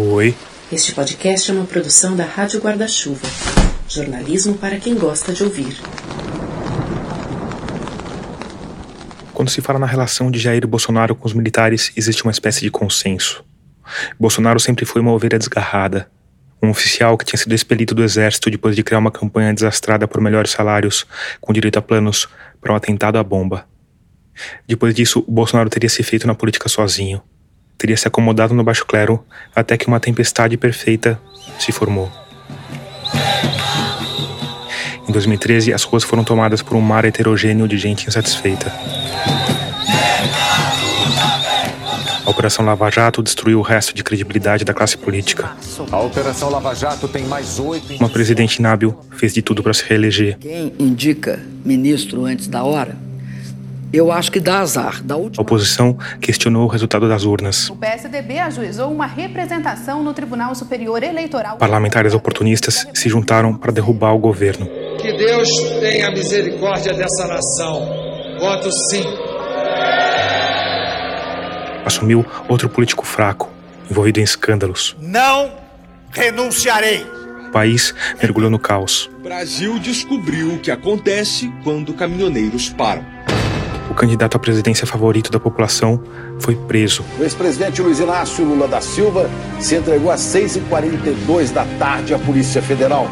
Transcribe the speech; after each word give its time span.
Oi. 0.00 0.32
Este 0.70 0.94
podcast 0.94 1.50
é 1.50 1.54
uma 1.54 1.64
produção 1.64 2.14
da 2.14 2.22
Rádio 2.22 2.60
Guarda-Chuva. 2.60 3.26
Jornalismo 3.88 4.56
para 4.56 4.78
quem 4.78 4.94
gosta 4.94 5.32
de 5.32 5.42
ouvir. 5.42 5.76
Quando 9.34 9.48
se 9.48 9.60
fala 9.60 9.80
na 9.80 9.86
relação 9.86 10.30
de 10.30 10.38
Jair 10.38 10.64
Bolsonaro 10.68 11.16
com 11.16 11.26
os 11.26 11.34
militares, 11.34 11.90
existe 11.96 12.22
uma 12.22 12.30
espécie 12.30 12.60
de 12.60 12.70
consenso. 12.70 13.44
Bolsonaro 14.20 14.60
sempre 14.60 14.84
foi 14.84 15.02
uma 15.02 15.10
ovelha 15.10 15.36
desgarrada, 15.36 16.08
um 16.62 16.70
oficial 16.70 17.18
que 17.18 17.24
tinha 17.24 17.36
sido 17.36 17.52
expelido 17.52 17.92
do 17.92 18.04
exército 18.04 18.52
depois 18.52 18.76
de 18.76 18.84
criar 18.84 19.00
uma 19.00 19.10
campanha 19.10 19.52
desastrada 19.52 20.06
por 20.06 20.20
melhores 20.20 20.52
salários, 20.52 21.04
com 21.40 21.52
direito 21.52 21.76
a 21.76 21.82
planos 21.82 22.28
para 22.60 22.72
um 22.72 22.76
atentado 22.76 23.18
à 23.18 23.24
bomba. 23.24 23.66
Depois 24.64 24.94
disso, 24.94 25.24
Bolsonaro 25.26 25.68
teria 25.68 25.90
se 25.90 26.04
feito 26.04 26.24
na 26.24 26.36
política 26.36 26.68
sozinho. 26.68 27.20
Teria 27.78 27.96
se 27.96 28.08
acomodado 28.08 28.52
no 28.52 28.64
baixo 28.64 28.84
clero 28.84 29.24
até 29.54 29.76
que 29.76 29.86
uma 29.86 30.00
tempestade 30.00 30.56
perfeita 30.56 31.18
se 31.60 31.70
formou. 31.70 32.10
Em 35.08 35.12
2013, 35.12 35.72
as 35.72 35.84
ruas 35.84 36.04
foram 36.04 36.24
tomadas 36.24 36.60
por 36.60 36.76
um 36.76 36.80
mar 36.80 37.04
heterogêneo 37.04 37.66
de 37.68 37.78
gente 37.78 38.08
insatisfeita. 38.08 38.70
A 42.26 42.30
Operação 42.30 42.62
Lava 42.62 42.90
Jato 42.90 43.22
destruiu 43.22 43.58
o 43.58 43.62
resto 43.62 43.94
de 43.94 44.04
credibilidade 44.04 44.62
da 44.62 44.74
classe 44.74 44.98
política. 44.98 45.56
A 45.90 45.98
Operação 46.00 46.50
Lava 46.50 46.74
Jato 46.74 47.08
tem 47.08 47.24
mais 47.24 47.58
oito. 47.58 47.94
Uma 47.94 48.10
presidente 48.10 48.56
inábil 48.56 48.98
fez 49.12 49.32
de 49.32 49.40
tudo 49.40 49.62
para 49.62 49.72
se 49.72 49.82
reeleger. 49.88 50.36
Quem 50.38 50.74
indica 50.78 51.40
ministro 51.64 52.26
antes 52.26 52.46
da 52.46 52.62
hora, 52.62 52.94
eu 53.92 54.12
acho 54.12 54.30
que 54.30 54.40
dá 54.40 54.60
azar. 54.60 55.02
Da 55.02 55.14
A 55.14 55.18
última 55.18 55.42
oposição 55.42 55.96
questionou 56.20 56.64
o 56.64 56.68
resultado 56.68 57.08
das 57.08 57.24
urnas. 57.24 57.70
O 57.70 57.76
PSDB 57.76 58.38
ajuizou 58.38 58.92
uma 58.92 59.06
representação 59.06 60.02
no 60.02 60.12
Tribunal 60.12 60.54
Superior 60.54 61.02
Eleitoral. 61.02 61.56
Parlamentares 61.56 62.14
oportunistas 62.14 62.86
se 62.94 63.08
juntaram 63.08 63.54
para 63.54 63.72
derrubar 63.72 64.12
o 64.14 64.18
governo. 64.18 64.66
Que 65.00 65.12
Deus 65.12 65.48
tenha 65.80 66.10
misericórdia 66.10 66.92
dessa 66.92 67.26
nação. 67.26 67.80
Voto 68.38 68.70
sim. 68.90 69.04
Assumiu 71.84 72.24
outro 72.48 72.68
político 72.68 73.06
fraco, 73.06 73.50
envolvido 73.90 74.20
em 74.20 74.22
escândalos. 74.22 74.94
Não 75.00 75.52
renunciarei. 76.10 77.06
O 77.48 77.50
país 77.50 77.94
mergulhou 78.20 78.50
no 78.50 78.58
caos. 78.58 79.10
O 79.18 79.22
Brasil 79.22 79.78
descobriu 79.78 80.54
o 80.54 80.58
que 80.58 80.70
acontece 80.70 81.50
quando 81.64 81.94
caminhoneiros 81.94 82.68
param. 82.68 83.17
O 83.90 83.94
candidato 83.94 84.36
à 84.36 84.38
presidência 84.38 84.86
favorito 84.86 85.30
da 85.30 85.40
população 85.40 86.00
foi 86.38 86.54
preso. 86.54 87.04
O 87.18 87.22
ex-presidente 87.22 87.80
Luiz 87.80 87.98
Inácio 87.98 88.44
Lula 88.44 88.68
da 88.68 88.80
Silva 88.80 89.30
se 89.58 89.76
entregou 89.76 90.10
às 90.10 90.20
6h42 90.20 91.52
da 91.52 91.64
tarde 91.78 92.14
à 92.14 92.18
Polícia 92.18 92.62
Federal. 92.62 93.08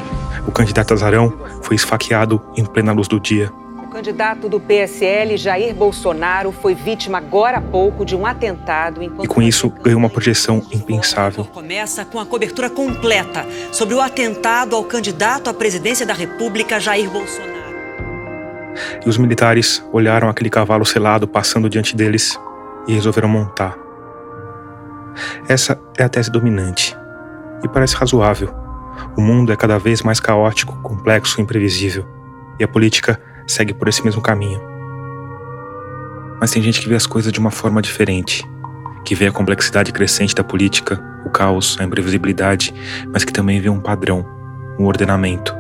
O 0.47 0.53
candidato 0.53 0.93
Azarão 0.93 1.33
foi 1.63 1.75
esfaqueado 1.77 2.41
em 2.57 2.65
plena 2.65 2.93
luz 2.93 3.09
do 3.09 3.19
dia. 3.19 3.51
O 3.83 3.89
candidato 3.89 4.49
do 4.49 4.61
PSL, 4.61 5.39
Jair 5.39 5.75
Bolsonaro, 5.75 6.53
foi 6.53 6.75
vítima 6.75 7.17
agora 7.17 7.57
há 7.57 7.63
pouco 7.63 8.05
de 8.05 8.15
um 8.15 8.27
atentado. 8.27 9.03
E 9.03 9.27
com 9.27 9.41
isso 9.41 9.71
ganhou 9.83 9.99
uma 9.99 10.11
projeção 10.11 10.63
impensável. 10.71 11.47
Começa 11.47 12.05
com 12.05 12.21
a 12.21 12.27
cobertura 12.27 12.69
completa 12.69 13.47
sobre 13.73 13.95
o 13.95 14.01
atentado 14.01 14.77
ao 14.77 14.85
candidato 14.85 15.49
à 15.49 15.55
presidência 15.55 16.05
da 16.05 16.13
República, 16.13 16.79
Jair 16.79 17.09
Bolsonaro. 17.09 17.56
E 19.05 19.09
os 19.09 19.19
militares 19.19 19.85
olharam 19.93 20.29
aquele 20.29 20.51
cavalo 20.51 20.85
selado 20.85 21.27
passando 21.27 21.69
diante 21.69 21.97
deles 21.97 22.39
e 22.87 22.95
resolveram 22.95 23.29
montar. 23.29 23.77
Essa 25.49 25.81
é 25.97 26.05
a 26.05 26.09
tese 26.09 26.31
dominante. 26.31 26.97
E 27.63 27.69
parece 27.69 27.97
razoável. 27.97 28.55
O 29.17 29.21
mundo 29.21 29.53
é 29.53 29.57
cada 29.57 29.79
vez 29.79 30.03
mais 30.03 30.21
caótico, 30.21 30.77
complexo 30.83 31.41
e 31.41 31.43
imprevisível. 31.43 32.07
E 32.59 32.65
a 32.65 32.69
política 32.69 33.21
segue 33.47 33.75
por 33.75 33.89
esse 33.89 34.05
mesmo 34.05 34.21
caminho. 34.21 34.61
Mas 36.41 36.51
tem 36.51 36.63
gente 36.63 36.81
que 36.81 36.89
vê 36.89 36.95
as 36.95 37.07
coisas 37.07 37.33
de 37.33 37.41
uma 37.41 37.51
forma 37.51 37.81
diferente, 37.81 38.47
que 39.05 39.15
vê 39.15 39.27
a 39.27 39.33
complexidade 39.33 39.93
crescente 39.93 40.35
da 40.35 40.45
política, 40.45 41.03
o 41.25 41.31
caos, 41.31 41.79
a 41.81 41.85
imprevisibilidade, 41.85 42.75
mas 43.13 43.25
que 43.25 43.33
também 43.33 43.61
vê 43.61 43.69
um 43.69 43.81
padrão, 43.81 44.27
um 44.79 44.85
ordenamento. 44.85 45.55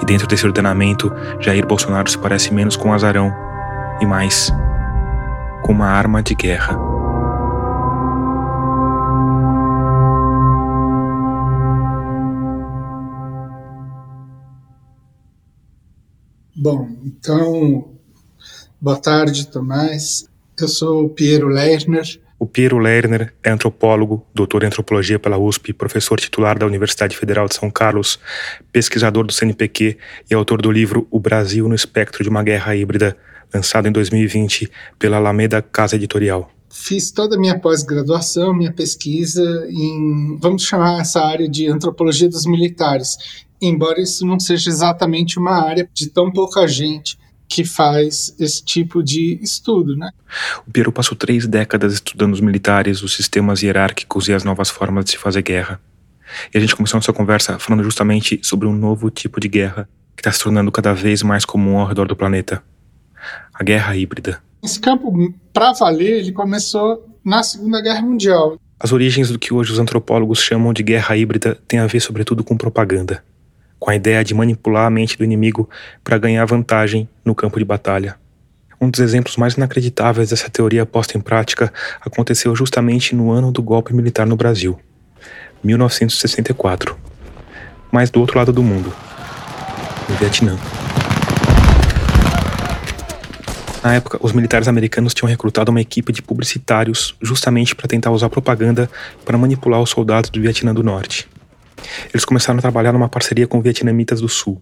E 0.00 0.04
dentro 0.04 0.26
desse 0.26 0.46
ordenamento, 0.46 1.12
Jair 1.40 1.66
Bolsonaro 1.66 2.10
se 2.10 2.18
parece 2.18 2.52
menos 2.52 2.76
com 2.76 2.92
Azarão 2.92 3.32
e 4.00 4.06
mais 4.06 4.52
com 5.62 5.72
uma 5.72 5.86
arma 5.86 6.22
de 6.22 6.34
guerra. 6.34 6.90
Bom, 16.62 16.90
então, 17.02 17.88
boa 18.78 18.98
tarde, 18.98 19.46
Tomás. 19.46 20.28
Eu 20.60 20.68
sou 20.68 21.06
o 21.06 21.08
Piero 21.08 21.48
Lerner. 21.48 22.20
O 22.40 22.46
Piero 22.46 22.78
Lerner 22.78 23.34
é 23.44 23.50
antropólogo, 23.50 24.26
doutor 24.34 24.62
em 24.62 24.66
antropologia 24.68 25.18
pela 25.18 25.36
USP, 25.36 25.74
professor 25.74 26.18
titular 26.18 26.58
da 26.58 26.64
Universidade 26.64 27.14
Federal 27.14 27.46
de 27.46 27.54
São 27.54 27.70
Carlos, 27.70 28.18
pesquisador 28.72 29.26
do 29.26 29.32
CNPq 29.32 29.98
e 30.30 30.32
autor 30.32 30.62
do 30.62 30.72
livro 30.72 31.06
O 31.10 31.20
Brasil 31.20 31.68
no 31.68 31.74
Espectro 31.74 32.24
de 32.24 32.30
uma 32.30 32.42
Guerra 32.42 32.74
Híbrida, 32.74 33.14
lançado 33.52 33.88
em 33.88 33.92
2020 33.92 34.70
pela 34.98 35.18
Alameda 35.18 35.60
Casa 35.60 35.96
Editorial. 35.96 36.50
Fiz 36.70 37.10
toda 37.10 37.36
a 37.36 37.38
minha 37.38 37.60
pós-graduação, 37.60 38.54
minha 38.54 38.72
pesquisa 38.72 39.44
em, 39.68 40.38
vamos 40.40 40.62
chamar 40.62 41.02
essa 41.02 41.20
área 41.20 41.46
de 41.46 41.68
antropologia 41.68 42.26
dos 42.30 42.46
militares, 42.46 43.18
embora 43.60 44.00
isso 44.00 44.24
não 44.24 44.40
seja 44.40 44.70
exatamente 44.70 45.38
uma 45.38 45.62
área 45.62 45.86
de 45.92 46.08
tão 46.08 46.32
pouca 46.32 46.66
gente 46.66 47.19
que 47.50 47.64
faz 47.64 48.32
esse 48.38 48.64
tipo 48.64 49.02
de 49.02 49.40
estudo, 49.42 49.96
né? 49.96 50.12
O 50.64 50.70
Piero 50.70 50.92
passou 50.92 51.18
três 51.18 51.48
décadas 51.48 51.94
estudando 51.94 52.32
os 52.32 52.40
militares, 52.40 53.02
os 53.02 53.12
sistemas 53.12 53.60
hierárquicos 53.60 54.28
e 54.28 54.32
as 54.32 54.44
novas 54.44 54.70
formas 54.70 55.04
de 55.04 55.10
se 55.10 55.18
fazer 55.18 55.42
guerra. 55.42 55.80
E 56.54 56.56
a 56.56 56.60
gente 56.60 56.76
começou 56.76 56.98
nossa 56.98 57.12
conversa 57.12 57.58
falando 57.58 57.82
justamente 57.82 58.38
sobre 58.40 58.68
um 58.68 58.72
novo 58.72 59.10
tipo 59.10 59.40
de 59.40 59.48
guerra 59.48 59.88
que 60.14 60.20
está 60.20 60.30
se 60.30 60.38
tornando 60.38 60.70
cada 60.70 60.94
vez 60.94 61.24
mais 61.24 61.44
comum 61.44 61.78
ao 61.78 61.88
redor 61.88 62.06
do 62.06 62.14
planeta. 62.14 62.62
A 63.52 63.64
guerra 63.64 63.96
híbrida. 63.96 64.40
Esse 64.62 64.78
campo, 64.78 65.12
para 65.52 65.72
valer, 65.72 66.20
ele 66.20 66.30
começou 66.30 67.04
na 67.24 67.42
Segunda 67.42 67.82
Guerra 67.82 68.02
Mundial. 68.02 68.60
As 68.78 68.92
origens 68.92 69.28
do 69.28 69.40
que 69.40 69.52
hoje 69.52 69.72
os 69.72 69.80
antropólogos 69.80 70.40
chamam 70.40 70.72
de 70.72 70.84
guerra 70.84 71.16
híbrida 71.16 71.58
têm 71.66 71.80
a 71.80 71.86
ver 71.88 71.98
sobretudo 71.98 72.44
com 72.44 72.56
propaganda, 72.56 73.24
com 73.80 73.90
a 73.90 73.96
ideia 73.96 74.22
de 74.22 74.34
manipular 74.34 74.86
a 74.86 74.90
mente 74.90 75.16
do 75.16 75.24
inimigo 75.24 75.68
para 76.04 76.18
ganhar 76.18 76.44
vantagem 76.44 77.08
no 77.24 77.34
campo 77.34 77.58
de 77.58 77.64
batalha. 77.64 78.16
Um 78.78 78.90
dos 78.90 79.00
exemplos 79.00 79.36
mais 79.36 79.54
inacreditáveis 79.54 80.30
dessa 80.30 80.48
teoria 80.50 80.86
posta 80.86 81.16
em 81.16 81.20
prática 81.20 81.72
aconteceu 82.00 82.54
justamente 82.54 83.16
no 83.16 83.30
ano 83.30 83.50
do 83.50 83.62
golpe 83.62 83.94
militar 83.94 84.26
no 84.26 84.36
Brasil, 84.36 84.78
1964. 85.64 86.96
Mas 87.90 88.10
do 88.10 88.20
outro 88.20 88.38
lado 88.38 88.52
do 88.52 88.62
mundo, 88.62 88.92
no 90.08 90.14
Vietnã. 90.16 90.56
Na 93.82 93.94
época, 93.94 94.18
os 94.20 94.32
militares 94.32 94.68
americanos 94.68 95.14
tinham 95.14 95.28
recrutado 95.28 95.70
uma 95.70 95.80
equipe 95.80 96.12
de 96.12 96.20
publicitários 96.20 97.14
justamente 97.20 97.74
para 97.74 97.88
tentar 97.88 98.10
usar 98.10 98.28
propaganda 98.28 98.90
para 99.24 99.38
manipular 99.38 99.80
os 99.80 99.88
soldados 99.88 100.28
do 100.28 100.40
Vietnã 100.40 100.74
do 100.74 100.82
Norte. 100.82 101.26
Eles 102.12 102.24
começaram 102.24 102.58
a 102.58 102.62
trabalhar 102.62 102.92
numa 102.92 103.08
parceria 103.08 103.46
com 103.46 103.60
vietnamitas 103.60 104.20
do 104.20 104.28
Sul. 104.28 104.60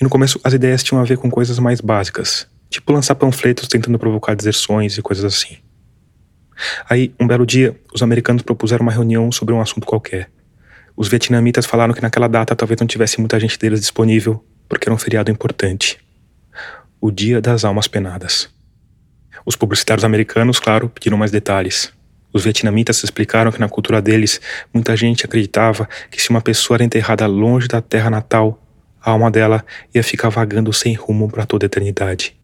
E 0.00 0.04
no 0.04 0.10
começo 0.10 0.40
as 0.42 0.52
ideias 0.52 0.82
tinham 0.82 1.00
a 1.00 1.04
ver 1.04 1.18
com 1.18 1.30
coisas 1.30 1.58
mais 1.58 1.80
básicas, 1.80 2.46
tipo 2.70 2.92
lançar 2.92 3.14
panfletos 3.14 3.68
tentando 3.68 3.98
provocar 3.98 4.34
deserções 4.34 4.96
e 4.96 5.02
coisas 5.02 5.24
assim. 5.24 5.58
Aí, 6.88 7.14
um 7.20 7.26
belo 7.26 7.46
dia, 7.46 7.78
os 7.94 8.02
americanos 8.02 8.42
propuseram 8.42 8.82
uma 8.82 8.92
reunião 8.92 9.30
sobre 9.30 9.54
um 9.54 9.60
assunto 9.60 9.86
qualquer. 9.86 10.30
Os 10.96 11.08
vietnamitas 11.08 11.66
falaram 11.66 11.94
que 11.94 12.02
naquela 12.02 12.26
data 12.26 12.56
talvez 12.56 12.80
não 12.80 12.86
tivesse 12.86 13.20
muita 13.20 13.38
gente 13.38 13.56
deles 13.58 13.80
disponível, 13.80 14.44
porque 14.68 14.88
era 14.88 14.94
um 14.94 14.98
feriado 14.98 15.30
importante 15.30 15.98
o 17.00 17.10
Dia 17.10 17.40
das 17.40 17.64
Almas 17.64 17.86
Penadas. 17.86 18.48
Os 19.46 19.54
publicitários 19.54 20.04
americanos, 20.04 20.58
claro, 20.58 20.88
pediram 20.88 21.16
mais 21.16 21.30
detalhes. 21.30 21.92
Os 22.32 22.44
vietnamitas 22.44 23.02
explicaram 23.02 23.50
que 23.50 23.60
na 23.60 23.68
cultura 23.68 24.02
deles, 24.02 24.40
muita 24.72 24.96
gente 24.96 25.24
acreditava 25.24 25.88
que 26.10 26.20
se 26.20 26.30
uma 26.30 26.40
pessoa 26.40 26.76
era 26.76 26.84
enterrada 26.84 27.26
longe 27.26 27.66
da 27.66 27.80
terra 27.80 28.10
natal, 28.10 28.62
a 29.00 29.10
alma 29.10 29.30
dela 29.30 29.64
ia 29.94 30.02
ficar 30.02 30.28
vagando 30.28 30.72
sem 30.72 30.94
rumo 30.94 31.28
para 31.30 31.46
toda 31.46 31.64
a 31.64 31.68
eternidade. 31.68 32.36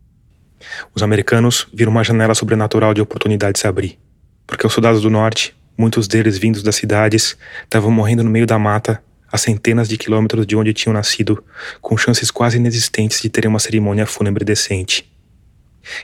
Os 0.94 1.02
americanos 1.02 1.66
viram 1.72 1.92
uma 1.92 2.02
janela 2.02 2.34
sobrenatural 2.34 2.94
de 2.94 3.02
oportunidade 3.02 3.58
se 3.58 3.66
abrir, 3.66 3.98
porque 4.46 4.66
os 4.66 4.72
soldados 4.72 5.02
do 5.02 5.10
norte, 5.10 5.54
muitos 5.76 6.08
deles 6.08 6.38
vindos 6.38 6.62
das 6.62 6.76
cidades, 6.76 7.36
estavam 7.64 7.90
morrendo 7.90 8.24
no 8.24 8.30
meio 8.30 8.46
da 8.46 8.58
mata 8.58 9.02
a 9.30 9.36
centenas 9.36 9.88
de 9.88 9.98
quilômetros 9.98 10.46
de 10.46 10.54
onde 10.56 10.72
tinham 10.72 10.94
nascido, 10.94 11.42
com 11.82 11.96
chances 11.96 12.30
quase 12.30 12.56
inexistentes 12.56 13.20
de 13.20 13.28
terem 13.28 13.50
uma 13.50 13.58
cerimônia 13.58 14.06
fúnebre 14.06 14.44
decente. 14.44 15.12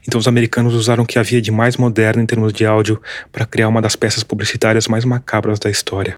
Então 0.06 0.19
os 0.19 0.29
americanos 0.29 0.75
usaram 0.75 1.05
o 1.05 1.06
que 1.06 1.19
havia 1.19 1.41
de 1.41 1.50
mais 1.50 1.77
moderno 1.77 2.23
em 2.23 2.27
termos 2.27 2.53
de 2.53 2.65
áudio 2.65 3.00
para 3.32 3.47
criar 3.47 3.69
uma 3.69 3.82
das 3.82 3.97
peças 3.97 4.23
publicitárias 4.23 4.88
mais 4.88 5.05
macabras 5.05 5.59
da 5.59 5.71
história. 5.71 6.17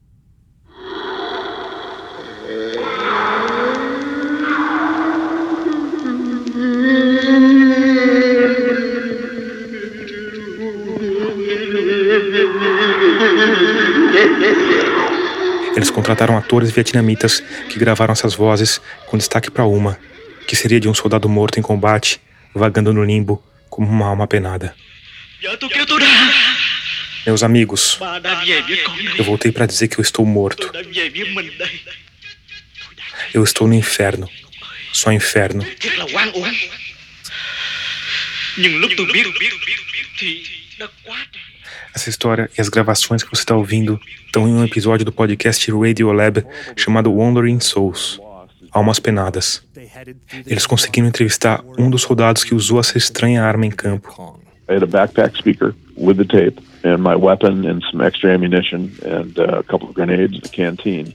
Eles 15.74 15.90
contrataram 15.90 16.36
atores 16.36 16.70
vietnamitas 16.70 17.42
que 17.68 17.78
gravaram 17.78 18.12
essas 18.12 18.34
vozes, 18.34 18.80
com 19.06 19.16
destaque 19.16 19.50
para 19.50 19.64
uma, 19.64 19.98
que 20.46 20.54
seria 20.54 20.78
de 20.78 20.88
um 20.88 20.94
soldado 20.94 21.28
morto 21.28 21.58
em 21.58 21.62
combate, 21.62 22.20
vagando 22.54 22.92
no 22.92 23.02
limbo 23.02 23.42
como 23.72 23.88
uma 23.88 24.06
alma 24.06 24.26
penada. 24.26 24.74
Meus 27.26 27.42
amigos, 27.42 27.98
eu 29.16 29.24
voltei 29.24 29.50
para 29.50 29.64
dizer 29.64 29.88
que 29.88 29.98
eu 29.98 30.02
estou 30.02 30.26
morto. 30.26 30.70
Eu 33.32 33.42
estou 33.42 33.66
no 33.66 33.72
inferno. 33.72 34.28
Só 34.92 35.10
inferno. 35.10 35.64
Essa 41.94 42.10
história 42.10 42.50
e 42.56 42.60
as 42.60 42.68
gravações 42.68 43.22
que 43.22 43.30
você 43.30 43.40
está 43.40 43.56
ouvindo 43.56 43.98
estão 44.26 44.46
em 44.46 44.52
um 44.52 44.64
episódio 44.64 45.06
do 45.06 45.12
podcast 45.12 45.70
Radio 45.72 46.12
Lab 46.12 46.44
chamado 46.76 47.10
Wandering 47.10 47.60
Souls 47.60 48.20
Almas 48.72 48.98
Penadas. 48.98 49.62
Eles 50.46 50.66
conseguiram 50.66 51.08
entrevistar 51.08 51.62
um 51.78 51.90
dos 51.90 52.02
soldados 52.02 52.42
que 52.42 52.54
usou 52.54 52.80
essa 52.80 52.96
estranha 52.96 53.42
arma 53.42 53.66
em 53.66 53.70
campo. 53.70 54.40
I 54.68 54.74
had 54.74 54.82
a 54.82 54.86
backpack 54.86 55.36
speaker 55.36 55.74
with 55.96 56.16
the 56.16 56.24
tape 56.24 56.60
and 56.84 56.98
my 56.98 57.14
weapon 57.14 57.66
and 57.68 57.80
some 57.90 58.02
extra 58.02 58.34
ammunition 58.34 58.90
and 59.04 59.38
uh, 59.38 59.58
a 59.58 59.62
couple 59.64 59.88
of 59.88 59.94
grenades 59.94 60.50
canteen. 60.50 61.14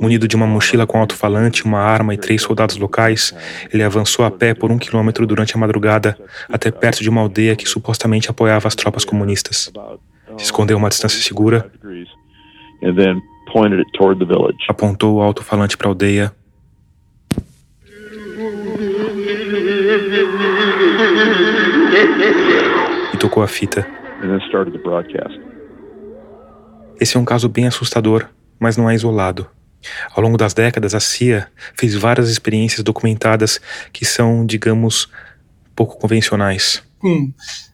Munido 0.00 0.26
de 0.26 0.34
uma 0.34 0.46
mochila 0.46 0.86
com 0.86 0.98
alto-falante, 0.98 1.64
uma 1.64 1.78
arma 1.78 2.14
e 2.14 2.16
três 2.16 2.40
soldados 2.40 2.78
locais, 2.78 3.34
ele 3.70 3.82
avançou 3.82 4.24
a 4.24 4.30
pé 4.30 4.54
por 4.54 4.72
um 4.72 4.78
quilômetro 4.78 5.26
durante 5.26 5.54
a 5.54 5.58
madrugada 5.58 6.16
até 6.48 6.70
perto 6.70 7.02
de 7.02 7.10
uma 7.10 7.20
aldeia 7.20 7.54
que 7.54 7.68
supostamente 7.68 8.30
apoiava 8.30 8.66
as 8.66 8.74
tropas 8.74 9.04
comunistas. 9.04 9.70
Se 10.38 10.44
escondeu 10.44 10.76
a 10.76 10.78
uma 10.78 10.88
distância 10.88 11.20
segura, 11.22 11.70
apontou 14.68 15.16
o 15.16 15.20
alto-falante 15.20 15.76
para 15.76 15.88
a 15.88 15.90
aldeia 15.90 16.32
tocou 23.32 23.42
a 23.42 23.48
fita. 23.48 23.86
Esse 27.00 27.16
é 27.16 27.20
um 27.20 27.24
caso 27.24 27.48
bem 27.48 27.66
assustador 27.66 28.28
mas 28.60 28.76
não 28.76 28.88
é 28.88 28.94
isolado. 28.94 29.48
Ao 30.14 30.22
longo 30.22 30.36
das 30.36 30.54
décadas, 30.54 30.94
a 30.94 31.00
CIA 31.00 31.48
fez 31.74 31.96
várias 31.96 32.30
experiências 32.30 32.84
documentadas 32.84 33.60
que 33.92 34.04
são, 34.04 34.46
digamos, 34.46 35.08
pouco 35.74 35.98
convencionais. 35.98 36.80
Com 37.00 37.32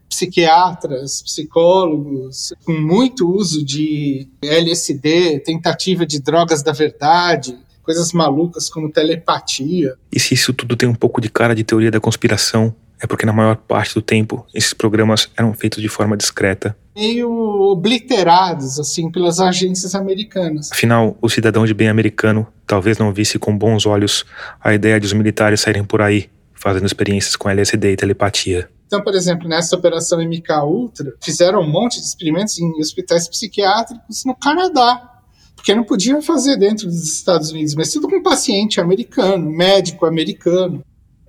psiquiatras, 0.08 1.20
psicólogos, 1.20 2.54
com 2.64 2.72
muito 2.72 3.30
uso 3.30 3.62
de 3.62 4.26
LSD, 4.40 5.40
tentativa 5.40 6.06
de 6.06 6.22
drogas 6.22 6.62
da 6.62 6.72
verdade, 6.72 7.58
coisas 7.82 8.14
malucas 8.14 8.70
como 8.70 8.90
telepatia. 8.90 9.94
E 10.10 10.18
se 10.18 10.32
isso 10.32 10.54
tudo 10.54 10.74
tem 10.74 10.88
um 10.88 10.94
pouco 10.94 11.20
de 11.20 11.28
cara 11.28 11.54
de 11.54 11.64
teoria 11.64 11.90
da 11.90 12.00
conspiração, 12.00 12.74
é 13.00 13.06
porque 13.06 13.26
na 13.26 13.32
maior 13.32 13.56
parte 13.56 13.94
do 13.94 14.02
tempo 14.02 14.46
esses 14.54 14.72
programas 14.72 15.28
eram 15.36 15.52
feitos 15.54 15.80
de 15.80 15.88
forma 15.88 16.16
discreta. 16.16 16.76
Meio 16.96 17.30
obliterados, 17.30 18.78
assim, 18.80 19.10
pelas 19.10 19.38
agências 19.38 19.94
americanas. 19.94 20.70
Afinal, 20.72 21.16
o 21.20 21.28
cidadão 21.28 21.64
de 21.64 21.74
bem 21.74 21.88
americano 21.88 22.46
talvez 22.66 22.98
não 22.98 23.12
visse 23.12 23.38
com 23.38 23.56
bons 23.56 23.86
olhos 23.86 24.24
a 24.60 24.74
ideia 24.74 24.98
de 24.98 25.06
os 25.06 25.12
militares 25.12 25.60
saírem 25.60 25.84
por 25.84 26.02
aí, 26.02 26.28
fazendo 26.54 26.86
experiências 26.86 27.36
com 27.36 27.48
LSD 27.48 27.92
e 27.92 27.96
telepatia. 27.96 28.68
Então, 28.86 29.02
por 29.02 29.14
exemplo, 29.14 29.46
nessa 29.46 29.76
operação 29.76 30.18
MK 30.18 30.64
Ultra, 30.64 31.14
fizeram 31.22 31.60
um 31.60 31.70
monte 31.70 32.00
de 32.00 32.06
experimentos 32.06 32.58
em 32.58 32.80
hospitais 32.80 33.28
psiquiátricos 33.28 34.24
no 34.24 34.34
Canadá 34.34 35.18
porque 35.58 35.74
não 35.74 35.82
podiam 35.82 36.22
fazer 36.22 36.56
dentro 36.56 36.86
dos 36.86 37.02
Estados 37.02 37.50
Unidos, 37.50 37.74
mas 37.74 37.92
tudo 37.92 38.08
com 38.08 38.22
paciente 38.22 38.80
americano, 38.80 39.50
médico 39.50 40.06
americano. 40.06 40.84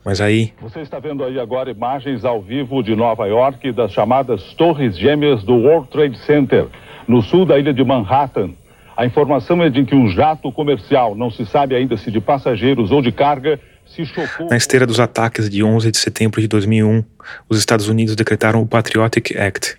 Mas 0.09 0.19
aí. 0.21 0.51
Você 0.59 0.79
está 0.79 0.97
vendo 0.97 1.23
aí 1.23 1.39
agora 1.39 1.69
imagens 1.69 2.25
ao 2.25 2.41
vivo 2.41 2.81
de 2.81 2.95
Nova 2.95 3.27
York 3.27 3.71
das 3.71 3.91
chamadas 3.91 4.41
Torres 4.55 4.97
Gêmeas 4.97 5.43
do 5.43 5.53
World 5.53 5.87
Trade 5.89 6.17
Center, 6.25 6.65
no 7.07 7.21
sul 7.21 7.45
da 7.45 7.59
ilha 7.59 7.71
de 7.71 7.83
Manhattan. 7.83 8.49
A 8.97 9.05
informação 9.05 9.61
é 9.61 9.69
de 9.69 9.85
que 9.85 9.93
um 9.93 10.09
jato 10.09 10.51
comercial, 10.51 11.13
não 11.13 11.29
se 11.29 11.45
sabe 11.45 11.75
ainda 11.75 11.95
se 11.95 12.09
de 12.09 12.19
passageiros 12.19 12.89
ou 12.89 13.03
de 13.03 13.11
carga, 13.11 13.59
se 13.85 14.03
chocou. 14.03 14.49
Na 14.49 14.57
esteira 14.57 14.87
dos 14.87 14.99
ataques 14.99 15.47
de 15.47 15.63
11 15.63 15.91
de 15.91 15.99
setembro 15.99 16.41
de 16.41 16.47
2001, 16.47 17.03
os 17.47 17.59
Estados 17.59 17.87
Unidos 17.87 18.15
decretaram 18.15 18.63
o 18.63 18.67
Patriotic 18.67 19.37
Act, 19.37 19.77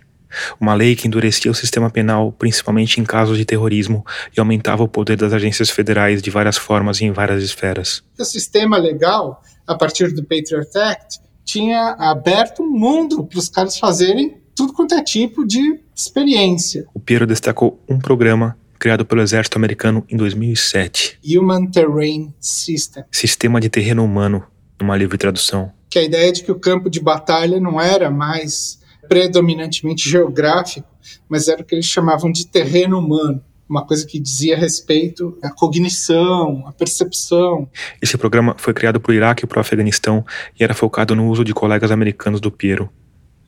uma 0.60 0.74
lei 0.74 0.94
que 0.94 1.08
endurecia 1.08 1.50
o 1.50 1.54
sistema 1.54 1.90
penal, 1.90 2.30
principalmente 2.30 3.00
em 3.00 3.04
casos 3.04 3.36
de 3.36 3.44
terrorismo, 3.44 4.06
e 4.36 4.38
aumentava 4.38 4.84
o 4.84 4.88
poder 4.88 5.16
das 5.16 5.32
agências 5.32 5.70
federais 5.70 6.22
de 6.22 6.30
várias 6.30 6.56
formas 6.56 7.00
e 7.00 7.06
em 7.06 7.10
várias 7.10 7.42
esferas. 7.42 8.04
O 8.16 8.24
sistema 8.24 8.76
legal 8.78 9.42
a 9.70 9.76
partir 9.76 10.12
do 10.12 10.24
Patriot 10.24 10.76
Act, 10.76 11.20
tinha 11.44 11.94
aberto 11.96 12.60
um 12.60 12.68
mundo 12.68 13.24
para 13.24 13.38
os 13.38 13.48
caras 13.48 13.78
fazerem 13.78 14.38
tudo 14.52 14.72
quanto 14.72 14.96
é 14.96 15.02
tipo 15.02 15.46
de 15.46 15.78
experiência. 15.94 16.86
O 16.92 16.98
Piero 16.98 17.24
destacou 17.24 17.80
um 17.88 18.00
programa 18.00 18.58
criado 18.80 19.06
pelo 19.06 19.22
exército 19.22 19.56
americano 19.56 20.04
em 20.08 20.16
2007. 20.16 21.20
Human 21.24 21.66
Terrain 21.66 22.34
System. 22.40 23.04
Sistema 23.12 23.60
de 23.60 23.68
terreno 23.68 24.04
humano, 24.04 24.42
numa 24.80 24.96
livre 24.96 25.16
tradução. 25.16 25.70
Que 25.88 26.00
a 26.00 26.02
ideia 26.02 26.32
de 26.32 26.42
que 26.42 26.50
o 26.50 26.58
campo 26.58 26.90
de 26.90 26.98
batalha 26.98 27.60
não 27.60 27.80
era 27.80 28.10
mais 28.10 28.80
predominantemente 29.08 30.08
geográfico, 30.08 30.88
mas 31.28 31.46
era 31.46 31.62
o 31.62 31.64
que 31.64 31.76
eles 31.76 31.86
chamavam 31.86 32.32
de 32.32 32.44
terreno 32.48 32.98
humano 32.98 33.40
uma 33.70 33.86
coisa 33.86 34.04
que 34.04 34.18
dizia 34.18 34.58
respeito 34.58 35.38
à 35.40 35.48
cognição, 35.48 36.66
à 36.66 36.72
percepção. 36.72 37.68
Esse 38.02 38.18
programa 38.18 38.56
foi 38.58 38.74
criado 38.74 39.00
para 39.00 39.12
o 39.12 39.14
Iraque 39.14 39.44
e 39.44 39.46
para 39.46 39.58
o 39.58 39.60
Afeganistão 39.60 40.26
e 40.58 40.64
era 40.64 40.74
focado 40.74 41.14
no 41.14 41.28
uso 41.28 41.44
de 41.44 41.54
colegas 41.54 41.92
americanos 41.92 42.40
do 42.40 42.50
Piero, 42.50 42.90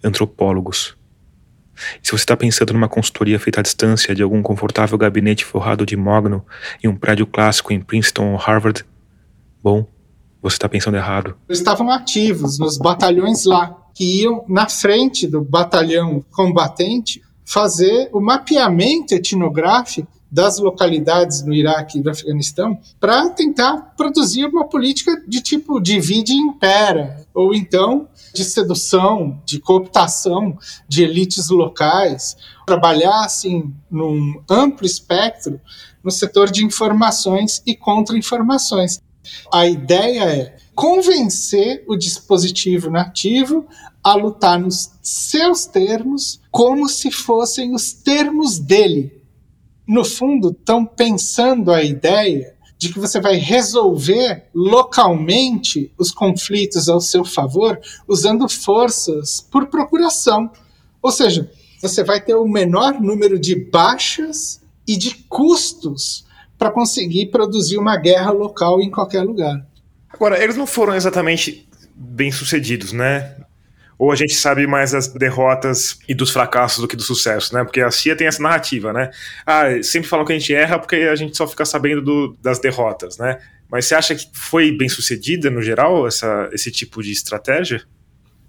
antropólogos. 0.03 0.97
E 2.01 2.07
se 2.07 2.13
você 2.13 2.23
está 2.23 2.37
pensando 2.37 2.73
numa 2.73 2.89
consultoria 2.89 3.41
feita 3.41 3.59
à 3.59 3.63
distância 3.63 4.15
de 4.15 4.23
algum 4.23 4.43
confortável 4.43 4.97
gabinete 4.97 5.45
forrado 5.45 5.85
de 5.85 5.97
mogno 5.97 6.47
em 6.85 6.87
um 6.87 6.95
prédio 6.95 7.27
clássico 7.27 7.73
em 7.73 7.81
Princeton 7.81 8.31
ou 8.31 8.37
Harvard, 8.37 8.85
bom, 9.61 9.87
você 10.41 10.55
está 10.55 10.69
pensando 10.69 10.97
errado. 10.97 11.35
Eles 11.49 11.59
estavam 11.59 11.91
ativos 11.91 12.59
nos 12.61 12.79
batalhões 12.79 13.45
lá, 13.45 13.77
que 13.95 14.23
iam 14.23 14.45
na 14.49 14.69
frente 14.69 15.27
do 15.27 15.43
batalhão 15.43 16.25
combatente 16.31 17.21
fazer 17.45 18.09
o 18.13 18.21
mapeamento 18.21 19.15
etnográfico 19.15 20.09
das 20.31 20.59
localidades 20.59 21.43
no 21.43 21.53
Iraque 21.53 21.99
e 21.99 22.03
no 22.03 22.11
Afeganistão 22.11 22.81
para 22.99 23.29
tentar 23.29 23.93
produzir 23.97 24.47
uma 24.47 24.67
política 24.67 25.23
de 25.29 25.43
tipo 25.43 25.79
divide 25.79 26.33
e 26.33 26.37
impera, 26.37 27.27
ou 27.35 27.55
então 27.55 28.09
de 28.33 28.43
sedução, 28.43 29.43
de 29.45 29.61
cooptação 29.61 30.57
de 30.89 31.03
elites 31.03 31.51
locais, 31.51 32.35
trabalhar 32.67 33.27
assim 33.27 33.75
num 33.91 34.43
amplo 34.49 34.87
espectro 34.87 35.61
no 36.03 36.11
setor 36.11 36.51
de 36.51 36.65
informações 36.65 37.63
e 37.67 37.77
contra-informações. 37.77 39.03
A 39.53 39.67
ideia 39.67 40.25
é 40.25 40.57
convencer 40.75 41.85
o 41.87 41.97
dispositivo 41.97 42.91
nativo 42.91 43.67
a 44.03 44.15
lutar 44.15 44.59
nos 44.59 44.93
seus 45.03 45.67
termos 45.67 46.41
como 46.51 46.89
se 46.89 47.11
fossem 47.11 47.75
os 47.75 47.93
termos 47.93 48.59
dele. 48.59 49.23
No 49.87 50.05
fundo, 50.05 50.51
estão 50.51 50.85
pensando 50.85 51.73
a 51.73 51.83
ideia 51.83 52.57
de 52.79 52.93
que 52.93 52.99
você 52.99 53.21
vai 53.21 53.37
resolver 53.37 54.49
localmente 54.53 55.93
os 55.97 56.11
conflitos 56.11 56.89
ao 56.89 57.01
seu 57.01 57.25
favor 57.25 57.81
usando 58.09 58.49
forças 58.49 59.41
por 59.41 59.67
procuração. 59.67 60.51
Ou 61.01 61.13
seja, 61.13 61.51
você 61.81 62.03
vai 62.03 62.21
ter 62.21 62.35
o 62.35 62.49
menor 62.49 63.01
número 63.01 63.39
de 63.39 63.55
baixas 63.55 64.61
e 64.87 64.97
de 64.97 65.15
custos 65.29 66.25
para 66.59 66.71
conseguir 66.71 67.27
produzir 67.27 67.79
uma 67.79 67.97
guerra 67.97 68.31
local 68.31 68.81
em 68.81 68.91
qualquer 68.91 69.23
lugar. 69.23 69.67
Agora, 70.13 70.43
eles 70.43 70.57
não 70.57 70.67
foram 70.67 70.95
exatamente 70.95 71.69
bem 71.95 72.31
sucedidos, 72.31 72.93
né? 72.93 73.37
ou 74.03 74.11
a 74.11 74.17
gente 74.17 74.35
sabe 74.35 74.67
mais 74.67 74.91
das 74.91 75.07
derrotas 75.07 75.97
e 76.09 76.13
dos 76.13 76.31
fracassos 76.31 76.81
do 76.81 76.89
que 76.89 76.97
do 76.97 77.05
sucesso, 77.05 77.55
né? 77.55 77.63
Porque 77.63 77.81
a 77.81 77.89
CIA 77.89 78.17
tem 78.17 78.27
essa 78.27 78.43
narrativa, 78.43 78.93
né? 78.93 79.13
Ah, 79.47 79.81
sempre 79.81 80.09
falam 80.09 80.27
que 80.27 80.33
a 80.33 80.37
gente 80.37 80.53
erra 80.53 80.77
porque 80.77 80.97
a 80.97 81.15
gente 81.15 81.37
só 81.37 81.47
fica 81.47 81.65
sabendo 81.65 82.03
do, 82.03 82.37
das 82.43 82.59
derrotas, 82.59 83.17
né? 83.17 83.39
Mas 83.71 83.87
você 83.87 83.95
acha 83.95 84.17
que 84.17 84.29
foi 84.33 84.77
bem 84.77 84.89
sucedida 84.89 85.49
no 85.51 85.63
geral 85.63 86.05
essa, 86.05 86.51
esse 86.53 86.73
tipo 86.73 87.01
de 87.01 87.13
estratégia? 87.13 87.81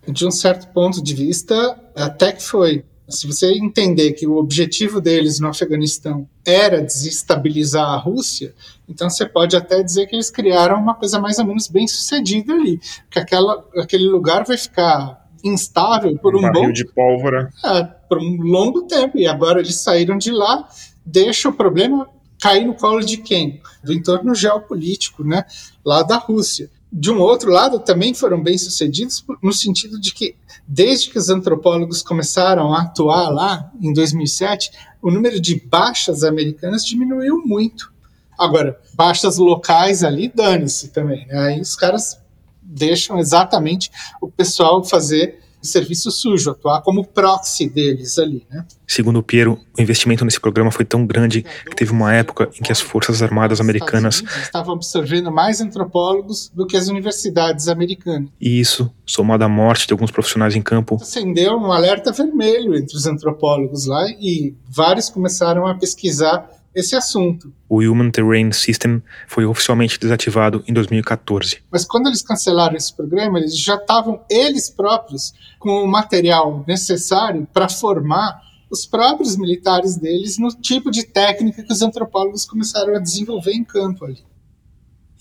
De 0.08 0.26
um 0.26 0.32
certo 0.32 0.70
ponto 0.70 1.04
de 1.04 1.14
vista, 1.14 1.80
até 1.96 2.32
que 2.32 2.42
foi. 2.42 2.84
Se 3.10 3.28
você 3.28 3.52
entender 3.54 4.14
que 4.14 4.26
o 4.26 4.38
objetivo 4.38 5.02
deles 5.02 5.40
no 5.40 5.50
Afeganistão 5.50 6.28
era 6.46 6.82
desestabilizar 6.82 7.86
a 7.86 7.98
Rússia, 7.98 8.54
então 8.88 9.10
você 9.10 9.26
pode 9.26 9.56
até 9.56 9.84
dizer 9.84 10.08
que 10.08 10.16
eles 10.16 10.30
criaram 10.30 10.80
uma 10.80 10.96
coisa 10.96 11.20
mais 11.20 11.38
ou 11.38 11.46
menos 11.46 11.68
bem 11.68 11.88
sucedida 11.88 12.54
ali. 12.54 12.80
Que 13.12 13.20
aquela, 13.20 13.66
aquele 13.78 14.08
lugar 14.08 14.46
vai 14.46 14.58
ficar 14.58 15.22
instável 15.44 16.18
por 16.18 16.36
um, 16.36 16.48
um 16.48 16.52
bom 16.52 16.72
de 16.72 16.86
pólvora. 16.86 17.50
É, 17.64 17.84
por 17.84 18.18
um 18.18 18.38
longo 18.42 18.84
tempo. 18.84 19.18
E 19.18 19.28
agora 19.28 19.60
eles 19.60 19.76
saíram 19.82 20.18
de 20.18 20.32
lá 20.32 20.68
deixa 21.06 21.50
o 21.50 21.54
problema 21.54 22.10
cair 22.42 22.66
no 22.66 22.74
colo 22.74 23.02
de 23.02 23.18
quem? 23.18 23.62
Do 23.84 23.94
entorno 23.94 24.34
geopolítico, 24.36 25.24
né? 25.24 25.46
Lá 25.84 26.04
da 26.04 26.18
Rússia. 26.18 26.70
De 26.96 27.10
um 27.10 27.20
outro 27.20 27.50
lado, 27.50 27.80
também 27.80 28.14
foram 28.14 28.42
bem 28.42 28.56
sucedidos 28.56 29.26
no 29.42 29.52
sentido 29.52 30.00
de 30.00 30.14
que, 30.14 30.36
desde 30.68 31.10
que 31.10 31.18
os 31.18 31.28
antropólogos 31.28 32.04
começaram 32.04 32.72
a 32.72 32.84
atuar 32.84 33.30
lá, 33.30 33.72
em 33.82 33.92
2007, 33.92 34.70
o 35.02 35.10
número 35.10 35.42
de 35.42 35.60
baixas 35.60 36.24
americanas 36.24 36.86
diminuiu 36.86 37.42
muito. 37.44 37.92
Agora, 38.38 38.80
baixas 38.94 39.38
locais 39.38 40.04
ali, 40.04 40.32
dane-se 40.34 40.90
também. 40.90 41.26
Né? 41.26 41.36
Aí 41.40 41.62
os 41.62 41.76
caras 41.76 42.22
deixam 42.62 43.18
exatamente 43.18 43.90
o 44.22 44.30
pessoal 44.30 44.84
fazer 44.84 45.40
serviço 45.64 46.12
sujo, 46.12 46.52
atuar 46.52 46.82
como 46.82 47.06
proxy 47.06 47.70
deles 47.70 48.18
ali, 48.18 48.46
né? 48.50 48.66
Segundo 48.88 49.20
o 49.20 49.24
Piero, 49.24 49.60
o 49.78 49.82
investimento 49.82 50.24
nesse 50.24 50.40
programa 50.40 50.70
foi 50.70 50.86
tão 50.86 51.06
grande 51.06 51.42
que 51.42 51.76
teve 51.76 51.92
uma 51.92 52.14
época 52.14 52.50
em 52.60 52.64
que 52.64 52.72
as 52.72 52.80
forças 52.80 53.24
armadas 53.24 53.60
americanas 53.60 54.24
estavam 54.42 54.76
absorvendo 54.76 55.32
mais 55.32 55.62
antropólogos 55.62 56.52
do 56.54 56.68
que 56.68 56.78
as 56.78 56.90
universidades 56.90 57.68
americanas. 57.68 58.30
E 58.40 58.60
isso, 58.60 58.92
somado 59.06 59.44
à 59.44 59.50
morte 59.50 59.88
de 59.88 59.94
alguns 59.94 60.12
profissionais 60.12 60.56
em 60.56 60.62
campo, 60.62 60.98
acendeu 61.02 61.58
um 61.58 61.72
alerta 61.72 62.12
vermelho 62.12 62.76
entre 62.76 62.96
os 62.96 63.08
antropólogos 63.08 63.86
lá 63.86 64.08
e 64.20 64.54
vários 64.70 65.10
começaram 65.10 65.66
a 65.66 65.76
pesquisar 65.76 66.48
esse 66.76 66.96
assunto. 66.96 67.54
O 67.70 67.80
Human 67.82 68.10
Terrain 68.12 68.52
System 68.52 69.02
foi 69.28 69.46
oficialmente 69.46 70.00
desativado 70.00 70.64
em 70.68 70.74
2014. 70.74 71.64
Mas 71.72 71.86
quando 71.86 72.08
eles 72.08 72.22
cancelaram 72.22 72.76
esse 72.76 72.96
programa, 72.96 73.40
eles 73.40 73.58
já 73.58 73.76
estavam 73.76 74.24
eles 74.30 74.70
próprios 74.70 75.34
com 75.60 75.84
o 75.84 75.88
material 75.88 76.64
necessário 76.68 77.48
para 77.54 77.70
formar 77.70 78.42
os 78.70 78.88
próprios 78.88 79.38
militares 79.38 79.96
deles 79.98 80.40
no 80.40 80.50
tipo 80.50 80.90
de 80.90 81.04
técnica 81.04 81.62
que 81.62 81.72
os 81.72 81.82
antropólogos 81.84 82.46
começaram 82.46 82.96
a 82.96 83.00
desenvolver 83.00 83.52
em 83.52 83.64
campo 83.64 84.06
ali. 84.06 84.24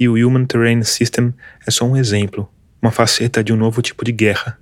E 0.01 0.09
o 0.09 0.15
Human 0.15 0.47
Terrain 0.47 0.83
System 0.83 1.35
é 1.67 1.71
só 1.71 1.85
um 1.85 1.97
exemplo, 1.97 2.49
uma 2.81 2.91
faceta 2.91 3.45
de 3.45 3.53
um 3.53 3.57
novo 3.57 3.83
tipo 3.83 4.05
de 4.05 4.11
guerra, 4.11 4.59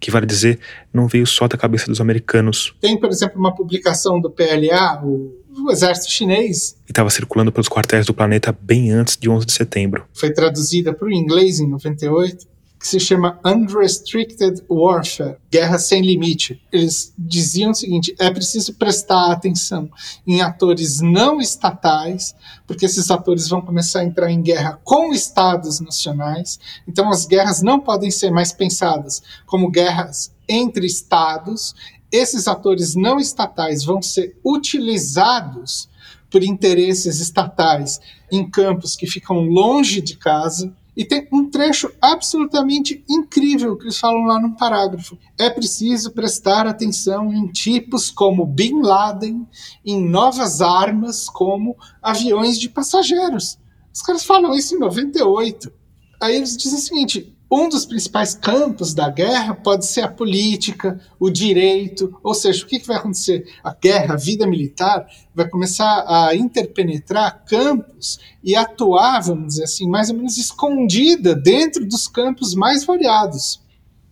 que 0.00 0.10
vale 0.10 0.26
dizer, 0.26 0.58
não 0.92 1.06
veio 1.06 1.26
só 1.26 1.48
da 1.48 1.56
cabeça 1.56 1.86
dos 1.86 2.00
americanos. 2.00 2.74
Tem, 2.80 2.98
por 2.98 3.10
exemplo, 3.10 3.38
uma 3.38 3.54
publicação 3.54 4.20
do 4.20 4.30
PLA, 4.30 5.02
o 5.02 5.44
o 5.62 5.70
exército 5.70 6.10
chinês. 6.10 6.76
E 6.86 6.90
estava 6.90 7.10
circulando 7.10 7.52
pelos 7.52 7.68
quartéis 7.68 8.06
do 8.06 8.14
planeta 8.14 8.56
bem 8.60 8.90
antes 8.90 9.16
de 9.16 9.28
11 9.28 9.46
de 9.46 9.52
setembro. 9.52 10.04
Foi 10.12 10.32
traduzida 10.32 10.92
para 10.92 11.06
o 11.06 11.12
inglês 11.12 11.60
em 11.60 11.68
98, 11.68 12.46
que 12.84 12.88
se 12.90 13.00
chama 13.00 13.40
Unrestricted 13.42 14.62
Warfare, 14.68 15.38
Guerra 15.50 15.78
Sem 15.78 16.02
Limite. 16.02 16.60
Eles 16.70 17.14
diziam 17.16 17.70
o 17.70 17.74
seguinte: 17.74 18.14
é 18.18 18.30
preciso 18.30 18.74
prestar 18.74 19.32
atenção 19.32 19.90
em 20.26 20.42
atores 20.42 21.00
não 21.00 21.40
estatais, 21.40 22.34
porque 22.66 22.84
esses 22.84 23.10
atores 23.10 23.48
vão 23.48 23.62
começar 23.62 24.00
a 24.00 24.04
entrar 24.04 24.30
em 24.30 24.42
guerra 24.42 24.78
com 24.84 25.14
estados 25.14 25.80
nacionais. 25.80 26.60
Então 26.86 27.08
as 27.08 27.24
guerras 27.24 27.62
não 27.62 27.80
podem 27.80 28.10
ser 28.10 28.30
mais 28.30 28.52
pensadas 28.52 29.22
como 29.46 29.70
guerras 29.70 30.34
entre 30.46 30.84
estados 30.84 31.74
esses 32.12 32.46
atores 32.46 32.94
não 32.94 33.18
estatais 33.18 33.82
vão 33.82 34.00
ser 34.00 34.36
utilizados 34.44 35.88
por 36.30 36.44
interesses 36.44 37.18
estatais 37.18 37.98
em 38.30 38.48
campos 38.48 38.94
que 38.94 39.06
ficam 39.06 39.40
longe 39.40 40.00
de 40.00 40.16
casa. 40.16 40.72
E 40.96 41.04
tem 41.04 41.26
um 41.32 41.50
trecho 41.50 41.90
absolutamente 42.00 43.04
incrível 43.08 43.76
que 43.76 43.84
eles 43.84 43.98
falam 43.98 44.24
lá 44.24 44.40
no 44.40 44.56
parágrafo. 44.56 45.18
É 45.38 45.50
preciso 45.50 46.12
prestar 46.12 46.66
atenção 46.66 47.32
em 47.32 47.48
tipos 47.48 48.10
como 48.10 48.46
Bin 48.46 48.80
Laden, 48.80 49.46
em 49.84 50.08
novas 50.08 50.60
armas 50.60 51.28
como 51.28 51.76
aviões 52.00 52.58
de 52.58 52.68
passageiros. 52.68 53.58
Os 53.92 54.02
caras 54.02 54.24
falam 54.24 54.54
isso 54.54 54.76
em 54.76 54.78
98. 54.78 55.72
Aí 56.20 56.36
eles 56.36 56.56
dizem 56.56 56.78
o 56.78 56.82
seguinte: 56.82 57.33
um 57.50 57.68
dos 57.68 57.84
principais 57.84 58.34
campos 58.34 58.94
da 58.94 59.08
guerra 59.08 59.54
pode 59.54 59.86
ser 59.86 60.00
a 60.00 60.08
política, 60.08 61.00
o 61.20 61.30
direito, 61.30 62.18
ou 62.22 62.34
seja, 62.34 62.64
o 62.64 62.66
que, 62.66 62.78
vai 62.80 62.96
acontecer? 62.96 63.46
A 63.62 63.72
guerra, 63.72 64.14
a 64.14 64.16
vida 64.16 64.46
militar, 64.46 65.06
vai 65.34 65.48
começar 65.48 66.04
a 66.08 66.34
interpenetrar 66.34 67.44
campos 67.44 68.18
e 68.42 68.56
atuar, 68.56 69.20
vamos 69.20 69.48
dizer 69.48 69.64
assim, 69.64 69.88
mais 69.88 70.10
ou 70.10 70.16
menos 70.16 70.36
escondida 70.36 71.34
dentro 71.34 71.86
dos 71.86 72.08
campos 72.08 72.54
mais 72.54 72.84
variados. 72.84 73.60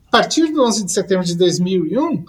A 0.06 0.10
partir 0.10 0.52
do 0.52 0.62
11 0.62 0.84
de 0.84 0.92
setembro 0.92 1.24
de 1.24 1.34
2001, 1.34 2.24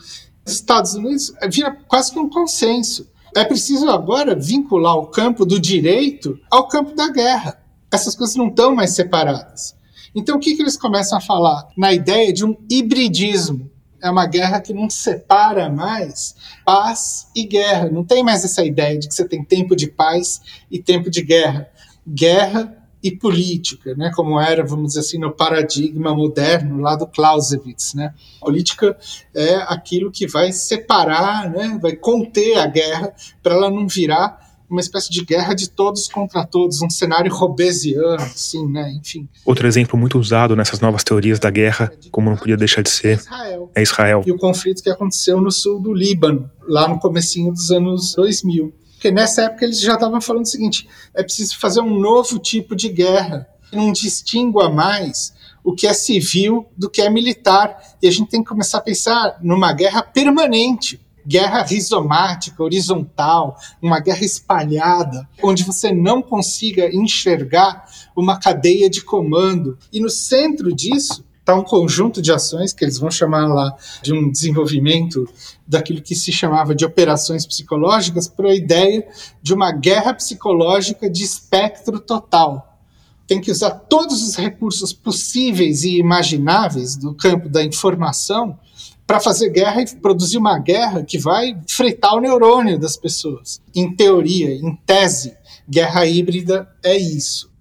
os 0.46 0.54
Estados 0.54 0.94
Unidos 0.94 1.34
vira 1.50 1.72
quase 1.88 2.12
que 2.12 2.20
um 2.20 2.30
consenso. 2.30 3.08
É 3.36 3.44
preciso 3.44 3.90
agora 3.90 4.36
vincular 4.36 4.96
o 4.96 5.08
campo 5.08 5.46
do 5.46 5.60
direito 5.60 6.40
ao 6.50 6.68
campo 6.68 6.96
da 6.96 7.10
guerra. 7.10 7.60
Essas 7.92 8.16
coisas 8.16 8.36
não 8.36 8.48
estão 8.48 8.74
mais 8.74 8.92
separadas. 8.92 9.76
Então, 10.16 10.38
o 10.38 10.40
que, 10.40 10.56
que 10.56 10.62
eles 10.62 10.78
começam 10.78 11.18
a 11.18 11.22
falar? 11.22 11.68
Na 11.78 11.94
ideia 11.94 12.32
de 12.32 12.46
um 12.46 12.56
hibridismo. 12.70 13.70
É 14.02 14.10
uma 14.10 14.26
guerra 14.26 14.60
que 14.60 14.74
não 14.74 14.90
separa 14.90 15.70
mais 15.70 16.36
paz 16.66 17.30
e 17.34 17.46
guerra. 17.46 17.90
Não 17.90 18.04
tem 18.04 18.22
mais 18.22 18.44
essa 18.44 18.64
ideia 18.64 19.00
de 19.00 19.08
que 19.08 19.14
você 19.14 19.26
tem 19.26 19.44
tempo 19.44 19.78
de 19.78 19.88
paz 19.88 20.42
e 20.70 20.78
tempo 20.78 21.10
de 21.10 21.22
guerra. 21.22 21.70
Guerra 22.06 22.84
e 23.04 23.12
política, 23.12 23.94
né, 23.96 24.12
como 24.16 24.40
era, 24.40 24.66
vamos 24.66 24.88
dizer 24.88 25.02
assim, 25.02 25.18
no 25.18 25.30
paradigma 25.30 26.16
moderno 26.16 26.80
lá 26.80 26.96
do 26.96 27.06
Clausewitz, 27.06 27.94
né? 27.94 28.14
Política 28.40 28.98
é 29.36 29.56
aquilo 29.68 30.10
que 30.10 30.26
vai 30.26 30.54
separar, 30.54 31.50
né, 31.50 31.78
vai 31.82 31.98
conter 31.98 32.58
a 32.58 32.66
guerra 32.66 33.14
para 33.42 33.56
ela 33.56 33.70
não 33.70 33.90
virar 33.90 34.53
uma 34.70 34.82
espécie 34.82 35.10
de 35.10 35.24
guerra 35.24 35.54
de 35.54 35.70
todos 35.70 36.08
contra 36.08 36.46
todos, 36.46 36.82
um 36.82 36.90
cenário 36.90 37.32
robesiano, 37.34 38.22
assim, 38.22 38.66
né? 38.68 38.92
Enfim. 39.00 39.28
Outro 39.46 39.68
exemplo 39.68 39.98
muito 39.98 40.18
usado 40.18 40.56
nessas 40.56 40.80
novas 40.80 41.04
teorias 41.04 41.40
da 41.40 41.50
guerra, 41.50 41.92
como 42.12 42.30
não 42.30 42.38
podia 42.38 42.58
deixar 42.58 42.82
de 42.82 42.90
ser, 42.90 43.18
Israel. 43.18 43.72
é 43.76 43.82
Israel. 43.82 44.24
E 44.26 44.32
o 44.32 44.38
conflito 44.38 44.82
que 44.82 44.90
aconteceu 44.90 45.40
no 45.40 45.52
sul 45.52 45.80
do 45.80 45.94
Líbano, 45.94 46.50
lá 46.68 46.88
no 46.88 47.00
comecinho 47.00 47.52
dos 47.52 47.72
anos 47.72 48.14
2000. 48.16 48.74
Porque 48.94 49.12
nessa 49.12 49.44
época 49.44 49.66
eles 49.66 49.82
já 49.82 49.96
estavam 49.96 50.22
falando 50.22 50.46
o 50.46 50.50
seguinte, 50.50 50.88
é 51.14 51.22
preciso 51.22 51.60
fazer 51.60 51.82
um 51.82 52.00
novo 52.00 52.40
tipo 52.40 52.74
de 52.74 52.88
guerra, 52.88 53.48
que 53.70 53.76
não 53.76 53.92
distingua 53.92 54.70
mais 54.70 55.34
o 55.64 55.74
que 55.74 55.88
é 55.88 55.94
civil 55.94 56.68
do 56.78 56.90
que 56.90 57.02
é 57.02 57.10
militar. 57.10 57.78
E 58.02 58.08
a 58.08 58.12
gente 58.12 58.30
tem 58.30 58.42
que 58.42 58.50
começar 58.50 58.78
a 58.80 58.82
pensar 58.82 59.38
numa 59.42 59.72
guerra 59.74 60.02
permanente, 60.02 61.00
guerra 61.26 61.64
rizomática, 61.64 62.62
horizontal, 62.64 63.58
uma 63.82 64.00
guerra 64.00 64.24
espalhada, 64.24 65.28
onde 65.42 65.64
você 65.64 65.92
não 65.92 66.22
consiga 66.22 66.94
enxergar 66.94 67.86
uma 68.16 68.40
cadeia 68.40 68.90
de 68.90 69.02
comando. 69.02 69.78
E 69.92 70.00
no 70.00 70.10
centro 70.10 70.74
disso 70.74 71.24
está 71.44 71.56
um 71.56 71.64
conjunto 71.64 72.22
de 72.22 72.32
ações 72.32 72.72
que 72.72 72.86
eles 72.86 72.98
vão 72.98 73.12
chamar 73.12 73.48
lá 73.48 73.76
de 74.02 74.14
um 74.14 74.32
desenvolvimento 74.32 75.28
daquilo 75.68 76.02
que 76.02 76.16
se 76.16 76.32
chamava 76.32 76.74
de 76.74 76.86
operações 76.86 77.46
psicológicas 77.46 78.30
para 78.30 78.50
a 78.50 78.56
ideia 78.56 79.06
de 79.42 79.54
uma 79.54 79.72
guerra 79.72 80.14
psicológica 80.14 81.10
de 81.10 81.24
espectro 81.24 82.00
total. 82.00 82.80
Tem 83.28 83.42
que 83.42 83.52
usar 83.52 83.72
todos 83.72 84.22
os 84.22 84.36
recursos 84.36 84.94
possíveis 84.94 85.84
e 85.84 85.98
imagináveis 85.98 86.96
do 86.96 87.14
campo 87.14 87.50
da 87.50 87.64
informação 87.64 88.58
para 89.06 89.20
fazer 89.20 89.50
guerra 89.50 89.82
e 89.82 89.96
produzir 89.96 90.38
uma 90.38 90.58
guerra 90.60 91.04
que 91.04 91.18
vai 91.18 91.60
fritar 91.68 92.16
o 92.16 92.22
neurônio 92.22 92.80
das 92.80 92.96
pessoas. 92.96 93.62
Em 93.76 93.94
teoria, 93.96 94.54
em 94.54 94.76
tese, 94.86 95.36
guerra 95.70 96.06
híbrida 96.06 96.68
é 96.84 96.98
isso. 96.98 97.52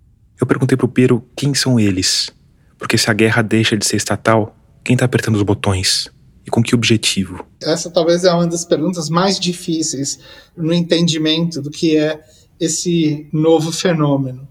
Eu 0.41 0.47
perguntei 0.47 0.77
para 0.77 0.87
o 0.87 0.89
Piero 0.89 1.25
quem 1.37 1.55
são 1.55 1.79
eles. 1.79 2.31
Porque 2.79 2.99
se 2.99 3.11
a 3.11 3.15
guerra 3.15 3.43
deixa 3.43 3.77
de 3.77 3.87
ser 3.87 3.97
estatal, 3.97 4.57
quem 4.83 4.95
está 4.95 5.05
apertando 5.05 5.37
os 5.37 5.43
botões? 5.43 6.11
E 6.45 6.51
com 6.51 6.63
que 6.63 6.75
objetivo? 6.75 7.47
Essa 7.63 7.89
talvez 7.91 8.25
é 8.25 8.33
uma 8.33 8.47
das 8.47 8.65
perguntas 8.65 9.09
mais 9.09 9.39
difíceis 9.39 10.19
no 10.57 10.73
entendimento 10.73 11.63
do 11.63 11.71
que 11.71 11.97
é 11.97 12.21
esse 12.59 13.29
novo 13.33 13.71
fenômeno. 13.71 14.49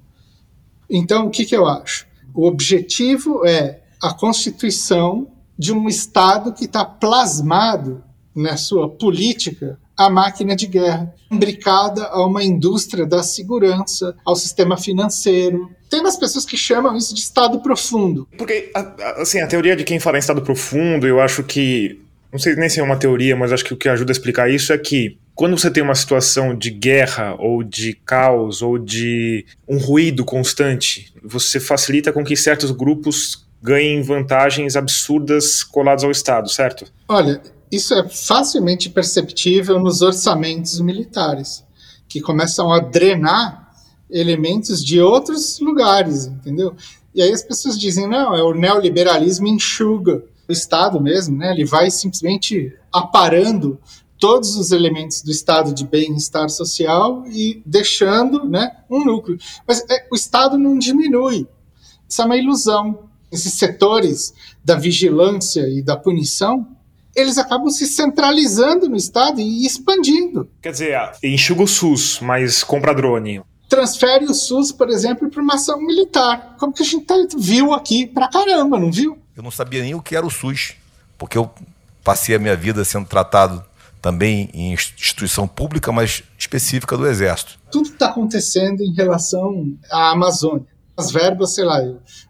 Então, 0.90 1.28
o 1.28 1.30
que, 1.30 1.46
que 1.46 1.56
eu 1.56 1.66
acho? 1.66 2.06
O 2.34 2.48
objetivo 2.48 3.46
é 3.46 3.82
a 4.02 4.14
constituição 4.14 5.28
de 5.62 5.72
um 5.72 5.88
Estado 5.88 6.52
que 6.52 6.66
está 6.66 6.84
plasmado 6.84 8.04
na 8.36 8.58
sua 8.58 8.90
política 8.90 9.78
a 9.96 10.10
máquina 10.10 10.56
de 10.56 10.66
guerra, 10.66 11.14
imbricada 11.30 12.08
a 12.08 12.26
uma 12.26 12.44
indústria 12.44 13.06
da 13.06 13.22
segurança, 13.22 14.16
ao 14.26 14.36
sistema 14.36 14.76
financeiro. 14.76 15.70
Tem 15.88 16.00
umas 16.00 16.18
pessoas 16.18 16.46
que 16.46 16.58
chamam 16.58 16.98
isso 16.98 17.14
de 17.14 17.22
Estado 17.22 17.60
profundo. 17.60 18.28
Porque, 18.40 18.72
assim, 19.18 19.40
a 19.40 19.46
teoria 19.46 19.76
de 19.76 19.84
quem 19.84 20.00
fala 20.00 20.18
em 20.18 20.20
Estado 20.20 20.42
profundo, 20.42 21.06
eu 21.06 21.22
acho 21.22 21.44
que. 21.44 22.02
Não 22.32 22.40
sei 22.40 22.56
nem 22.56 22.68
se 22.68 22.80
é 22.80 22.84
uma 22.84 22.98
teoria, 22.98 23.36
mas 23.36 23.52
acho 23.52 23.64
que 23.64 23.74
o 23.74 23.78
que 23.78 23.88
ajuda 23.88 24.10
a 24.10 24.14
explicar 24.14 24.50
isso 24.50 24.74
é 24.74 24.78
que 24.80 25.20
quando 25.36 25.60
você 25.60 25.70
tem 25.70 25.84
uma 25.84 25.94
situação 25.94 26.56
de 26.56 26.72
guerra 26.72 27.36
ou 27.38 27.62
de 27.62 27.94
caos 27.94 28.64
ou 28.64 28.80
de 28.80 29.46
um 29.68 29.78
ruído 29.78 30.26
constante, 30.26 31.14
você 31.24 31.60
facilita 31.60 32.12
com 32.12 32.24
que 32.24 32.36
certos 32.36 32.72
grupos 32.72 33.46
ganhem 33.62 34.02
vantagens 34.02 34.76
absurdas 34.76 35.64
coladas 35.64 36.04
ao 36.04 36.12
Estado, 36.12 36.50
certo? 36.50 36.86
Olha, 37.08 37.42
isso 37.72 37.94
é 37.94 38.08
facilmente 38.10 38.90
perceptível 38.90 39.80
nos 39.80 40.02
orçamentos 40.02 40.80
militares, 40.80 41.64
que 42.08 42.20
começam 42.20 42.72
a 42.72 42.80
drenar 42.80 43.72
elementos 44.10 44.84
de 44.84 45.00
outros 45.00 45.60
lugares, 45.60 46.26
entendeu? 46.26 46.76
E 47.14 47.22
aí 47.22 47.32
as 47.32 47.44
pessoas 47.44 47.80
dizem, 47.80 48.08
não, 48.08 48.36
é 48.36 48.44
o 48.44 48.54
neoliberalismo 48.54 49.48
enxuga 49.48 50.24
o 50.48 50.52
Estado 50.52 51.00
mesmo, 51.00 51.38
né? 51.38 51.52
Ele 51.52 51.66
vai 51.66 51.90
simplesmente 51.90 52.74
aparando 52.92 53.80
todos 54.22 54.56
os 54.56 54.72
elementos 54.72 55.24
do 55.24 55.32
estado 55.32 55.74
de 55.74 55.84
bem-estar 55.84 56.48
social 56.50 57.24
e 57.28 57.62
deixando 57.66 58.48
né, 58.48 58.72
um 58.88 59.04
núcleo. 59.04 59.40
Mas 59.68 59.84
é, 59.90 60.08
o 60.12 60.16
Estado 60.16 60.60
não 60.60 60.78
diminui. 60.78 61.48
Isso 62.08 62.22
é 62.22 62.26
uma 62.26 62.38
ilusão. 62.38 63.10
Esses 63.32 63.54
setores 63.54 64.34
da 64.64 64.76
vigilância 64.76 65.62
e 65.62 65.82
da 65.82 65.96
punição, 65.96 66.68
eles 67.16 67.38
acabam 67.38 67.70
se 67.70 67.86
centralizando 67.86 68.90
no 68.90 68.96
Estado 68.96 69.40
e 69.40 69.66
expandindo. 69.66 70.50
Quer 70.62 70.72
dizer, 70.72 71.12
enxuga 71.24 71.64
o 71.64 71.68
SUS, 71.68 72.20
mas 72.22 72.64
compra 72.64 72.94
drone. 72.94 73.42
Transfere 73.70 74.26
o 74.26 74.34
SUS, 74.34 74.72
por 74.72 74.90
exemplo, 74.90 75.30
para 75.30 75.42
uma 75.42 75.56
ação 75.56 75.80
militar. 75.80 76.56
Como 76.60 76.74
que 76.74 76.84
a 76.84 76.86
gente 76.86 77.06
tá, 77.06 77.16
viu 77.38 77.74
aqui 77.74 78.06
pra 78.06 78.28
caramba, 78.28 78.78
não 78.78 78.92
viu? 78.92 79.18
Eu 79.36 79.44
não 79.44 79.52
sabia 79.52 79.82
nem 79.82 79.96
o 79.96 80.02
que 80.02 80.16
era 80.16 80.26
o 80.26 80.30
SUS, 80.30 80.74
porque 81.18 81.38
eu 81.38 81.50
passei 82.04 82.36
a 82.36 82.40
minha 82.40 82.56
vida 82.56 82.84
sendo 82.84 83.06
tratado 83.06 83.64
também 84.02 84.50
em 84.54 84.74
instituição 84.74 85.48
pública, 85.48 85.92
mas 85.92 86.24
específica 86.38 86.98
do 86.98 87.08
Exército. 87.08 87.60
Tudo 87.72 87.90
está 87.90 88.08
acontecendo 88.08 88.82
em 88.82 88.94
relação 88.94 89.74
à 89.90 90.12
Amazônia. 90.12 90.66
As 90.98 91.12
verbas, 91.12 91.54
sei 91.54 91.64
lá, 91.64 91.80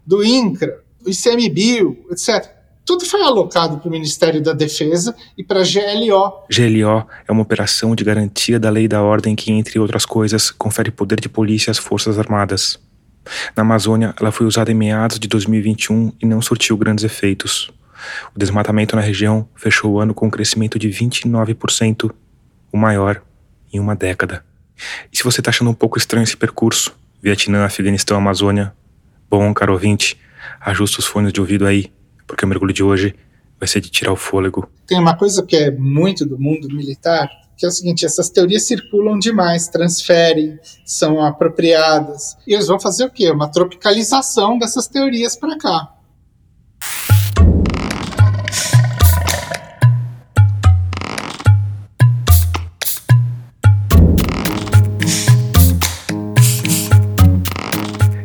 do 0.06 0.24
INCRA, 0.24 0.84
ICMBio, 1.06 2.06
etc. 2.12 2.62
Tudo 2.86 3.06
foi 3.06 3.22
alocado 3.22 3.78
para 3.78 3.88
o 3.88 3.92
Ministério 3.92 4.42
da 4.42 4.54
Defesa 4.54 5.16
e 5.38 5.44
para 5.44 5.62
a 5.62 5.64
GLO. 5.64 6.44
GLO 6.50 7.08
é 7.28 7.32
uma 7.32 7.44
operação 7.44 7.96
de 7.96 8.04
garantia 8.04 8.60
da 8.60 8.70
lei 8.70 8.86
e 8.86 8.88
da 8.88 9.02
ordem 9.02 9.36
que, 9.36 9.52
entre 9.52 9.80
outras 9.80 10.06
coisas, 10.06 10.50
confere 10.52 10.90
poder 10.90 11.20
de 11.20 11.30
polícia 11.30 11.70
às 11.72 11.78
Forças 11.78 12.18
Armadas. 12.18 12.80
Na 13.56 13.62
Amazônia, 13.62 14.16
ela 14.20 14.32
foi 14.32 14.48
usada 14.48 14.72
em 14.72 14.76
meados 14.76 15.20
de 15.20 15.28
2021 15.28 16.14
e 16.22 16.26
não 16.26 16.42
surtiu 16.42 16.76
grandes 16.76 17.04
efeitos. 17.04 17.72
O 18.36 18.40
desmatamento 18.40 18.96
na 18.96 19.02
região 19.02 19.48
fechou 19.56 19.92
o 19.92 20.00
ano 20.00 20.14
com 20.14 20.26
um 20.26 20.32
crescimento 20.32 20.80
de 20.80 20.90
29%, 20.90 22.12
o 22.74 22.78
maior 22.78 23.22
em 23.72 23.80
uma 23.80 23.96
década. 23.96 24.44
E 25.12 25.18
se 25.18 25.24
você 25.24 25.40
está 25.40 25.50
achando 25.50 25.70
um 25.70 25.74
pouco 25.76 26.00
estranho 26.00 26.24
esse 26.24 26.36
percurso, 26.36 26.96
Vietnã, 27.22 27.64
Afeganistão, 27.64 28.18
Amazônia, 28.18 28.74
bom, 29.30 29.54
caro 29.54 29.74
ouvinte, 29.74 30.18
ajusta 30.60 31.00
os 31.00 31.06
fones 31.06 31.34
de 31.34 31.40
ouvido 31.40 31.66
aí, 31.66 31.92
porque 32.28 32.46
o 32.46 32.48
mergulho 32.48 32.74
de 32.74 32.84
hoje 32.84 33.16
vai 33.60 33.68
ser 33.68 33.80
de 33.80 33.90
tirar 33.90 34.12
o 34.12 34.16
fôlego. 34.16 34.68
Tem 34.88 35.00
uma 35.00 35.16
coisa 35.16 35.44
que 35.46 35.56
é 35.56 35.72
muito 35.72 36.26
do 36.26 36.40
mundo 36.40 36.68
militar, 36.68 37.30
que 37.56 37.66
é 37.66 37.70
o 37.70 37.72
seguinte: 37.72 38.06
essas 38.06 38.30
teorias 38.30 38.64
circulam 38.64 39.20
demais, 39.20 39.68
transferem, 39.68 40.60
são 40.84 41.24
apropriadas. 41.24 42.36
E 42.48 42.54
eles 42.54 42.68
vão 42.68 42.80
fazer 42.80 43.06
o 43.06 43.12
quê? 43.12 43.30
Uma 43.30 43.52
tropicalização 43.52 44.58
dessas 44.58 44.88
teorias 44.88 45.36
para 45.36 45.58
cá. 45.58 45.94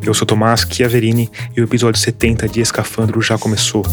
Eu 0.06 0.14
sou 0.14 0.24
Tomás 0.24 0.64
Chiaverini 0.70 1.28
e 1.56 1.60
o 1.60 1.64
episódio 1.64 2.00
70 2.00 2.48
de 2.48 2.60
Escafandro 2.60 3.20
já 3.20 3.36
começou. 3.36 3.84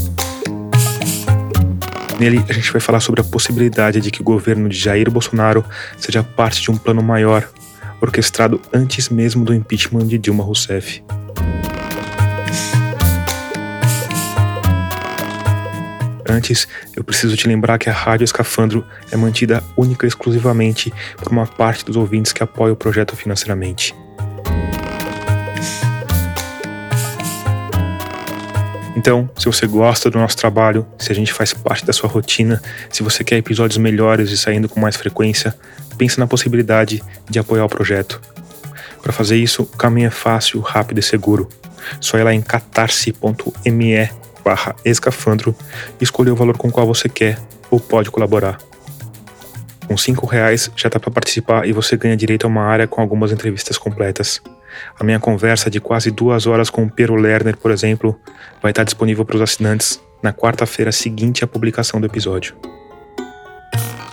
Nele, 2.20 2.46
a 2.48 2.54
gente 2.54 2.72
vai 2.72 2.80
falar 2.80 3.00
sobre 3.00 3.22
a 3.22 3.24
possibilidade 3.24 4.00
de 4.00 4.12
que 4.12 4.22
o 4.22 4.24
governo 4.24 4.70
de 4.70 4.78
Jair 4.78 5.10
Bolsonaro 5.10 5.66
seja 5.98 6.22
parte 6.22 6.62
de 6.62 6.70
um 6.70 6.78
plano 6.78 7.02
maior, 7.02 7.50
orquestrado 8.00 8.62
antes 8.72 9.10
mesmo 9.10 9.44
do 9.44 9.56
impeachment 9.56 10.06
de 10.06 10.20
Dilma 10.20 10.44
Rousseff. 10.44 11.04
Antes, 16.30 16.68
eu 16.96 17.04
preciso 17.04 17.36
te 17.36 17.48
lembrar 17.48 17.80
que 17.80 17.90
a 17.90 17.94
Rádio 17.94 18.24
Escafandro 18.24 18.86
é 19.12 19.18
mantida 19.18 19.64
única 19.76 20.06
e 20.06 20.10
exclusivamente 20.10 20.94
por 21.18 21.32
uma 21.32 21.48
parte 21.48 21.84
dos 21.84 21.96
ouvintes 21.96 22.32
que 22.32 22.44
apoia 22.44 22.72
o 22.72 22.76
projeto 22.76 23.16
financeiramente. 23.16 23.96
Então, 28.96 29.30
se 29.38 29.46
você 29.46 29.66
gosta 29.66 30.10
do 30.10 30.20
nosso 30.20 30.38
trabalho, 30.38 30.86
se 31.00 31.12
a 31.12 31.16
gente 31.16 31.34
faz 31.34 31.54
parte 31.54 31.86
da 31.86 31.92
sua 31.92 32.10
rotina, 32.10 32.62
se 32.90 33.02
você 33.02 33.24
quer 33.24 33.38
episódios 33.38 33.78
melhores 33.78 34.30
e 34.30 34.38
saindo 34.38 34.70
com 34.70 34.80
mais 34.80 34.96
frequência, 34.96 35.56
pense 35.98 36.20
na 36.20 36.28
possibilidade 36.28 37.02
de 37.30 37.40
apoiar 37.40 37.66
o 37.66 37.70
projeto. 37.70 38.22
Para 39.02 39.12
fazer 39.12 39.36
isso, 39.38 39.64
o 39.64 39.66
caminho 39.66 40.08
é 40.08 40.12
fácil, 40.12 40.62
rápido 40.62 41.00
e 41.00 41.04
seguro. 41.04 41.50
Só 42.00 42.18
ir 42.18 42.24
lá 42.24 42.34
em 42.34 42.42
catarse.me 42.42 44.10
barra 44.44 44.76
escafandro 44.84 45.56
e 46.00 46.04
escolher 46.04 46.32
o 46.32 46.36
valor 46.36 46.58
com 46.58 46.68
o 46.68 46.72
qual 46.72 46.86
você 46.86 47.10
quer 47.10 47.38
ou 47.72 47.80
pode 47.80 48.12
colaborar. 48.12 48.58
Com 49.88 49.98
cinco 49.98 50.26
reais 50.26 50.72
já 50.76 50.90
dá 50.90 51.00
para 51.00 51.12
participar 51.12 51.68
e 51.68 51.74
você 51.74 51.98
ganha 51.98 52.16
direito 52.16 52.46
a 52.46 52.48
uma 52.48 52.64
área 52.64 52.88
com 52.88 53.02
algumas 53.02 53.32
entrevistas 53.32 53.78
completas. 53.78 54.42
A 55.00 55.04
minha 55.04 55.20
conversa 55.20 55.70
de 55.70 55.80
quase 55.80 56.12
duas 56.12 56.48
horas 56.48 56.70
com 56.70 56.84
o 56.84 56.90
Pero 56.90 57.16
Lerner, 57.16 57.58
por 57.58 57.72
exemplo, 57.72 58.20
vai 58.62 58.72
estar 58.72 58.84
disponível 58.84 59.26
para 59.26 59.36
os 59.36 59.42
assinantes 59.42 60.02
na 60.22 60.32
quarta-feira 60.32 60.92
seguinte 60.92 61.44
à 61.44 61.48
publicação 61.48 62.00
do 62.00 62.06
episódio. 62.06 62.56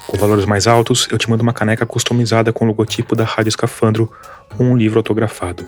Com 0.06 0.18
valores 0.18 0.44
mais 0.44 0.66
altos, 0.66 1.08
eu 1.10 1.18
te 1.18 1.30
mando 1.30 1.42
uma 1.42 1.52
caneca 1.52 1.86
customizada 1.86 2.52
com 2.52 2.64
o 2.64 2.68
logotipo 2.68 3.14
da 3.14 3.24
Rádio 3.24 3.50
Escafandro 3.50 4.10
ou 4.58 4.66
um 4.66 4.76
livro 4.76 4.98
autografado. 4.98 5.66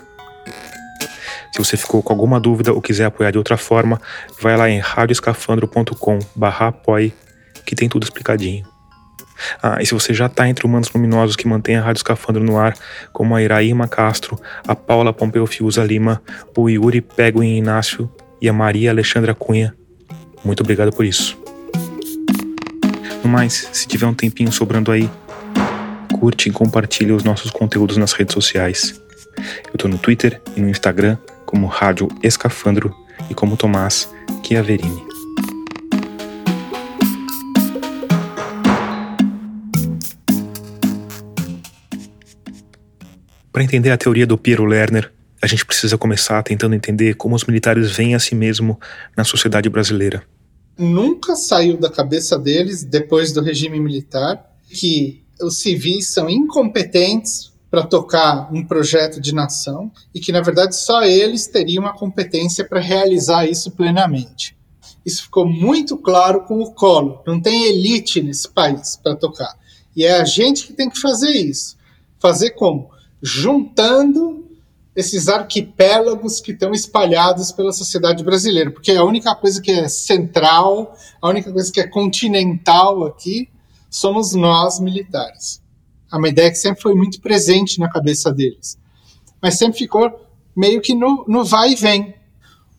Se 1.53 1.59
você 1.59 1.77
ficou 1.77 2.03
com 2.03 2.13
alguma 2.13 2.41
dúvida 2.41 2.73
ou 2.73 2.83
quiser 2.83 3.05
apoiar 3.05 3.31
de 3.31 3.39
outra 3.39 3.57
forma, 3.57 4.01
vai 4.41 4.57
lá 4.57 4.69
em 4.69 4.81
radioscafandro.com/apoie 4.81 7.15
que 7.65 7.77
tem 7.77 7.89
tudo 7.89 8.05
explicadinho. 8.05 8.72
Ah, 9.63 9.79
e 9.81 9.87
se 9.87 9.95
você 9.95 10.15
já 10.15 10.27
está 10.27 10.49
entre 10.49 10.67
humanos 10.67 10.91
luminosos 10.93 11.37
que 11.37 11.49
mantêm 11.49 11.77
a 11.77 11.83
Rádio 11.83 11.99
Escafandro 12.01 12.43
no 12.43 12.59
ar, 12.59 12.75
como 13.13 13.35
a 13.35 13.43
Iraíma 13.43 13.89
Castro, 13.89 14.41
a 14.67 14.75
Paula 14.75 15.13
Pompeu 15.13 15.47
Fiuza 15.47 15.85
Lima, 15.85 16.23
o 16.57 16.69
Yuri 16.69 17.01
Peguin 17.01 17.57
Inácio 17.57 18.11
e 18.41 18.49
a 18.49 18.53
Maria 18.53 18.91
Alexandra 18.91 19.35
Cunha, 19.35 19.75
muito 20.45 20.61
obrigado 20.61 20.93
por 20.93 21.05
isso. 21.05 21.39
No 23.23 23.31
mais, 23.31 23.69
se 23.73 23.87
tiver 23.87 24.07
um 24.07 24.15
tempinho 24.15 24.51
sobrando 24.51 24.91
aí, 24.91 25.09
curte 26.13 26.49
e 26.49 26.53
compartilhe 26.53 27.13
os 27.13 27.23
nossos 27.23 27.51
conteúdos 27.51 27.97
nas 27.97 28.13
redes 28.13 28.35
sociais. 28.35 29.01
Eu 29.67 29.75
estou 29.75 29.91
no 29.91 29.99
Twitter 29.99 30.41
e 30.57 30.61
no 30.61 30.69
Instagram 30.69 31.17
como 31.47 31.67
Rádio 31.67 32.09
Escafandro 32.23 32.95
e 33.31 33.35
como 33.35 33.57
Tomás 33.57 34.09
Chiaverini. 34.45 35.12
Para 43.53 43.63
entender 43.63 43.91
a 43.91 43.99
teoria 43.99 44.27
do 44.27 44.39
Piero 44.39 44.65
Lerner, 44.65 45.13
a 45.43 45.47
gente 45.47 45.67
precisa 45.67 45.99
começar 45.99 46.43
tentando 46.43 46.75
entender 46.75 47.15
como 47.15 47.35
os 47.35 47.45
militares 47.45 47.91
veem 47.91 48.15
a 48.15 48.19
si 48.19 48.35
mesmo 48.35 48.81
na 49.15 49.25
sociedade 49.25 49.69
brasileira. 49.69 50.25
Nunca 50.79 51.37
saiu 51.37 51.77
da 51.77 51.91
cabeça 51.91 52.39
deles, 52.39 52.83
depois 52.83 53.31
do 53.31 53.43
regime 53.43 53.79
militar, 53.79 54.43
que 54.71 55.23
os 55.41 55.59
civis 55.59 56.09
são 56.09 56.31
incompetentes 56.31 57.53
para 57.71 57.83
tocar 57.83 58.49
um 58.55 58.65
projeto 58.65 59.21
de 59.21 59.35
nação 59.35 59.93
e 60.15 60.21
que, 60.21 60.33
na 60.33 60.41
verdade, 60.41 60.77
só 60.77 61.03
eles 61.03 61.47
teriam 61.47 61.87
a 61.87 61.93
competência 61.93 62.65
para 62.65 62.81
realizar 62.81 63.47
isso 63.47 63.71
plenamente. 63.71 64.57
Isso 65.05 65.25
ficou 65.25 65.47
muito 65.47 65.99
claro 65.99 66.45
com 66.45 66.63
o 66.63 66.73
Collor. 66.73 67.23
Não 67.27 67.41
tem 67.41 67.67
elite 67.67 68.23
nesse 68.23 68.49
país 68.49 68.97
para 68.97 69.17
tocar. 69.17 69.55
E 69.95 70.05
é 70.05 70.21
a 70.21 70.25
gente 70.25 70.67
que 70.67 70.73
tem 70.73 70.89
que 70.89 71.01
fazer 71.01 71.33
isso. 71.33 71.77
Fazer 72.19 72.51
como? 72.51 72.91
Juntando 73.23 74.45
esses 74.95 75.29
arquipélagos 75.29 76.41
que 76.41 76.53
estão 76.53 76.73
espalhados 76.73 77.53
pela 77.53 77.73
sociedade 77.73 78.23
brasileira, 78.23 78.71
porque 78.71 78.91
a 78.93 79.05
única 79.05 79.35
coisa 79.35 79.61
que 79.61 79.71
é 79.71 79.89
central, 79.89 80.95
a 81.21 81.29
única 81.29 81.51
coisa 81.51 81.73
que 81.73 81.81
é 81.81 81.87
continental 81.87 83.05
aqui, 83.05 83.49
somos 83.89 84.35
nós 84.35 84.81
militares. 84.81 85.63
É 86.13 86.17
uma 86.17 86.29
ideia 86.29 86.51
que 86.51 86.57
sempre 86.57 86.83
foi 86.83 86.95
muito 86.95 87.21
presente 87.21 87.79
na 87.79 87.89
cabeça 87.89 88.31
deles, 88.31 88.79
mas 89.41 89.55
sempre 89.55 89.79
ficou 89.79 90.29
meio 90.55 90.81
que 90.83 90.95
no, 90.95 91.25
no 91.27 91.45
vai 91.45 91.73
e 91.73 91.77
vem. 91.77 92.15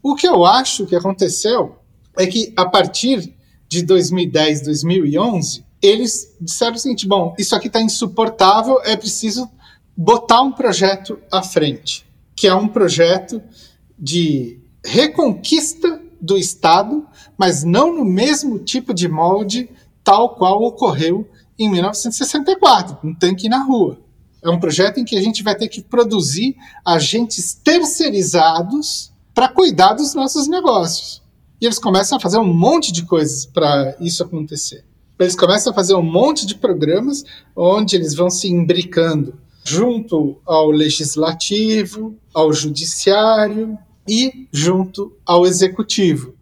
O 0.04 0.16
que 0.16 0.28
eu 0.28 0.46
acho 0.46 0.86
que 0.86 0.96
aconteceu 0.96 1.78
é 2.16 2.28
que 2.28 2.54
a 2.56 2.66
partir 2.66 3.34
de 3.68 3.82
2010, 3.82 4.62
2011, 4.62 5.66
eles 5.82 6.36
disseram 6.40 6.76
o 6.76 6.80
seguinte: 6.80 7.08
bom, 7.08 7.34
isso 7.40 7.56
aqui 7.56 7.68
está 7.68 7.82
insuportável, 7.82 8.80
é 8.84 8.96
preciso 8.96 9.50
botar 9.96 10.42
um 10.42 10.52
projeto 10.52 11.20
à 11.32 11.42
frente, 11.42 12.06
que 12.36 12.48
é 12.48 12.54
um 12.54 12.68
projeto 12.68 13.42
de 13.98 14.60
reconquista 14.84 16.02
do 16.20 16.38
Estado, 16.38 17.06
mas 17.38 17.64
não 17.64 17.94
no 17.96 18.06
mesmo 18.06 18.60
tipo 18.60 18.94
de 18.94 19.08
molde 19.08 19.70
tal 20.04 20.36
qual 20.36 20.62
ocorreu 20.64 21.28
em 21.58 21.70
1964, 21.70 22.98
um 23.04 23.14
tanque 23.14 23.48
na 23.48 23.64
rua. 23.64 24.00
É 24.44 24.50
um 24.50 24.60
projeto 24.60 25.00
em 25.00 25.06
que 25.06 25.16
a 25.16 25.22
gente 25.22 25.42
vai 25.44 25.56
ter 25.56 25.70
que 25.70 25.82
produzir 25.82 26.56
agentes 26.86 27.54
terceirizados 27.54 29.12
para 29.34 29.48
cuidar 29.48 29.94
dos 29.94 30.14
nossos 30.14 30.48
negócios. 30.48 31.22
E 31.62 31.66
eles 31.66 31.80
começam 31.80 32.18
a 32.18 32.22
fazer 32.22 32.38
um 32.40 32.54
monte 32.54 32.92
de 32.92 33.06
coisas 33.06 33.46
para 33.46 33.96
isso 34.02 34.22
acontecer. 34.22 34.84
Eles 35.18 35.36
começam 35.36 35.72
a 35.72 35.76
fazer 35.76 35.96
um 35.96 36.04
monte 36.04 36.46
de 36.46 36.56
programas 36.56 37.24
onde 37.56 37.96
eles 37.96 38.14
vão 38.14 38.30
se 38.30 38.50
imbricando 38.50 39.40
junto 39.64 40.42
ao 40.46 40.70
legislativo, 40.70 42.16
ao 42.34 42.52
judiciário 42.52 43.78
e 44.08 44.48
junto 44.52 45.16
ao 45.26 45.46
executivo. 45.46 46.36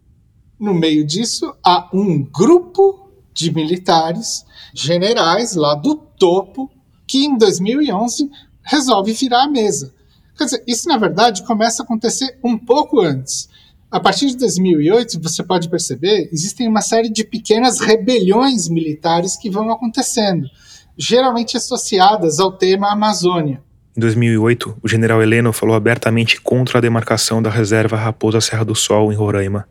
No 0.58 0.74
meio 0.74 1.04
disso, 1.04 1.54
há 1.64 1.88
um 1.92 2.22
grupo 2.22 3.10
de 3.32 3.52
militares, 3.52 4.44
generais 4.74 5.54
lá 5.54 5.74
do 5.74 5.96
topo, 5.96 6.70
que 7.06 7.24
em 7.24 7.36
2011 7.36 8.30
resolve 8.62 9.12
virar 9.12 9.44
a 9.44 9.48
mesa. 9.48 9.92
Quer 10.36 10.44
dizer, 10.44 10.64
isso 10.66 10.88
na 10.88 10.96
verdade 10.96 11.44
começa 11.44 11.82
a 11.82 11.84
acontecer 11.84 12.38
um 12.42 12.56
pouco 12.56 13.00
antes. 13.00 13.48
A 13.90 14.00
partir 14.00 14.28
de 14.28 14.36
2008, 14.38 15.20
você 15.20 15.42
pode 15.42 15.68
perceber, 15.68 16.28
existem 16.32 16.66
uma 16.66 16.80
série 16.80 17.10
de 17.10 17.24
pequenas 17.24 17.78
rebeliões 17.78 18.68
militares 18.68 19.36
que 19.36 19.50
vão 19.50 19.70
acontecendo, 19.70 20.48
geralmente 20.96 21.56
associadas 21.56 22.38
ao 22.38 22.52
tema 22.52 22.92
Amazônia. 22.92 23.62
Em 23.96 24.00
2008, 24.00 24.78
o 24.82 24.88
general 24.88 25.22
Heleno 25.22 25.52
falou 25.52 25.76
abertamente 25.76 26.40
contra 26.40 26.78
a 26.78 26.80
demarcação 26.80 27.42
da 27.42 27.50
reserva 27.50 27.96
Raposa 27.96 28.40
Serra 28.40 28.64
do 28.64 28.74
Sol, 28.74 29.12
em 29.12 29.16
Roraima. 29.16 29.68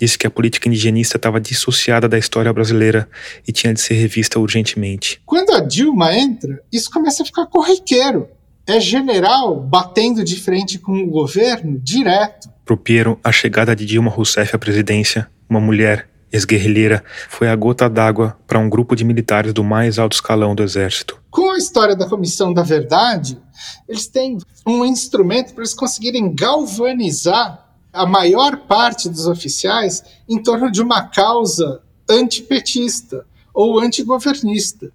Disse 0.00 0.18
que 0.18 0.26
a 0.26 0.30
política 0.30 0.68
indigenista 0.68 1.16
estava 1.16 1.40
dissociada 1.40 2.08
da 2.08 2.18
história 2.18 2.52
brasileira 2.52 3.08
e 3.46 3.52
tinha 3.52 3.74
de 3.74 3.80
ser 3.80 3.94
revista 3.94 4.38
urgentemente. 4.38 5.20
Quando 5.26 5.50
a 5.50 5.60
Dilma 5.60 6.14
entra, 6.14 6.60
isso 6.72 6.90
começa 6.90 7.22
a 7.22 7.26
ficar 7.26 7.46
corriqueiro. 7.46 8.28
É 8.66 8.78
general 8.78 9.58
batendo 9.58 10.22
de 10.22 10.40
frente 10.40 10.78
com 10.78 10.92
o 11.02 11.10
governo 11.10 11.78
direto. 11.78 12.48
Pro 12.64 12.76
Piero, 12.76 13.18
a 13.24 13.32
chegada 13.32 13.74
de 13.74 13.86
Dilma 13.86 14.10
Rousseff 14.10 14.54
à 14.54 14.58
presidência, 14.58 15.28
uma 15.48 15.60
mulher 15.60 16.08
ex-guerrilheira, 16.32 17.02
foi 17.28 17.48
a 17.48 17.56
gota 17.56 17.88
d'água 17.88 18.36
para 18.46 18.58
um 18.58 18.68
grupo 18.68 18.94
de 18.94 19.04
militares 19.04 19.52
do 19.52 19.64
mais 19.64 19.98
alto 19.98 20.14
escalão 20.14 20.54
do 20.54 20.62
exército. 20.62 21.20
Com 21.30 21.50
a 21.50 21.58
história 21.58 21.96
da 21.96 22.08
Comissão 22.08 22.52
da 22.52 22.62
Verdade, 22.62 23.40
eles 23.88 24.06
têm 24.06 24.38
um 24.66 24.84
instrumento 24.84 25.52
para 25.54 25.62
eles 25.62 25.74
conseguirem 25.74 26.34
galvanizar 26.34 27.66
a 27.92 28.06
maior 28.06 28.56
parte 28.56 29.08
dos 29.08 29.26
oficiais 29.26 30.04
em 30.28 30.42
torno 30.42 30.70
de 30.70 30.82
uma 30.82 31.08
causa 31.08 31.80
antipetista 32.08 33.26
ou 33.52 33.78
antigovernista. 33.80 34.92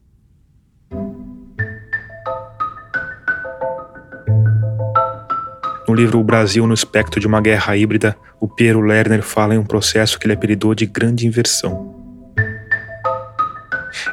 No 5.87 5.93
livro 5.93 6.19
O 6.19 6.23
Brasil 6.23 6.65
no 6.65 6.73
Espectro 6.73 7.19
de 7.19 7.27
uma 7.27 7.41
Guerra 7.41 7.75
Híbrida, 7.75 8.15
o 8.43 8.47
Piero 8.49 8.81
Lerner 8.81 9.21
fala 9.21 9.55
em 9.55 9.57
um 9.57 9.63
processo 9.63 10.19
que 10.19 10.25
ele 10.25 10.33
apelidou 10.33 10.75
de 10.75 10.85
Grande 10.85 11.25
Inversão. 11.25 11.95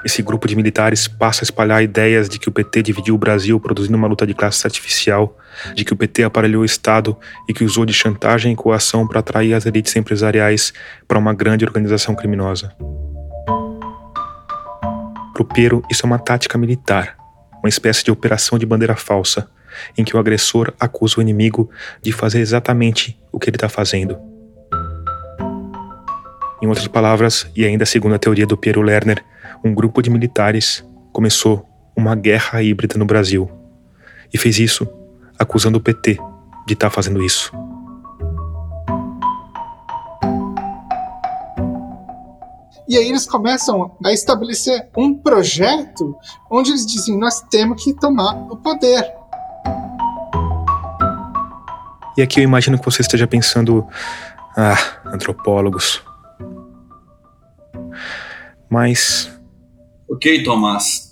Esse 0.04 0.22
grupo 0.22 0.46
de 0.46 0.54
militares 0.54 1.08
passa 1.08 1.42
a 1.42 1.46
espalhar 1.46 1.82
ideias 1.82 2.28
de 2.28 2.38
que 2.38 2.48
o 2.48 2.52
PT 2.52 2.80
dividiu 2.80 3.16
o 3.16 3.18
Brasil 3.18 3.58
produzindo 3.58 3.98
uma 3.98 4.06
luta 4.06 4.24
de 4.24 4.32
classes 4.32 4.64
artificial, 4.64 5.36
de 5.74 5.84
que 5.84 5.92
o 5.92 5.96
PT 5.96 6.22
aparelhou 6.22 6.62
o 6.62 6.64
Estado 6.64 7.18
e 7.48 7.52
que 7.52 7.64
usou 7.64 7.84
de 7.84 7.92
chantagem 7.92 8.52
e 8.52 8.56
coação 8.56 9.04
para 9.04 9.18
atrair 9.18 9.52
as 9.52 9.66
elites 9.66 9.96
empresariais 9.96 10.72
para 11.08 11.18
uma 11.18 11.34
grande 11.34 11.64
organização 11.64 12.14
criminosa. 12.14 12.72
Para 15.32 15.42
o 15.42 15.44
Piero, 15.44 15.82
isso 15.90 16.02
é 16.04 16.06
uma 16.06 16.20
tática 16.20 16.56
militar, 16.56 17.16
uma 17.58 17.68
espécie 17.68 18.04
de 18.04 18.12
operação 18.12 18.60
de 18.60 18.64
bandeira 18.64 18.94
falsa, 18.94 19.50
em 19.96 20.04
que 20.04 20.16
o 20.16 20.18
agressor 20.18 20.72
acusa 20.78 21.18
o 21.18 21.22
inimigo 21.22 21.70
de 22.02 22.12
fazer 22.12 22.40
exatamente 22.40 23.18
o 23.32 23.38
que 23.38 23.48
ele 23.48 23.56
está 23.56 23.68
fazendo. 23.68 24.18
Em 26.62 26.66
outras 26.66 26.86
palavras, 26.86 27.46
e 27.56 27.64
ainda 27.64 27.86
segundo 27.86 28.14
a 28.14 28.18
teoria 28.18 28.46
do 28.46 28.56
Piero 28.56 28.82
Lerner, 28.82 29.24
um 29.64 29.74
grupo 29.74 30.02
de 30.02 30.10
militares 30.10 30.84
começou 31.12 31.66
uma 31.96 32.14
guerra 32.14 32.62
híbrida 32.62 32.98
no 32.98 33.04
Brasil 33.04 33.50
e 34.32 34.38
fez 34.38 34.58
isso 34.58 34.86
acusando 35.38 35.78
o 35.78 35.80
PT 35.80 36.18
de 36.66 36.74
estar 36.74 36.88
tá 36.88 36.90
fazendo 36.90 37.22
isso. 37.22 37.50
E 42.90 42.98
aí 42.98 43.08
eles 43.08 43.24
começam 43.24 43.96
a 44.04 44.12
estabelecer 44.12 44.88
um 44.96 45.14
projeto 45.14 46.16
onde 46.50 46.70
eles 46.70 46.84
dizem: 46.84 47.16
nós 47.16 47.40
temos 47.42 47.84
que 47.84 47.94
tomar 47.94 48.34
o 48.50 48.56
poder. 48.56 49.19
E 52.16 52.22
aqui 52.22 52.40
eu 52.40 52.44
imagino 52.44 52.78
que 52.78 52.84
você 52.84 53.02
esteja 53.02 53.26
pensando, 53.26 53.86
ah, 54.56 54.76
antropólogos. 55.06 56.02
Mas. 58.68 59.30
Ok, 60.08 60.42
Tomás. 60.42 61.08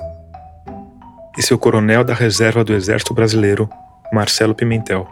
Esse 1.38 1.52
é 1.52 1.56
o 1.56 1.58
coronel 1.58 2.02
da 2.04 2.14
reserva 2.14 2.64
do 2.64 2.74
Exército 2.74 3.14
Brasileiro, 3.14 3.70
Marcelo 4.12 4.54
Pimentel. 4.54 5.06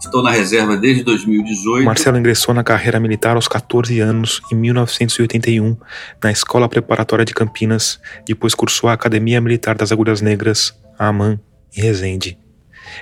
Estou 0.00 0.22
na 0.22 0.30
reserva 0.30 0.76
desde 0.76 1.02
2018. 1.04 1.84
Marcelo 1.84 2.18
ingressou 2.18 2.54
na 2.54 2.62
carreira 2.62 3.00
militar 3.00 3.36
aos 3.36 3.48
14 3.48 4.00
anos, 4.00 4.40
em 4.52 4.54
1981, 4.56 5.76
na 6.22 6.30
Escola 6.30 6.68
Preparatória 6.68 7.24
de 7.24 7.34
Campinas, 7.34 8.00
depois 8.26 8.54
cursou 8.54 8.90
a 8.90 8.92
Academia 8.92 9.40
Militar 9.40 9.74
das 9.76 9.92
Agulhas 9.92 10.20
Negras, 10.20 10.74
a 10.98 11.08
AMAN, 11.08 11.40
em 11.76 11.80
Resende. 11.80 12.38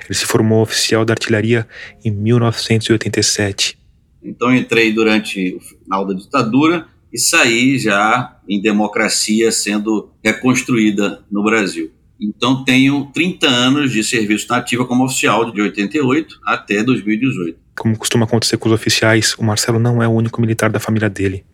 Ele 0.05 0.13
se 0.13 0.25
formou 0.25 0.61
oficial 0.61 1.05
da 1.05 1.13
artilharia 1.13 1.67
em 2.03 2.11
1987. 2.11 3.77
Então 4.23 4.53
entrei 4.53 4.91
durante 4.91 5.55
o 5.55 5.59
final 5.59 6.05
da 6.05 6.13
ditadura 6.13 6.87
e 7.13 7.19
saí 7.19 7.77
já 7.77 8.37
em 8.47 8.61
democracia 8.61 9.51
sendo 9.51 10.09
reconstruída 10.23 11.23
no 11.31 11.43
Brasil. 11.43 11.91
Então 12.19 12.63
tenho 12.63 13.05
30 13.13 13.47
anos 13.47 13.91
de 13.91 14.03
serviço 14.03 14.47
na 14.49 14.57
ativa 14.57 14.85
como 14.85 15.05
oficial 15.05 15.51
de 15.51 15.61
88 15.61 16.39
até 16.43 16.83
2018. 16.83 17.57
Como 17.77 17.97
costuma 17.97 18.25
acontecer 18.25 18.57
com 18.57 18.69
os 18.69 18.73
oficiais, 18.73 19.35
o 19.37 19.43
Marcelo 19.43 19.79
não 19.79 20.01
é 20.01 20.07
o 20.07 20.11
único 20.11 20.39
militar 20.41 20.69
da 20.69 20.79
família 20.79 21.09
dele. 21.09 21.45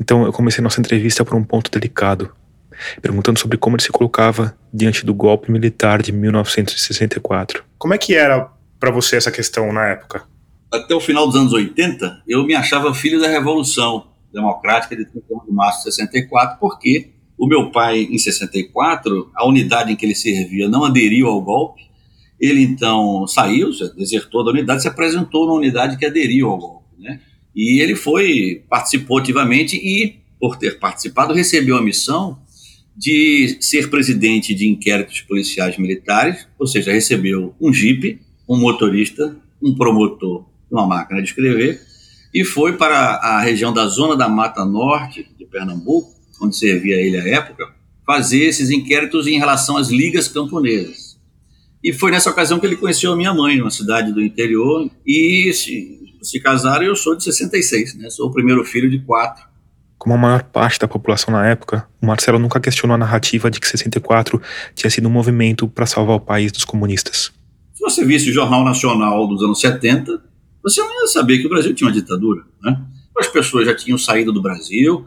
Então 0.00 0.24
eu 0.24 0.32
comecei 0.32 0.62
nossa 0.62 0.80
entrevista 0.80 1.24
por 1.24 1.36
um 1.36 1.44
ponto 1.44 1.70
delicado 1.70 2.30
perguntando 3.00 3.38
sobre 3.38 3.58
como 3.58 3.76
ele 3.76 3.82
se 3.82 3.90
colocava 3.90 4.56
diante 4.72 5.04
do 5.04 5.14
golpe 5.14 5.50
militar 5.50 6.02
de 6.02 6.12
1964. 6.12 7.64
Como 7.78 7.94
é 7.94 7.98
que 7.98 8.14
era 8.14 8.50
para 8.78 8.90
você 8.90 9.16
essa 9.16 9.30
questão 9.30 9.72
na 9.72 9.86
época? 9.88 10.24
Até 10.72 10.94
o 10.94 11.00
final 11.00 11.26
dos 11.26 11.36
anos 11.36 11.52
80, 11.52 12.22
eu 12.28 12.44
me 12.44 12.54
achava 12.54 12.94
filho 12.94 13.20
da 13.20 13.28
Revolução 13.28 14.06
Democrática 14.32 14.96
de 14.96 15.04
31 15.04 15.44
de 15.46 15.52
março 15.52 15.78
de 15.78 15.92
64, 15.92 16.58
porque 16.60 17.10
o 17.36 17.46
meu 17.46 17.70
pai, 17.70 18.02
em 18.02 18.18
64, 18.18 19.30
a 19.34 19.48
unidade 19.48 19.90
em 19.90 19.96
que 19.96 20.04
ele 20.04 20.14
servia 20.14 20.68
não 20.68 20.84
aderiu 20.84 21.26
ao 21.26 21.40
golpe. 21.40 21.82
Ele 22.38 22.62
então 22.62 23.26
saiu, 23.26 23.70
desertou 23.96 24.44
da 24.44 24.50
unidade, 24.50 24.82
se 24.82 24.88
apresentou 24.88 25.46
na 25.46 25.54
unidade 25.54 25.96
que 25.96 26.06
aderiu 26.06 26.50
ao 26.50 26.58
golpe. 26.58 26.84
Né? 26.98 27.20
E 27.56 27.80
ele 27.82 27.96
foi, 27.96 28.62
participou 28.68 29.18
ativamente 29.18 29.76
e, 29.76 30.20
por 30.38 30.56
ter 30.56 30.78
participado, 30.78 31.34
recebeu 31.34 31.76
a 31.76 31.82
missão 31.82 32.38
de 33.00 33.56
ser 33.62 33.88
presidente 33.88 34.54
de 34.54 34.68
inquéritos 34.68 35.22
policiais 35.22 35.78
militares, 35.78 36.46
ou 36.58 36.66
seja, 36.66 36.92
recebeu 36.92 37.54
um 37.58 37.72
jipe, 37.72 38.20
um 38.46 38.58
motorista, 38.58 39.34
um 39.62 39.74
promotor, 39.74 40.44
uma 40.70 40.86
máquina 40.86 41.22
de 41.22 41.28
escrever, 41.28 41.80
e 42.34 42.44
foi 42.44 42.76
para 42.76 43.14
a 43.14 43.40
região 43.40 43.72
da 43.72 43.86
Zona 43.86 44.18
da 44.18 44.28
Mata 44.28 44.66
Norte 44.66 45.26
de 45.38 45.46
Pernambuco, 45.46 46.14
onde 46.42 46.54
servia 46.54 46.96
ele 46.96 47.16
à 47.16 47.26
época, 47.26 47.74
fazer 48.04 48.44
esses 48.44 48.68
inquéritos 48.68 49.26
em 49.26 49.38
relação 49.38 49.78
às 49.78 49.88
ligas 49.88 50.28
camponesas. 50.28 51.18
E 51.82 51.94
foi 51.94 52.10
nessa 52.10 52.28
ocasião 52.28 52.60
que 52.60 52.66
ele 52.66 52.76
conheceu 52.76 53.14
a 53.14 53.16
minha 53.16 53.32
mãe, 53.32 53.56
numa 53.56 53.70
cidade 53.70 54.12
do 54.12 54.20
interior, 54.20 54.90
e 55.06 55.50
se, 55.54 55.98
se 56.22 56.38
casaram. 56.38 56.84
Eu 56.84 56.94
sou 56.94 57.16
de 57.16 57.24
66, 57.24 57.94
né? 57.94 58.10
Sou 58.10 58.28
o 58.28 58.30
primeiro 58.30 58.62
filho 58.62 58.90
de 58.90 58.98
quatro 58.98 59.49
como 60.00 60.14
a 60.14 60.18
maior 60.18 60.42
parte 60.44 60.80
da 60.80 60.88
população 60.88 61.30
na 61.30 61.46
época, 61.46 61.86
o 62.00 62.06
Marcelo 62.06 62.38
nunca 62.38 62.58
questionou 62.58 62.94
a 62.94 62.98
narrativa 62.98 63.50
de 63.50 63.60
que 63.60 63.68
64 63.68 64.40
tinha 64.74 64.88
sido 64.88 65.06
um 65.06 65.10
movimento 65.10 65.68
para 65.68 65.84
salvar 65.84 66.16
o 66.16 66.20
país 66.20 66.50
dos 66.50 66.64
comunistas. 66.64 67.30
Se 67.74 67.80
você 67.82 68.02
visse 68.02 68.30
o 68.30 68.32
Jornal 68.32 68.64
Nacional 68.64 69.28
dos 69.28 69.42
anos 69.42 69.60
70, 69.60 70.22
você 70.64 70.80
não 70.80 71.02
ia 71.02 71.06
saber 71.06 71.38
que 71.38 71.46
o 71.46 71.50
Brasil 71.50 71.74
tinha 71.74 71.86
uma 71.86 71.92
ditadura. 71.92 72.44
Né? 72.62 72.80
As 73.18 73.28
pessoas 73.28 73.66
já 73.66 73.76
tinham 73.76 73.98
saído 73.98 74.32
do 74.32 74.40
Brasil, 74.40 75.06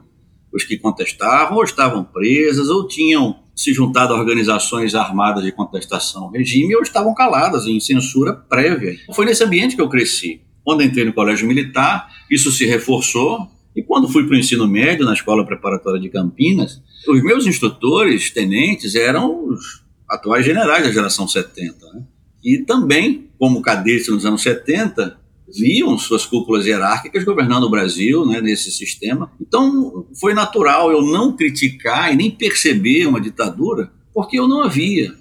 os 0.53 0.63
que 0.63 0.77
contestavam, 0.77 1.57
ou 1.57 1.63
estavam 1.63 2.03
presas, 2.03 2.69
ou 2.69 2.87
tinham 2.87 3.39
se 3.55 3.73
juntado 3.73 4.13
a 4.13 4.19
organizações 4.19 4.93
armadas 4.93 5.43
de 5.43 5.51
contestação 5.51 6.25
ao 6.25 6.31
regime, 6.31 6.75
ou 6.75 6.83
estavam 6.83 7.15
caladas 7.15 7.65
em 7.65 7.79
censura 7.79 8.31
prévia. 8.31 8.95
Foi 9.11 9.25
nesse 9.25 9.43
ambiente 9.43 9.75
que 9.75 9.81
eu 9.81 9.89
cresci. 9.89 10.41
Quando 10.63 10.83
entrei 10.83 11.03
no 11.03 11.13
colégio 11.13 11.47
militar, 11.47 12.07
isso 12.29 12.51
se 12.51 12.67
reforçou 12.67 13.51
e 13.75 13.81
quando 13.81 14.07
fui 14.07 14.25
para 14.25 14.35
o 14.35 14.39
ensino 14.39 14.67
médio, 14.67 15.05
na 15.05 15.13
escola 15.13 15.45
preparatória 15.45 15.99
de 15.99 16.09
Campinas, 16.09 16.81
os 17.07 17.23
meus 17.23 17.47
instrutores, 17.47 18.29
tenentes, 18.29 18.95
eram 18.95 19.47
os 19.47 19.83
atuais 20.09 20.45
generais 20.45 20.83
da 20.83 20.91
geração 20.91 21.27
70. 21.27 21.93
Né? 21.93 22.03
E 22.43 22.59
também, 22.59 23.29
como 23.39 23.61
cadetes 23.61 24.09
nos 24.09 24.25
anos 24.25 24.43
70, 24.43 25.17
viam 25.55 25.97
suas 25.97 26.25
cúpulas 26.25 26.65
hierárquicas 26.65 27.23
governando 27.23 27.63
o 27.63 27.69
Brasil 27.69 28.25
né, 28.25 28.41
nesse 28.41 28.71
sistema. 28.71 29.31
Então, 29.41 30.05
foi 30.19 30.33
natural 30.33 30.91
eu 30.91 31.01
não 31.01 31.35
criticar 31.35 32.13
e 32.13 32.15
nem 32.15 32.29
perceber 32.29 33.07
uma 33.07 33.19
ditadura, 33.19 33.91
porque 34.13 34.39
eu 34.39 34.47
não 34.47 34.61
havia. 34.61 35.11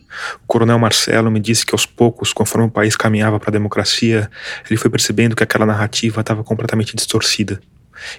O 0.45 0.47
coronel 0.47 0.79
Marcelo 0.79 1.31
me 1.31 1.41
disse 1.41 1.65
que 1.65 1.75
aos 1.75 1.87
poucos, 1.87 2.33
conforme 2.35 2.67
o 2.67 2.71
país 2.71 2.97
caminhava 2.97 3.41
para 3.41 3.49
a 3.49 3.53
democracia, 3.53 4.31
ele 4.69 4.79
foi 4.79 4.91
percebendo 4.91 5.35
que 5.35 5.43
aquela 5.43 5.65
narrativa 5.65 6.21
estava 6.21 6.45
completamente 6.45 6.95
distorcida. 6.95 7.61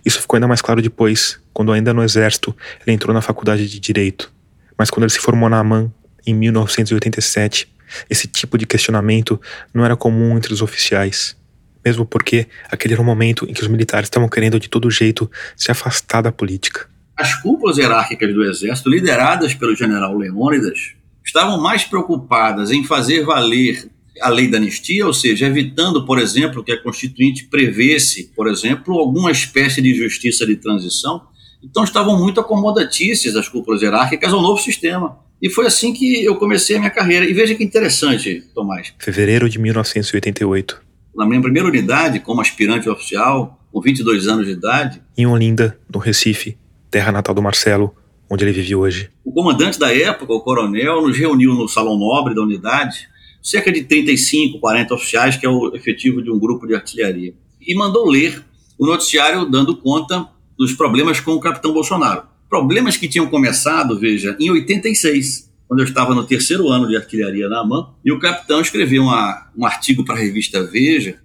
Isso 0.06 0.20
ficou 0.22 0.38
ainda 0.38 0.48
mais 0.48 0.62
claro 0.62 0.82
depois, 0.82 1.40
quando 1.54 1.72
ainda 1.72 1.94
no 1.94 2.04
exército 2.04 2.56
ele 2.86 2.96
entrou 2.96 3.14
na 3.14 3.22
faculdade 3.22 3.68
de 3.68 3.80
direito. 3.80 4.32
Mas 4.78 4.90
quando 4.90 5.04
ele 5.04 5.12
se 5.12 5.20
formou 5.20 5.50
na 5.50 5.60
AMAN, 5.60 5.92
em 6.26 6.34
1987, 6.34 7.72
esse 8.10 8.28
tipo 8.28 8.58
de 8.58 8.66
questionamento 8.66 9.40
não 9.74 9.86
era 9.86 9.96
comum 9.96 10.38
entre 10.38 10.54
os 10.54 10.62
oficiais 10.62 11.36
mesmo 11.84 12.06
porque 12.06 12.48
aquele 12.72 12.94
era 12.94 13.02
o 13.02 13.06
momento 13.06 13.46
em 13.50 13.54
que 13.54 13.62
os 13.62 13.68
militares 13.68 14.08
estavam 14.08 14.30
querendo 14.30 14.60
de 14.60 14.70
todo 14.70 14.90
jeito 14.90 15.30
se 15.56 15.72
afastar 15.72 16.22
da 16.22 16.32
política. 16.32 16.88
As 17.16 17.36
cúpulas 17.36 17.78
hierárquicas 17.78 18.34
do 18.34 18.44
exército, 18.44 18.90
lideradas 18.90 19.54
pelo 19.54 19.76
general 19.76 20.18
Leônidas, 20.18 20.94
estavam 21.24 21.62
mais 21.62 21.84
preocupadas 21.84 22.72
em 22.72 22.84
fazer 22.84 23.24
valer 23.24 23.88
a 24.22 24.30
lei 24.30 24.48
da 24.48 24.58
anistia, 24.58 25.06
ou 25.06 25.14
seja, 25.14 25.48
evitando, 25.48 26.06
por 26.06 26.20
exemplo, 26.20 26.64
que 26.64 26.72
a 26.72 26.82
Constituinte 26.82 27.46
prevesse, 27.46 28.32
por 28.36 28.48
exemplo, 28.48 28.98
alguma 29.00 29.32
espécie 29.32 29.82
de 29.82 29.94
justiça 29.94 30.46
de 30.46 30.56
transição. 30.56 31.22
Então 31.64 31.84
estavam 31.84 32.18
muito 32.18 32.40
acomodatícias 32.40 33.36
as 33.36 33.48
cúpulas 33.48 33.82
hierárquicas 33.82 34.34
ao 34.34 34.42
novo 34.42 34.62
sistema. 34.62 35.18
E 35.42 35.50
foi 35.50 35.66
assim 35.66 35.94
que 35.94 36.24
eu 36.24 36.36
comecei 36.36 36.76
a 36.76 36.80
minha 36.80 36.92
carreira. 36.92 37.26
E 37.26 37.34
veja 37.34 37.56
que 37.56 37.64
interessante, 37.64 38.44
Tomás. 38.54 38.94
Fevereiro 38.98 39.50
de 39.50 39.60
1988 39.60 40.84
na 41.16 41.26
minha 41.26 41.42
primeira 41.42 41.68
unidade, 41.68 42.20
como 42.20 42.42
aspirante 42.42 42.90
oficial, 42.90 43.60
com 43.72 43.80
22 43.80 44.28
anos 44.28 44.46
de 44.46 44.54
idade. 44.54 45.02
Em 45.18 45.26
Olinda, 45.28 45.78
no 45.92 46.00
Recife, 46.00 46.58
terra 46.90 47.12
natal 47.12 47.36
do 47.36 47.42
Marcelo, 47.42 47.96
onde 48.30 48.44
ele 48.44 48.52
vive 48.52 48.76
hoje. 48.76 49.10
O 49.24 49.32
comandante 49.32 49.78
da 49.78 49.96
época, 49.96 50.34
o 50.34 50.42
coronel, 50.42 51.02
nos 51.02 51.18
reuniu 51.18 51.54
no 51.54 51.68
Salão 51.68 51.98
Nobre 51.98 52.34
da 52.34 52.42
unidade, 52.42 53.08
cerca 53.44 53.72
de 53.72 53.84
35, 53.84 54.60
40 54.60 54.94
oficiais, 54.94 55.36
que 55.36 55.46
é 55.46 55.50
o 55.50 55.76
efetivo 55.76 56.24
de 56.24 56.32
um 56.32 56.40
grupo 56.40 56.66
de 56.66 56.74
artilharia, 56.74 57.36
e 57.62 57.76
mandou 57.76 58.10
ler 58.10 58.44
o 58.80 58.86
noticiário 58.88 59.46
dando 59.46 59.76
conta 59.78 60.28
dos 60.58 60.74
problemas 60.74 61.20
com 61.20 61.34
o 61.34 61.40
capitão 61.40 61.74
Bolsonaro. 61.74 62.24
Problemas 62.50 62.98
que 62.98 63.08
tinham 63.08 63.28
começado, 63.28 64.00
veja, 64.00 64.38
em 64.40 64.50
86 64.50 65.54
quando 65.74 65.80
eu 65.80 65.86
estava 65.86 66.14
no 66.14 66.24
terceiro 66.24 66.70
ano 66.70 66.88
de 66.88 66.96
artilharia 66.96 67.50
na 67.50 67.62
AMAN, 67.62 67.88
e 68.06 68.12
o 68.12 68.20
capitão 68.20 68.62
escreveu 68.62 69.02
uma, 69.02 69.48
um 69.58 69.66
artigo 69.66 70.06
para 70.06 70.14
a 70.14 70.20
revista 70.20 70.64
Veja. 70.64 71.18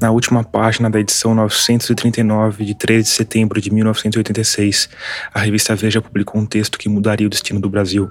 Na 0.00 0.10
última 0.10 0.42
página 0.42 0.88
da 0.88 0.98
edição 0.98 1.34
939, 1.34 2.64
de 2.64 2.74
13 2.74 3.02
de 3.02 3.08
setembro 3.10 3.60
de 3.60 3.70
1986, 3.70 4.88
a 5.34 5.40
revista 5.40 5.76
Veja 5.76 6.00
publicou 6.00 6.40
um 6.40 6.46
texto 6.46 6.78
que 6.78 6.88
mudaria 6.88 7.26
o 7.26 7.30
destino 7.30 7.60
do 7.60 7.68
Brasil. 7.68 8.10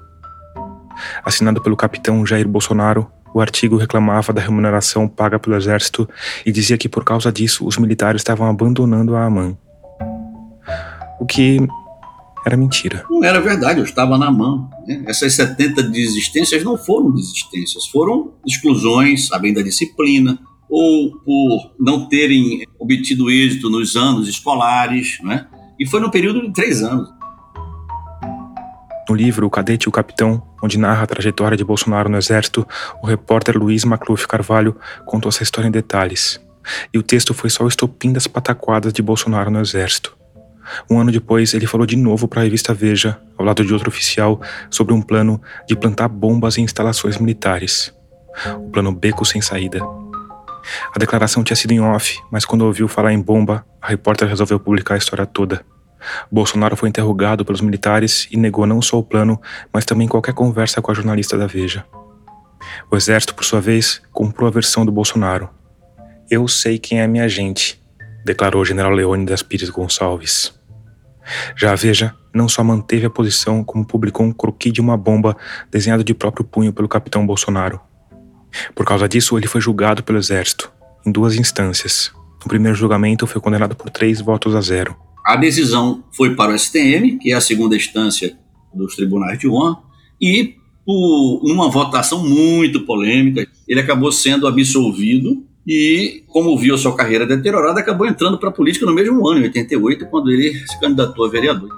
Assinado 1.24 1.62
pelo 1.62 1.76
capitão 1.76 2.26
Jair 2.26 2.48
Bolsonaro, 2.48 3.08
o 3.34 3.40
artigo 3.40 3.78
reclamava 3.78 4.34
da 4.34 4.42
remuneração 4.42 5.08
paga 5.08 5.40
pelo 5.40 5.56
exército 5.56 6.08
e 6.46 6.52
dizia 6.52 6.78
que 6.78 6.90
por 6.90 7.04
causa 7.04 7.32
disso 7.32 7.66
os 7.66 7.78
militares 7.78 8.22
estavam 8.22 8.48
abandonando 8.48 9.16
a 9.16 9.26
AMAN. 9.26 9.58
O 11.20 11.26
que 11.26 11.60
era 12.46 12.58
mentira. 12.58 13.06
Não 13.10 13.24
era 13.24 13.40
verdade, 13.40 13.80
eu 13.80 13.86
estava 13.86 14.18
na 14.18 14.32
mão. 14.32 14.70
Né? 14.88 15.04
Essas 15.06 15.34
70 15.34 15.84
desistências 15.84 16.64
não 16.64 16.78
foram 16.78 17.12
desistências, 17.12 17.86
foram 17.88 18.34
exclusões, 18.46 19.32
além 19.32 19.54
da 19.54 19.62
disciplina, 19.62 20.40
ou 20.70 21.12
por 21.20 21.74
não 21.80 22.08
terem 22.08 22.66
obtido 22.80 23.30
êxito 23.30 23.70
nos 23.70 23.96
anos 23.96 24.28
escolares, 24.28 25.20
né? 25.22 25.46
e 25.80 25.88
foi 25.88 26.00
no 26.00 26.10
período 26.10 26.42
de 26.42 26.54
três 26.54 26.82
anos. 26.82 27.10
No 29.10 29.16
livro 29.16 29.46
O 29.46 29.50
Cadete 29.50 29.86
e 29.86 29.90
o 29.90 29.92
Capitão, 29.92 30.42
onde 30.62 30.78
narra 30.78 31.04
a 31.04 31.08
trajetória 31.08 31.58
de 31.58 31.64
Bolsonaro 31.64 32.10
no 32.10 32.18
Exército, 32.18 32.68
o 33.02 33.08
repórter 33.08 33.58
Luiz 33.58 33.84
Macluf 33.84 34.28
Carvalho 34.28 34.76
contou 35.06 35.30
essa 35.30 35.44
história 35.44 35.68
em 35.68 35.72
detalhes. 35.72 36.40
E 36.94 36.98
o 36.98 37.04
texto 37.04 37.34
foi 37.34 37.50
só 37.50 37.64
o 37.64 37.68
estopim 37.68 38.14
das 38.14 38.28
pataquadas 38.28 38.94
de 38.94 39.02
Bolsonaro 39.02 39.50
no 39.50 39.60
Exército. 39.60 40.16
Um 40.90 41.00
ano 41.00 41.12
depois, 41.12 41.54
ele 41.54 41.66
falou 41.66 41.86
de 41.86 41.96
novo 41.96 42.28
para 42.28 42.42
a 42.42 42.44
revista 42.44 42.74
Veja, 42.74 43.20
ao 43.38 43.46
lado 43.46 43.66
de 43.66 43.74
outro 43.74 43.90
oficial, 43.90 44.40
sobre 44.70 44.94
um 44.94 45.02
plano 45.02 45.42
de 45.68 45.76
plantar 45.76 46.08
bombas 46.08 46.58
em 46.58 46.64
instalações 46.64 47.18
militares. 47.18 47.94
O 48.56 48.70
plano 48.70 48.92
Beco 48.92 49.26
Sem 49.26 49.42
Saída. 49.42 49.80
A 50.96 51.00
declaração 51.00 51.44
tinha 51.44 51.56
sido 51.56 51.72
em 51.72 51.82
off, 51.82 52.20
mas 52.32 52.46
quando 52.46 52.62
ouviu 52.62 52.88
falar 52.88 53.12
em 53.12 53.20
bomba, 53.20 53.66
a 53.82 53.88
repórter 53.88 54.28
resolveu 54.28 54.60
publicar 54.60 54.94
a 54.94 54.98
história 54.98 55.26
toda. 55.26 55.66
Bolsonaro 56.32 56.76
foi 56.76 56.90
interrogado 56.90 57.46
pelos 57.46 57.62
militares 57.62 58.28
e 58.32 58.38
negou 58.38 58.66
não 58.66 58.82
só 58.82 58.98
o 58.98 59.04
plano, 59.04 59.40
mas 59.72 59.86
também 59.86 60.08
qualquer 60.08 60.34
conversa 60.34 60.82
com 60.82 60.92
a 60.92 60.94
jornalista 60.94 61.38
da 61.38 61.48
Veja. 61.48 61.86
O 62.90 62.96
exército, 62.96 63.36
por 63.36 63.44
sua 63.44 63.62
vez, 63.62 64.02
comprou 64.12 64.48
a 64.48 64.52
versão 64.52 64.86
do 64.86 64.92
Bolsonaro. 64.92 65.50
Eu 66.30 66.48
sei 66.48 66.78
quem 66.78 67.02
é 67.02 67.08
minha 67.08 67.28
gente, 67.28 67.82
declarou 68.26 68.62
o 68.62 68.66
general 68.66 68.92
Leônidas 68.92 69.42
Pires 69.42 69.70
Gonçalves. 69.70 70.54
Já 71.56 71.72
a 71.72 71.76
Veja 71.76 72.16
não 72.34 72.48
só 72.48 72.64
manteve 72.64 73.06
a 73.06 73.10
posição, 73.10 73.64
como 73.64 73.86
publicou 73.86 74.26
um 74.26 74.32
croquis 74.32 74.72
de 74.72 74.82
uma 74.82 74.98
bomba 74.98 75.36
desenhado 75.70 76.04
de 76.04 76.14
próprio 76.14 76.46
punho 76.46 76.72
pelo 76.72 76.88
capitão 76.88 77.26
Bolsonaro. 77.26 77.80
Por 78.76 78.86
causa 78.86 79.08
disso, 79.08 79.38
ele 79.38 79.48
foi 79.48 79.62
julgado 79.62 80.04
pelo 80.04 80.18
exército, 80.18 80.72
em 81.06 81.12
duas 81.12 81.36
instâncias. 81.36 82.12
No 82.42 82.48
primeiro 82.48 82.76
julgamento, 82.76 83.28
foi 83.28 83.42
condenado 83.42 83.76
por 83.76 83.90
três 83.90 84.20
votos 84.20 84.56
a 84.56 84.62
zero. 84.62 84.96
A 85.26 85.36
decisão 85.36 86.04
foi 86.12 86.36
para 86.36 86.52
o 86.52 86.58
STM, 86.58 87.18
que 87.20 87.32
é 87.32 87.36
a 87.36 87.42
segunda 87.42 87.76
instância 87.76 88.38
dos 88.74 88.96
tribunais 88.96 89.38
de 89.38 89.48
honra, 89.48 89.80
e 90.20 90.56
por 90.86 91.42
uma 91.44 91.70
votação 91.70 92.28
muito 92.28 92.82
polêmica, 92.86 93.48
ele 93.68 93.80
acabou 93.80 94.12
sendo 94.12 94.48
absolvido 94.48 95.46
e, 95.66 96.24
como 96.28 96.58
viu 96.58 96.78
sua 96.78 96.96
carreira 96.96 97.26
deteriorada, 97.26 97.80
acabou 97.80 98.08
entrando 98.08 98.38
para 98.38 98.50
a 98.50 98.52
política 98.52 98.86
no 98.86 98.94
mesmo 98.94 99.28
ano, 99.28 99.42
em 99.42 99.44
88, 99.44 100.08
quando 100.08 100.32
ele 100.32 100.54
se 100.68 100.80
candidatou 100.80 101.26
a 101.26 101.30
vereador. 101.30 101.70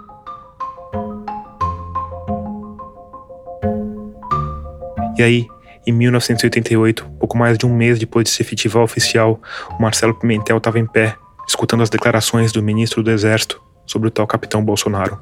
E 5.18 5.22
aí, 5.22 5.48
em 5.86 5.92
1988, 5.92 7.06
pouco 7.20 7.38
mais 7.38 7.58
de 7.58 7.66
um 7.66 7.76
mês 7.76 8.00
depois 8.00 8.24
de 8.24 8.32
se 8.32 8.42
efetivar 8.42 8.82
oficial, 8.82 9.40
o 9.78 9.82
Marcelo 9.82 10.16
Pimentel 10.16 10.58
estava 10.58 10.80
em 10.80 10.88
pé, 10.88 11.16
escutando 11.48 11.84
as 11.84 11.90
declarações 11.90 12.52
do 12.52 12.62
ministro 12.62 13.04
do 13.04 13.12
Exército 13.12 13.62
sobre 13.86 14.08
o 14.08 14.12
tal 14.12 14.26
capitão 14.28 14.64
Bolsonaro. 14.64 15.20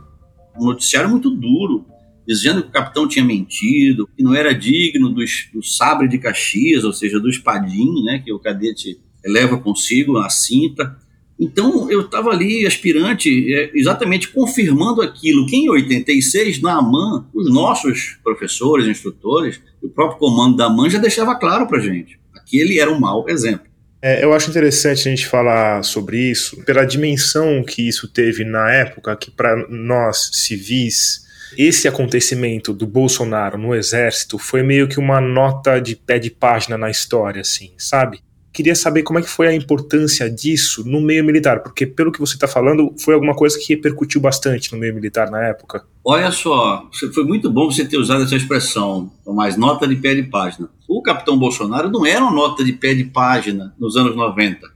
Um 0.60 0.66
noticiário 0.66 1.10
muito 1.10 1.30
duro, 1.30 1.86
dizendo 2.28 2.62
que 2.62 2.70
o 2.70 2.72
capitão 2.72 3.08
tinha 3.08 3.26
mentido, 3.26 4.08
que 4.16 4.24
não 4.24 4.34
era 4.36 4.54
digno 4.54 5.10
do, 5.10 5.24
do 5.54 5.64
sabre 5.64 6.08
de 6.08 6.18
Caxias, 6.18 6.84
ou 6.84 6.94
seja, 6.94 7.20
do 7.20 7.30
espadim, 7.30 8.04
né, 8.04 8.22
que 8.24 8.32
o 8.32 8.40
cadete 8.40 9.00
leva 9.26 9.58
consigo, 9.58 10.18
a 10.18 10.30
cinta. 10.30 10.98
Então 11.40 11.90
eu 11.90 12.02
estava 12.02 12.30
ali, 12.30 12.68
aspirante, 12.68 13.52
é, 13.54 13.72
exatamente 13.74 14.28
confirmando 14.28 15.02
aquilo 15.02 15.48
que 15.48 15.56
em 15.56 15.70
86, 15.70 16.62
na 16.62 16.78
AMAN, 16.78 17.26
os 17.34 17.52
nossos 17.52 18.20
professores, 18.24 18.88
instrutores, 18.88 19.60
o 19.82 19.90
próprio 19.90 20.20
comando 20.20 20.58
da 20.58 20.68
AMAN 20.68 20.90
já 20.90 21.00
deixava 21.00 21.36
claro 21.36 21.68
para 21.68 21.80
gente. 21.80 22.20
Aquele 22.36 22.80
era 22.80 22.92
um 22.92 23.00
mau 23.00 23.28
exemplo. 23.28 23.71
É, 24.02 24.24
eu 24.24 24.34
acho 24.34 24.50
interessante 24.50 25.08
a 25.08 25.12
gente 25.12 25.28
falar 25.28 25.84
sobre 25.84 26.18
isso, 26.18 26.64
pela 26.66 26.86
dimensão 26.86 27.64
que 27.64 27.88
isso 27.88 28.08
teve 28.08 28.44
na 28.44 28.72
época, 28.72 29.16
que 29.16 29.30
para 29.30 29.68
nós 29.70 30.32
civis 30.34 31.22
esse 31.58 31.88
acontecimento 31.88 32.74
do 32.74 32.88
Bolsonaro 32.88 33.58
no 33.58 33.76
exército 33.76 34.40
foi 34.40 34.64
meio 34.64 34.88
que 34.88 34.98
uma 34.98 35.20
nota 35.20 35.80
de 35.80 35.96
pé 35.96 36.18
de 36.18 36.32
página 36.32 36.78
na 36.78 36.90
história, 36.90 37.42
assim, 37.42 37.74
sabe? 37.78 38.22
Queria 38.54 38.76
saber 38.76 39.04
como 39.04 39.18
é 39.18 39.22
que 39.22 39.30
foi 39.30 39.48
a 39.48 39.56
importância 39.56 40.30
disso 40.30 40.84
no 40.86 41.00
meio 41.00 41.24
militar, 41.24 41.64
porque 41.64 41.86
pelo 41.86 42.12
que 42.12 42.20
você 42.20 42.34
está 42.34 42.48
falando, 42.48 42.94
foi 43.00 43.14
alguma 43.14 43.34
coisa 43.34 43.58
que 43.58 43.74
repercutiu 43.74 44.20
bastante 44.20 44.74
no 44.74 44.78
meio 44.78 44.94
militar 44.94 45.32
na 45.32 45.42
época. 45.48 45.86
Olha 46.04 46.32
só, 46.32 46.90
foi 47.14 47.24
muito 47.24 47.50
bom 47.50 47.72
você 47.72 47.86
ter 47.86 47.98
usado 47.98 48.24
essa 48.24 48.36
expressão, 48.36 49.12
mais 49.26 49.56
nota 49.56 49.88
de 49.88 49.96
pé 49.96 50.16
de 50.16 50.24
página. 50.24 50.70
O 50.88 51.02
capitão 51.02 51.38
Bolsonaro 51.40 51.90
não 51.90 52.06
era 52.06 52.22
uma 52.22 52.34
nota 52.34 52.64
de 52.64 52.74
pé 52.74 52.94
de 52.94 53.06
página 53.06 53.74
nos 53.80 53.96
anos 53.96 54.16
90. 54.16 54.68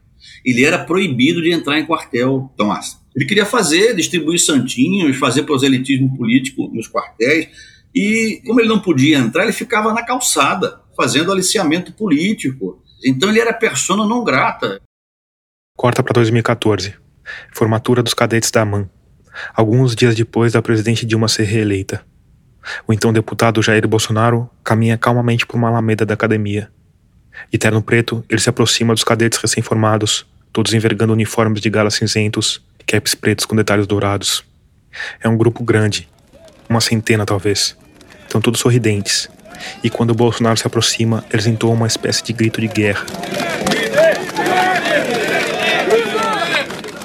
Ele 0.46 0.64
era 0.64 0.78
proibido 0.78 1.42
de 1.42 1.52
entrar 1.52 1.78
em 1.80 1.86
quartel, 1.86 2.52
Tomás. 2.56 2.98
Ele 3.16 3.26
queria 3.26 3.46
fazer, 3.46 3.96
distribuir 3.96 4.40
santinhos, 4.40 5.18
fazer 5.18 5.44
proselitismo 5.44 6.16
político 6.16 6.70
nos 6.74 6.88
quartéis. 6.88 7.48
E 7.94 8.42
como 8.46 8.60
ele 8.60 8.68
não 8.68 8.80
podia 8.80 9.18
entrar, 9.18 9.44
ele 9.44 9.54
ficava 9.54 9.94
na 9.94 10.04
calçada, 10.04 10.82
fazendo 10.96 11.32
aliciamento 11.32 11.94
político. 11.94 12.82
Então 13.06 13.30
ele 13.30 13.40
era 13.40 13.54
persona 13.54 14.04
não 14.04 14.24
grata. 14.24 14.82
Corta 15.78 16.02
para 16.02 16.14
2014. 16.14 16.96
Formatura 17.54 18.02
dos 18.02 18.16
cadetes 18.16 18.50
da 18.50 18.62
AMAN. 18.62 18.90
alguns 19.54 19.96
dias 19.96 20.16
depois 20.16 20.54
da 20.54 20.62
presidente 20.62 21.06
Dilma 21.06 21.28
ser 21.28 21.44
reeleita. 21.44 22.04
O 22.88 22.94
então 22.94 23.14
deputado 23.14 23.62
Jair 23.62 23.88
Bolsonaro 23.88 24.50
caminha 24.64 24.98
calmamente 24.98 25.46
por 25.46 25.56
uma 25.56 25.68
alameda 25.68 26.06
da 26.06 26.14
academia. 26.14 26.72
De 27.52 27.58
terno 27.58 27.84
preto, 27.84 28.24
ele 28.30 28.40
se 28.42 28.50
aproxima 28.50 28.94
dos 28.94 29.04
cadetes 29.04 29.38
recém-formados, 29.38 30.26
todos 30.52 30.74
envergando 30.74 31.14
uniformes 31.14 31.62
de 31.62 31.70
gala 31.70 31.92
cinzentos 31.92 32.64
caps 32.86 33.16
pretos 33.16 33.46
com 33.46 33.56
detalhes 33.56 33.88
dourados. 33.88 34.44
É 35.20 35.28
um 35.28 35.38
grupo 35.38 35.64
grande, 35.64 36.08
uma 36.70 36.80
centena 36.80 37.26
talvez. 37.26 37.76
Estão 38.24 38.40
todos 38.40 38.60
sorridentes. 38.60 39.30
E 39.84 39.90
quando 39.90 40.12
o 40.12 40.16
Bolsonaro 40.16 40.58
se 40.58 40.66
aproxima, 40.66 41.24
eles 41.32 41.48
entoam 41.48 41.74
uma 41.74 41.88
espécie 41.88 42.24
de 42.24 42.34
grito 42.34 42.62
de 42.62 42.68
guerra. 42.68 43.06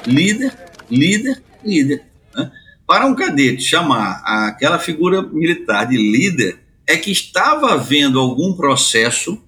Líder, 0.05 0.53
líder, 0.89 1.43
líder. 1.63 2.03
Né? 2.35 2.51
Para 2.87 3.05
um 3.05 3.15
cadete 3.15 3.61
chamar 3.61 4.21
aquela 4.25 4.79
figura 4.79 5.21
militar 5.21 5.87
de 5.87 5.97
líder, 5.97 6.59
é 6.87 6.97
que 6.97 7.11
estava 7.11 7.73
havendo 7.73 8.19
algum 8.19 8.53
processo, 8.53 9.41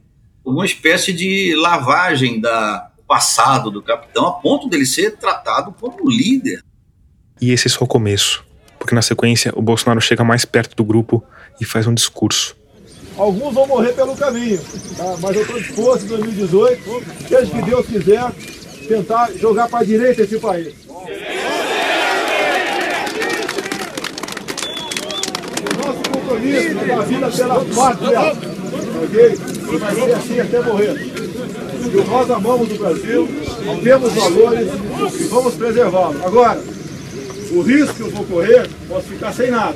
uma 0.46 0.66
espécie 0.66 1.12
de 1.12 1.54
lavagem 1.56 2.40
da 2.40 2.90
passado 3.08 3.70
do 3.70 3.82
capitão, 3.82 4.26
a 4.26 4.32
ponto 4.32 4.68
dele 4.68 4.86
ser 4.86 5.18
tratado 5.18 5.72
como 5.74 6.10
líder. 6.10 6.64
E 7.40 7.52
esse 7.52 7.68
é 7.68 7.70
só 7.70 7.84
o 7.84 7.88
começo, 7.88 8.44
porque 8.80 8.96
na 8.96 9.02
sequência 9.02 9.52
o 9.56 9.62
Bolsonaro 9.62 10.02
chega 10.02 10.24
mais 10.24 10.46
perto 10.46 10.76
do 10.76 10.84
grupo 10.84 11.24
e 11.60 11.66
faz 11.66 11.86
um 11.86 11.94
discurso. 11.94 12.56
Alguns 13.18 13.54
vão 13.54 13.68
morrer 13.68 13.94
pelo 13.94 14.16
caminho, 14.16 14.60
tá? 14.98 15.16
mas 15.22 15.36
eu 15.36 15.44
estou 15.44 15.60
disposto 15.60 16.06
em 16.06 16.08
2018, 16.08 17.04
desde 17.30 17.52
que 17.52 17.62
Deus 17.62 17.86
quiser, 17.86 18.32
tentar 18.88 19.32
jogar 19.34 19.70
para 19.70 19.80
a 19.80 19.84
direita 19.84 20.24
esse 20.24 20.40
país. 20.40 20.74
Nosso 25.78 26.10
compromisso 26.12 26.80
é 26.80 26.86
dar 26.86 27.06
vida 27.06 27.30
pela 27.30 27.66
pátria, 27.66 28.20
ok? 29.04 29.40
E 29.74 29.78
vai 29.78 29.96
ser 29.96 30.14
assim 30.14 30.40
até 30.40 30.62
morrer. 30.62 31.14
E 31.86 32.10
nós 32.10 32.32
amamos 32.32 32.72
o 32.72 32.78
Brasil, 32.78 33.30
temos 33.84 34.14
valores 34.14 34.68
e 35.20 35.24
vamos 35.26 35.54
preservá-lo. 35.54 36.26
Agora, 36.26 36.60
o 37.52 37.62
risco 37.62 37.94
que 37.94 38.02
eu 38.02 38.10
vou 38.10 38.26
correr, 38.26 38.68
posso 38.88 39.08
ficar 39.08 39.32
sem 39.32 39.52
nada, 39.52 39.76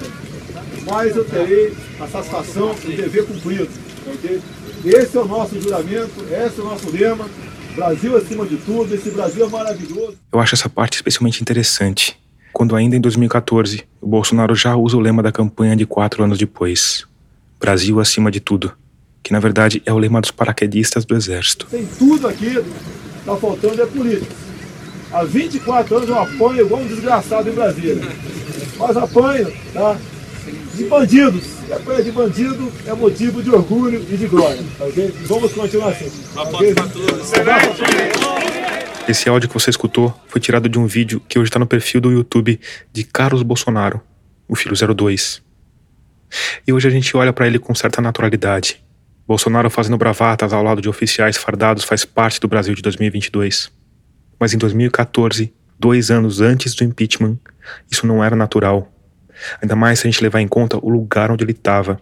mas 0.89 1.15
eu 1.15 1.25
terei 1.25 1.73
a 1.99 2.07
satisfação 2.07 2.73
de 2.75 2.95
dever 2.95 3.25
cumprido. 3.25 3.69
Okay? 4.15 4.41
Esse 4.85 5.17
é 5.17 5.19
o 5.19 5.25
nosso 5.25 5.59
juramento, 5.61 6.25
esse 6.31 6.59
é 6.59 6.63
o 6.63 6.65
nosso 6.65 6.89
lema. 6.89 7.27
Brasil 7.75 8.17
acima 8.17 8.45
de 8.45 8.57
tudo, 8.57 8.93
esse 8.93 9.11
Brasil 9.11 9.45
é 9.45 9.49
maravilhoso. 9.49 10.17
Eu 10.31 10.39
acho 10.39 10.55
essa 10.55 10.69
parte 10.69 10.95
especialmente 10.95 11.41
interessante. 11.41 12.17
Quando 12.51 12.75
ainda 12.75 12.95
em 12.95 13.01
2014, 13.01 13.83
o 14.01 14.07
Bolsonaro 14.07 14.55
já 14.55 14.75
usa 14.75 14.97
o 14.97 14.99
lema 14.99 15.21
da 15.21 15.31
campanha 15.31 15.75
de 15.75 15.85
quatro 15.85 16.23
anos 16.23 16.39
depois. 16.39 17.05
Brasil 17.59 17.99
acima 17.99 18.31
de 18.31 18.39
tudo. 18.39 18.73
Que 19.21 19.31
na 19.31 19.39
verdade 19.39 19.81
é 19.85 19.93
o 19.93 19.97
lema 19.97 20.21
dos 20.21 20.31
paraquedistas 20.31 21.05
do 21.05 21.15
Exército. 21.15 21.67
Tem 21.69 21.85
tudo 21.99 22.27
aqui, 22.27 22.63
tá 23.25 23.35
faltando 23.35 23.81
é 23.81 23.85
política. 23.85 24.33
Há 25.11 25.23
24 25.23 25.97
anos 25.97 26.09
eu 26.09 26.17
apanho 26.19 26.61
igual 26.61 26.81
um 26.81 26.87
desgraçado 26.87 27.49
em 27.49 27.53
Brasília. 27.53 28.01
Mas 28.77 28.97
apanho, 28.97 29.53
tá? 29.73 29.97
De 30.77 30.83
bandidos. 30.83 31.43
E 31.67 31.73
apanha 31.73 32.03
de 32.03 32.11
bandido 32.11 32.71
é 32.85 32.93
motivo 32.93 33.41
de 33.41 33.49
orgulho 33.49 34.05
e 34.11 34.15
de 34.15 34.27
glória, 34.27 34.61
ok? 34.79 35.11
Vamos 35.25 35.51
continuar 35.51 35.89
assim. 35.89 36.11
Okay? 36.35 36.75
Esse 39.09 39.27
áudio 39.27 39.49
que 39.49 39.55
você 39.55 39.71
escutou 39.71 40.13
foi 40.27 40.39
tirado 40.39 40.69
de 40.69 40.77
um 40.77 40.85
vídeo 40.85 41.19
que 41.27 41.39
hoje 41.39 41.49
está 41.49 41.57
no 41.57 41.65
perfil 41.65 41.99
do 41.99 42.11
YouTube 42.11 42.59
de 42.93 43.03
Carlos 43.03 43.41
Bolsonaro, 43.41 43.99
o 44.47 44.55
filho 44.55 44.75
02. 44.95 45.41
E 46.67 46.71
hoje 46.71 46.87
a 46.87 46.91
gente 46.91 47.17
olha 47.17 47.33
para 47.33 47.47
ele 47.47 47.57
com 47.57 47.73
certa 47.73 47.99
naturalidade. 47.99 48.79
Bolsonaro 49.27 49.71
fazendo 49.71 49.97
bravatas 49.97 50.53
ao 50.53 50.61
lado 50.61 50.79
de 50.79 50.87
oficiais 50.87 51.37
fardados 51.37 51.85
faz 51.85 52.05
parte 52.05 52.39
do 52.39 52.47
Brasil 52.47 52.75
de 52.75 52.83
2022. 52.83 53.71
Mas 54.39 54.53
em 54.53 54.59
2014, 54.59 55.51
dois 55.79 56.11
anos 56.11 56.39
antes 56.39 56.75
do 56.75 56.83
impeachment, 56.83 57.39
isso 57.89 58.05
não 58.05 58.23
era 58.23 58.35
natural. 58.35 58.93
Ainda 59.61 59.75
mais 59.75 59.99
se 59.99 60.07
a 60.07 60.11
gente 60.11 60.21
levar 60.21 60.41
em 60.41 60.47
conta 60.47 60.77
o 60.77 60.89
lugar 60.89 61.31
onde 61.31 61.43
ele 61.43 61.51
estava 61.51 61.99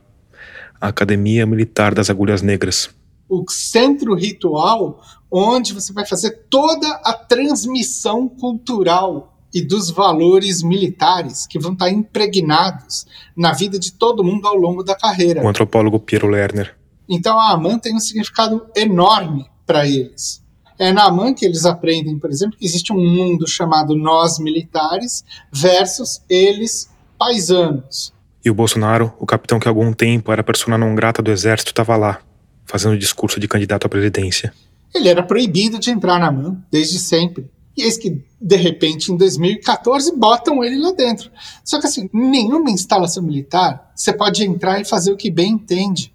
a 0.80 0.88
Academia 0.88 1.46
Militar 1.46 1.94
das 1.94 2.10
Agulhas 2.10 2.42
Negras. 2.42 2.90
O 3.28 3.44
centro 3.50 4.14
ritual 4.14 5.02
onde 5.32 5.74
você 5.74 5.92
vai 5.92 6.06
fazer 6.06 6.46
toda 6.50 6.88
a 7.04 7.14
transmissão 7.14 8.28
cultural 8.28 9.34
e 9.54 9.62
dos 9.62 9.90
valores 9.90 10.62
militares 10.62 11.48
que 11.48 11.58
vão 11.58 11.74
estar 11.74 11.90
impregnados 11.90 13.06
na 13.36 13.54
vida 13.54 13.80
de 13.80 13.94
todo 13.94 14.24
mundo 14.24 14.48
ao 14.48 14.56
longo 14.56 14.84
da 14.84 14.96
carreira. 14.96 15.42
O 15.42 15.48
antropólogo 15.48 16.00
Piero 16.00 16.28
Lerner. 16.28 16.76
Então 17.08 17.40
a 17.40 17.52
AMAN 17.52 17.80
tem 17.80 17.96
um 17.96 18.00
significado 18.00 18.66
enorme 18.76 19.46
para 19.66 19.88
eles. 19.88 20.44
É 20.78 20.92
na 20.92 21.06
AMAN 21.06 21.34
que 21.34 21.46
eles 21.46 21.66
aprendem, 21.66 22.20
por 22.20 22.30
exemplo, 22.30 22.58
que 22.58 22.66
existe 22.66 22.92
um 22.92 23.00
mundo 23.00 23.48
chamado 23.48 23.96
nós 23.96 24.40
militares 24.40 25.24
versus 25.52 26.22
eles 26.30 26.90
paisanos. 27.18 28.14
E 28.44 28.50
o 28.50 28.54
Bolsonaro, 28.54 29.12
o 29.20 29.26
capitão 29.26 29.60
que 29.60 29.68
há 29.68 29.72
algum 29.72 29.92
tempo 29.92 30.32
era 30.32 30.44
persona 30.44 30.78
não 30.78 30.94
grata 30.94 31.22
do 31.22 31.32
exército, 31.32 31.72
estava 31.72 31.96
lá, 31.96 32.22
fazendo 32.64 32.98
discurso 32.98 33.40
de 33.40 33.48
candidato 33.48 33.86
à 33.86 33.90
presidência. 33.90 34.54
Ele 34.94 35.10
era 35.10 35.24
proibido 35.24 35.80
de 35.80 35.90
entrar 35.90 36.20
na 36.20 36.28
AMAN, 36.28 36.64
desde 36.72 37.00
sempre. 37.00 37.50
E 37.76 37.84
eis 37.84 37.98
que, 37.98 38.24
de 38.40 38.56
repente, 38.56 39.12
em 39.12 39.18
2014, 39.18 40.16
botam 40.16 40.64
ele 40.64 40.78
lá 40.78 40.92
dentro. 40.94 41.30
Só 41.64 41.80
que, 41.80 41.88
assim, 41.88 42.10
nenhuma 42.14 42.70
instalação 42.70 43.22
militar 43.22 43.92
você 43.96 44.14
pode 44.14 44.44
entrar 44.44 44.80
e 44.80 44.86
fazer 44.86 45.12
o 45.12 45.18
que 45.18 45.30
bem 45.30 45.54
entende. 45.54 46.14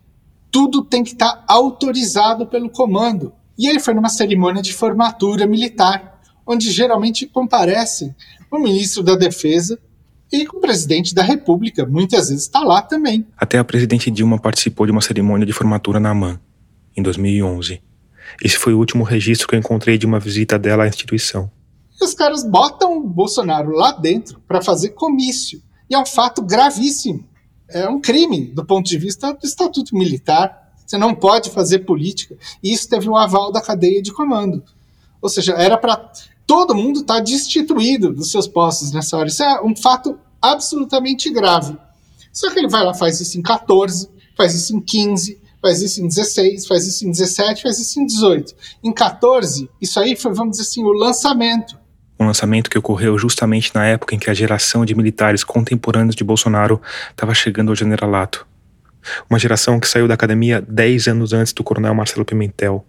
Tudo 0.50 0.82
tem 0.82 1.04
que 1.04 1.12
estar 1.12 1.44
autorizado 1.46 2.46
pelo 2.46 2.70
comando. 2.70 3.32
E 3.58 3.68
ele 3.68 3.78
foi 3.78 3.92
numa 3.92 4.08
cerimônia 4.08 4.62
de 4.62 4.72
formatura 4.72 5.46
militar, 5.46 6.20
onde 6.46 6.70
geralmente 6.70 7.26
comparecem 7.26 8.14
o 8.50 8.58
ministro 8.58 9.02
da 9.02 9.14
Defesa 9.14 9.78
e 10.32 10.46
o 10.48 10.60
presidente 10.60 11.14
da 11.14 11.22
República, 11.22 11.84
muitas 11.84 12.28
vezes 12.28 12.44
está 12.44 12.60
lá 12.60 12.80
também. 12.80 13.26
Até 13.36 13.58
a 13.58 13.64
presidente 13.64 14.10
Dilma 14.10 14.38
participou 14.38 14.86
de 14.86 14.92
uma 14.92 15.00
cerimônia 15.00 15.44
de 15.44 15.52
formatura 15.52 15.98
na 15.98 16.10
AMAN, 16.10 16.38
em 16.96 17.02
2011. 17.02 17.82
Esse 18.42 18.56
foi 18.56 18.72
o 18.72 18.78
último 18.78 19.02
registro 19.02 19.48
que 19.48 19.54
eu 19.54 19.58
encontrei 19.58 19.98
de 19.98 20.06
uma 20.06 20.20
visita 20.20 20.58
dela 20.58 20.84
à 20.84 20.88
instituição. 20.88 21.50
E 22.00 22.04
os 22.04 22.14
caras 22.14 22.44
botam 22.44 22.98
o 22.98 23.08
Bolsonaro 23.08 23.72
lá 23.72 23.92
dentro 23.92 24.40
para 24.46 24.62
fazer 24.62 24.90
comício. 24.90 25.60
E 25.88 25.94
é 25.94 25.98
um 25.98 26.06
fato 26.06 26.42
gravíssimo. 26.42 27.28
É 27.68 27.88
um 27.88 28.00
crime 28.00 28.46
do 28.46 28.64
ponto 28.64 28.88
de 28.88 28.96
vista 28.98 29.32
do 29.32 29.44
Estatuto 29.44 29.96
Militar. 29.96 30.72
Você 30.86 30.96
não 30.96 31.14
pode 31.14 31.50
fazer 31.50 31.80
política. 31.80 32.36
E 32.62 32.72
isso 32.72 32.88
teve 32.88 33.08
um 33.08 33.16
aval 33.16 33.52
da 33.52 33.60
cadeia 33.60 34.00
de 34.00 34.12
comando. 34.12 34.62
Ou 35.20 35.28
seja, 35.28 35.52
era 35.54 35.76
para 35.76 36.10
todo 36.50 36.74
mundo 36.74 37.02
estar 37.02 37.14
tá 37.14 37.20
destituído 37.20 38.12
dos 38.12 38.32
seus 38.32 38.48
postos 38.48 38.90
nessa 38.90 39.16
hora. 39.16 39.28
Isso 39.28 39.40
é 39.40 39.62
um 39.62 39.76
fato 39.76 40.18
absolutamente 40.42 41.30
grave. 41.30 41.76
Só 42.32 42.50
que 42.50 42.58
ele 42.58 42.66
vai 42.66 42.84
lá, 42.84 42.92
faz 42.92 43.20
isso 43.20 43.38
em 43.38 43.42
14, 43.42 44.10
faz 44.36 44.52
isso 44.56 44.76
em 44.76 44.80
15, 44.80 45.40
faz 45.62 45.80
isso 45.80 46.02
em 46.02 46.08
16, 46.08 46.66
faz 46.66 46.88
isso 46.88 47.06
em 47.06 47.12
17, 47.12 47.62
faz 47.62 47.78
isso 47.78 48.00
em 48.00 48.04
18. 48.04 48.52
Em 48.82 48.92
14, 48.92 49.70
isso 49.80 50.00
aí 50.00 50.16
foi, 50.16 50.34
vamos 50.34 50.56
dizer 50.56 50.68
assim, 50.68 50.82
o 50.82 50.90
lançamento. 50.90 51.78
Um 52.18 52.26
lançamento 52.26 52.68
que 52.68 52.76
ocorreu 52.76 53.16
justamente 53.16 53.72
na 53.72 53.86
época 53.86 54.16
em 54.16 54.18
que 54.18 54.28
a 54.28 54.34
geração 54.34 54.84
de 54.84 54.92
militares 54.92 55.44
contemporâneos 55.44 56.16
de 56.16 56.24
Bolsonaro 56.24 56.82
estava 57.12 57.32
chegando 57.32 57.68
ao 57.68 57.76
generalato. 57.76 58.44
Uma 59.30 59.38
geração 59.38 59.78
que 59.78 59.86
saiu 59.86 60.08
da 60.08 60.14
academia 60.14 60.60
10 60.60 61.06
anos 61.06 61.32
antes 61.32 61.52
do 61.52 61.62
coronel 61.62 61.94
Marcelo 61.94 62.24
Pimentel. 62.24 62.84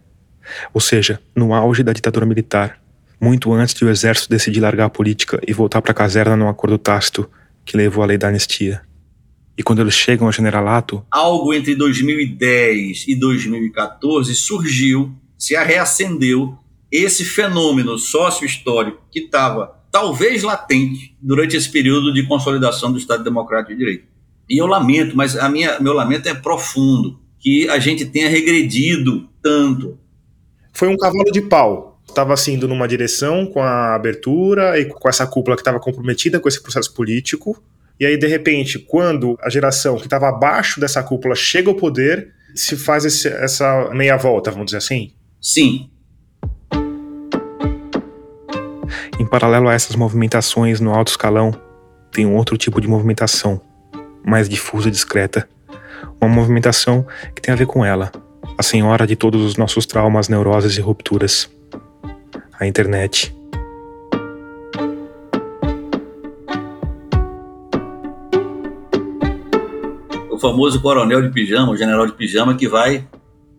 Ou 0.74 0.82
seja, 0.82 1.20
no 1.36 1.53
auge 1.53 1.84
da 1.84 1.93
ditadura 1.93 2.26
militar, 2.26 2.81
muito 3.22 3.53
antes 3.53 3.76
de 3.76 3.86
o 3.86 3.89
exército 3.89 4.30
decidir 4.30 4.59
largar 4.59 4.86
a 4.86 4.89
política 4.89 5.39
e 5.47 5.53
voltar 5.53 5.82
para 5.82 5.91
a 5.91 5.95
caserna 5.95 6.36
num 6.36 6.49
acordo 6.49 6.78
tácito 6.78 7.30
que 7.63 7.78
levou 7.78 8.03
à 8.03 8.07
lei 8.07 8.17
da 8.17 8.30
anistia. 8.30 8.82
E 9.57 9.61
quando 9.61 9.80
eles 9.80 9.93
chegam 9.93 10.26
ao 10.26 10.34
generalato. 10.34 11.05
Algo 11.11 11.53
entre 11.53 11.76
2010 11.76 13.05
e 13.07 13.15
2014 13.15 14.34
surgiu, 14.34 15.13
se 15.38 15.55
reacendeu 15.55 16.57
esse 16.91 17.24
fenômeno 17.24 17.97
sócio-histórico 17.97 19.01
que 19.11 19.19
estava 19.19 19.80
talvez 19.91 20.41
latente 20.41 21.15
durante 21.22 21.55
esse 21.55 21.69
período 21.69 22.13
de 22.13 22.24
consolidação 22.24 22.91
do 22.91 22.97
Estado 22.97 23.24
Democrático 23.24 23.74
de 23.74 23.78
Direito. 23.78 24.05
E 24.49 24.57
eu 24.57 24.65
lamento, 24.65 25.15
mas 25.15 25.38
a 25.38 25.47
minha, 25.47 25.80
meu 25.80 25.93
lamento 25.93 26.28
é 26.28 26.34
profundo, 26.34 27.19
que 27.39 27.69
a 27.69 27.80
gente 27.80 28.05
tenha 28.05 28.30
regredido 28.30 29.30
tanto. 29.41 29.97
Foi 30.74 30.88
um 30.88 30.97
cavalo 30.97 31.32
de 31.32 31.41
pau. 31.41 31.91
Estava 32.12 32.34
assim, 32.34 32.55
indo 32.55 32.68
numa 32.68 32.89
direção 32.89 33.45
com 33.45 33.64
a 33.64 33.95
abertura 33.95 34.78
e 34.78 34.84
com 34.86 35.07
essa 35.07 35.26
cúpula 35.26 35.55
que 35.55 35.62
estava 35.62 35.80
comprometida 35.80 36.41
com 36.41 36.49
esse 36.49 36.62
processo 36.62 36.93
político, 36.93 37.57
e 37.97 38.05
aí, 38.05 38.18
de 38.18 38.28
repente, 38.28 38.78
quando 38.80 39.38
a 39.41 39.49
geração 39.49 39.95
que 39.95 40.07
estava 40.07 40.28
abaixo 40.28 40.80
dessa 40.80 41.01
cúpula 41.01 41.36
chega 41.36 41.70
ao 41.70 41.76
poder, 41.76 42.34
se 42.53 42.76
faz 42.76 43.05
esse, 43.05 43.30
essa 43.30 43.89
meia 43.93 44.18
volta, 44.18 44.51
vamos 44.51 44.66
dizer 44.66 44.80
assim? 44.80 45.14
Sim. 45.39 45.89
Em 49.18 49.26
paralelo 49.26 49.70
a 49.70 49.74
essas 49.74 49.95
movimentações 49.95 50.82
no 50.82 50.93
alto 50.93 51.12
escalão, 51.12 51.53
tem 52.12 52.26
um 52.26 52.36
outro 52.36 52.57
tipo 52.57 52.82
de 52.82 52.89
movimentação, 52.89 53.62
mais 54.26 54.49
difusa 54.49 54.89
e 54.89 54.91
discreta. 54.91 55.47
Uma 56.20 56.30
movimentação 56.30 57.07
que 57.34 57.41
tem 57.41 57.53
a 57.53 57.57
ver 57.57 57.68
com 57.68 57.86
ela, 57.86 58.12
a 58.57 58.64
senhora 58.64 59.07
de 59.07 59.16
todos 59.16 59.45
os 59.45 59.55
nossos 59.55 59.86
traumas, 59.86 60.28
neuroses 60.28 60.78
e 60.78 60.82
rupturas. 60.82 61.49
A 62.62 62.68
internet. 62.68 63.36
O 70.30 70.38
famoso 70.38 70.80
coronel 70.80 71.24
de 71.24 71.30
pijama, 71.30 71.72
o 71.72 71.76
general 71.76 72.05
de 72.05 72.14
pijama 72.14 72.55
que 72.55 72.68
vai 72.68 73.07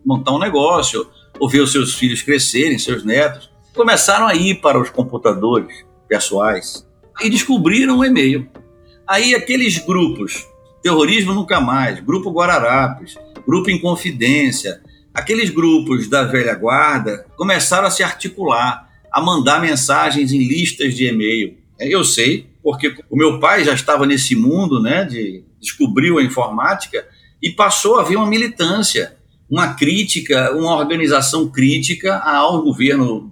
montar 0.05 0.31
um 0.31 0.39
negócio, 0.39 1.05
ou 1.37 1.49
ver 1.49 1.59
os 1.59 1.73
seus 1.73 1.93
filhos 1.95 2.21
crescerem, 2.21 2.79
seus 2.79 3.03
netos. 3.03 3.51
Começaram 3.75 4.25
a 4.25 4.35
ir 4.35 4.61
para 4.61 4.79
os 4.79 4.89
computadores 4.89 5.83
pessoais 6.07 6.87
e 7.21 7.29
descobriram 7.29 7.97
o 7.97 8.05
e-mail. 8.05 8.47
Aí 9.05 9.35
aqueles 9.35 9.79
grupos, 9.79 10.47
Terrorismo 10.81 11.33
Nunca 11.33 11.59
Mais, 11.59 11.99
Grupo 11.99 12.31
Guararapes, 12.31 13.15
Grupo 13.45 13.69
Inconfidência, 13.69 14.81
aqueles 15.13 15.49
grupos 15.49 16.07
da 16.07 16.23
velha 16.23 16.55
guarda 16.55 17.25
começaram 17.35 17.87
a 17.89 17.91
se 17.91 18.01
articular, 18.01 18.92
a 19.13 19.21
mandar 19.21 19.61
mensagens 19.61 20.33
em 20.33 20.47
listas 20.47 20.95
de 20.95 21.05
e-mail. 21.05 21.55
Eu 21.79 22.03
sei, 22.03 22.49
porque 22.63 22.95
o 23.09 23.15
meu 23.15 23.39
pai 23.39 23.63
já 23.63 23.73
estava 23.73 24.07
nesse 24.07 24.35
mundo, 24.35 24.81
né, 24.81 25.05
de 25.05 25.43
descobriu 25.61 26.17
a 26.17 26.23
informática 26.23 27.07
e 27.41 27.51
passou 27.51 27.97
a 27.97 28.01
haver 28.01 28.17
uma 28.17 28.27
militância, 28.27 29.15
uma 29.49 29.75
crítica, 29.75 30.51
uma 30.53 30.75
organização 30.75 31.47
crítica 31.49 32.17
ao 32.17 32.63
governo 32.63 33.31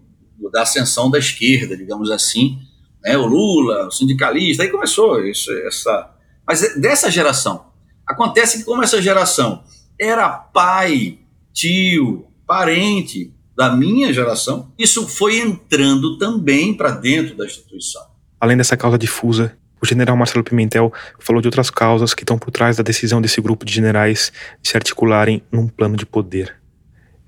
da 0.52 0.62
ascensão 0.62 1.10
da 1.10 1.18
esquerda, 1.18 1.76
digamos 1.76 2.12
assim, 2.12 2.60
né, 3.04 3.18
o 3.18 3.26
Lula, 3.26 3.88
o 3.88 3.92
sindicalista, 3.92 4.64
aí 4.64 4.70
começou 4.70 5.26
isso, 5.26 5.52
essa. 5.66 6.14
Mas 6.46 6.62
é 6.62 6.80
dessa 6.80 7.10
geração. 7.10 7.72
Acontece 8.06 8.60
que, 8.60 8.64
como 8.66 8.84
essa 8.84 9.02
geração 9.02 9.64
era 10.00 10.30
pai, 10.30 11.20
tio, 11.54 12.28
parente 12.46 13.34
da 13.56 13.76
minha 13.76 14.14
geração, 14.14 14.72
isso 14.78 15.08
foi 15.08 15.40
entrando 15.40 16.18
também 16.18 16.74
para 16.74 16.92
dentro 16.92 17.36
da 17.36 17.46
instituição. 17.46 18.02
Além 18.40 18.58
dessa 18.58 18.76
causa 18.76 18.98
difusa, 18.98 19.56
o 19.82 19.86
general 19.86 20.16
Marcelo 20.16 20.44
Pimentel 20.44 20.94
falou 21.20 21.42
de 21.42 21.48
outras 21.48 21.70
causas 21.70 22.14
que 22.14 22.24
estão 22.24 22.38
por 22.38 22.52
trás 22.52 22.78
da 22.78 22.84
decisão 22.84 23.22
desse 23.22 23.42
grupo 23.42 23.66
de 23.66 23.74
generais 23.74 24.32
de 24.62 24.70
se 24.70 24.78
articularem 24.78 25.44
num 25.52 25.68
plano 25.68 25.96
de 25.96 26.06
poder. 26.06 26.56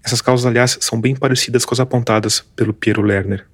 Essas 0.03 0.21
causas, 0.21 0.45
aliás, 0.45 0.77
são 0.81 0.99
bem 0.99 1.15
parecidas 1.15 1.65
com 1.65 1.73
as 1.73 1.79
apontadas 1.79 2.41
pelo 2.55 2.73
Piero 2.73 3.01
Lerner. 3.01 3.47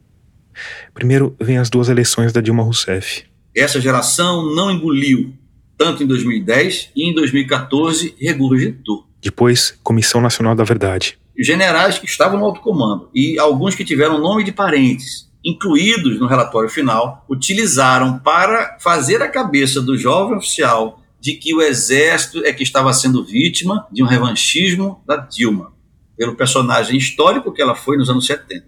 Primeiro 0.93 1.35
vem 1.39 1.57
as 1.57 1.69
duas 1.69 1.89
eleições 1.89 2.33
da 2.33 2.41
Dilma 2.41 2.63
Rousseff. 2.63 3.23
Essa 3.55 3.79
geração 3.79 4.53
não 4.55 4.71
engoliu, 4.71 5.33
tanto 5.77 6.03
em 6.03 6.07
2010 6.07 6.91
e 6.95 7.09
em 7.09 7.13
2014 7.13 8.15
regurgitou. 8.19 9.05
Depois, 9.21 9.77
Comissão 9.83 10.21
Nacional 10.21 10.55
da 10.55 10.63
Verdade. 10.63 11.18
Generais 11.41 11.97
que 11.97 12.05
estavam 12.05 12.37
no 12.37 12.45
alto 12.45 12.59
comando 12.59 13.09
e 13.15 13.39
alguns 13.39 13.73
que 13.73 13.85
tiveram 13.85 14.19
nome 14.19 14.43
de 14.43 14.51
parentes, 14.51 15.29
incluídos 15.43 16.19
no 16.19 16.27
relatório 16.27 16.69
final, 16.69 17.25
utilizaram 17.29 18.19
para 18.19 18.77
fazer 18.81 19.21
a 19.21 19.29
cabeça 19.29 19.81
do 19.81 19.97
jovem 19.97 20.37
oficial 20.37 21.01
de 21.17 21.33
que 21.33 21.53
o 21.53 21.61
exército 21.61 22.43
é 22.43 22.51
que 22.51 22.63
estava 22.63 22.91
sendo 22.91 23.23
vítima 23.23 23.87
de 23.89 24.03
um 24.03 24.05
revanchismo 24.05 25.01
da 25.07 25.15
Dilma, 25.15 25.71
pelo 26.17 26.35
personagem 26.35 26.97
histórico 26.97 27.53
que 27.53 27.61
ela 27.61 27.75
foi 27.75 27.95
nos 27.95 28.09
anos 28.09 28.25
70 28.25 28.65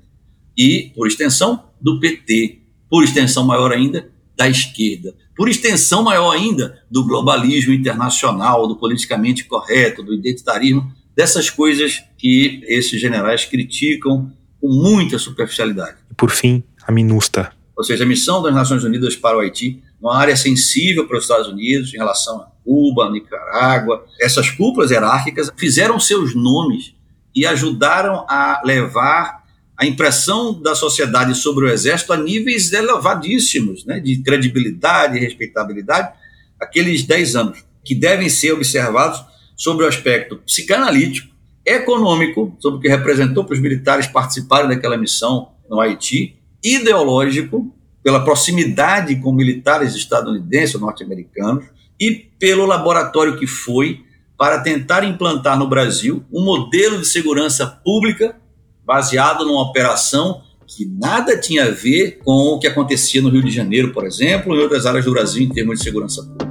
e, 0.58 0.92
por 0.96 1.08
extensão, 1.08 1.66
do 1.80 2.00
PT, 2.00 2.60
por 2.90 3.04
extensão 3.04 3.46
maior 3.46 3.74
ainda, 3.74 4.10
da 4.38 4.48
esquerda, 4.48 5.14
por 5.36 5.50
extensão 5.50 6.04
maior 6.04 6.32
ainda, 6.32 6.82
do 6.90 7.06
globalismo 7.06 7.74
internacional, 7.74 8.68
do 8.68 8.78
politicamente 8.78 9.44
correto, 9.46 10.04
do 10.04 10.14
identitarismo, 10.14 10.92
dessas 11.16 11.50
coisas 11.50 12.04
que 12.18 12.62
esses 12.68 13.00
generais 13.00 13.46
criticam 13.46 14.32
com 14.60 14.68
muita 14.68 15.18
superficialidade. 15.18 15.98
E, 16.10 16.14
por 16.14 16.32
fim, 16.32 16.64
a 16.86 16.92
MINUSTA. 16.92 17.52
Ou 17.76 17.84
seja, 17.84 18.04
a 18.04 18.08
missão 18.08 18.42
das 18.44 18.54
Nações 18.54 18.84
Unidas 18.84 19.16
para 19.16 19.38
o 19.38 19.40
Haiti, 19.40 19.82
uma 20.00 20.18
área 20.18 20.36
sensível 20.36 21.08
para 21.08 21.18
os 21.18 21.24
Estados 21.24 21.48
Unidos 21.48 21.94
em 21.94 21.98
relação 21.98 22.42
a 22.42 22.52
Cuba, 22.64 23.10
Nicarágua. 23.10 24.06
Essas 24.20 24.50
cúpulas 24.50 24.92
hierárquicas 24.92 25.52
fizeram 25.58 26.00
seus 26.00 26.36
nomes 26.36 26.94
e 27.36 27.46
ajudaram 27.46 28.26
a 28.30 28.62
levar 28.64 29.42
a 29.78 29.86
impressão 29.86 30.62
da 30.62 30.76
sociedade 30.76 31.34
sobre 31.34 31.66
o 31.66 31.70
Exército 31.70 32.14
a 32.14 32.18
níveis 32.18 32.72
elevadíssimos, 32.72 33.84
né, 33.84 34.00
de 34.00 34.22
credibilidade 34.22 35.18
e 35.18 35.20
respeitabilidade, 35.20 36.14
aqueles 36.60 37.04
10 37.04 37.36
anos, 37.36 37.66
que 37.84 37.96
devem 37.96 38.30
ser 38.30 38.52
observados 38.52 39.24
sobre 39.62 39.86
o 39.86 39.88
aspecto 39.88 40.38
psicanalítico, 40.38 41.30
econômico, 41.64 42.58
sobre 42.60 42.80
o 42.80 42.82
que 42.82 42.88
representou 42.88 43.46
para 43.46 43.54
os 43.54 43.62
militares 43.62 44.08
participarem 44.08 44.68
daquela 44.68 44.98
missão 44.98 45.50
no 45.70 45.80
Haiti, 45.80 46.36
ideológico, 46.64 47.72
pela 48.04 48.26
proximidade 48.26 49.16
com 49.18 49.32
militares 49.32 49.94
estadunidenses 49.94 50.74
ou 50.74 50.82
norte-americanos, 50.82 51.66
e 52.00 52.12
pelo 52.40 52.66
laboratório 52.66 53.38
que 53.38 53.46
foi 53.46 54.04
para 54.36 54.62
tentar 54.62 55.04
implantar 55.04 55.60
no 55.60 55.70
Brasil 55.70 56.26
um 56.34 56.44
modelo 56.44 56.98
de 56.98 57.06
segurança 57.06 57.68
pública 57.68 58.36
baseado 58.84 59.46
numa 59.46 59.62
operação 59.62 60.42
que 60.66 60.88
nada 60.88 61.40
tinha 61.40 61.66
a 61.66 61.70
ver 61.70 62.18
com 62.24 62.56
o 62.56 62.60
que 62.60 62.66
acontecia 62.66 63.22
no 63.22 63.30
Rio 63.30 63.44
de 63.44 63.52
Janeiro, 63.52 63.94
por 63.94 64.08
exemplo, 64.08 64.56
e 64.56 64.60
outras 64.60 64.88
áreas 64.88 65.06
do 65.06 65.12
Brasil 65.12 65.44
em 65.44 65.50
termos 65.50 65.78
de 65.78 65.84
segurança 65.84 66.24
pública. 66.24 66.51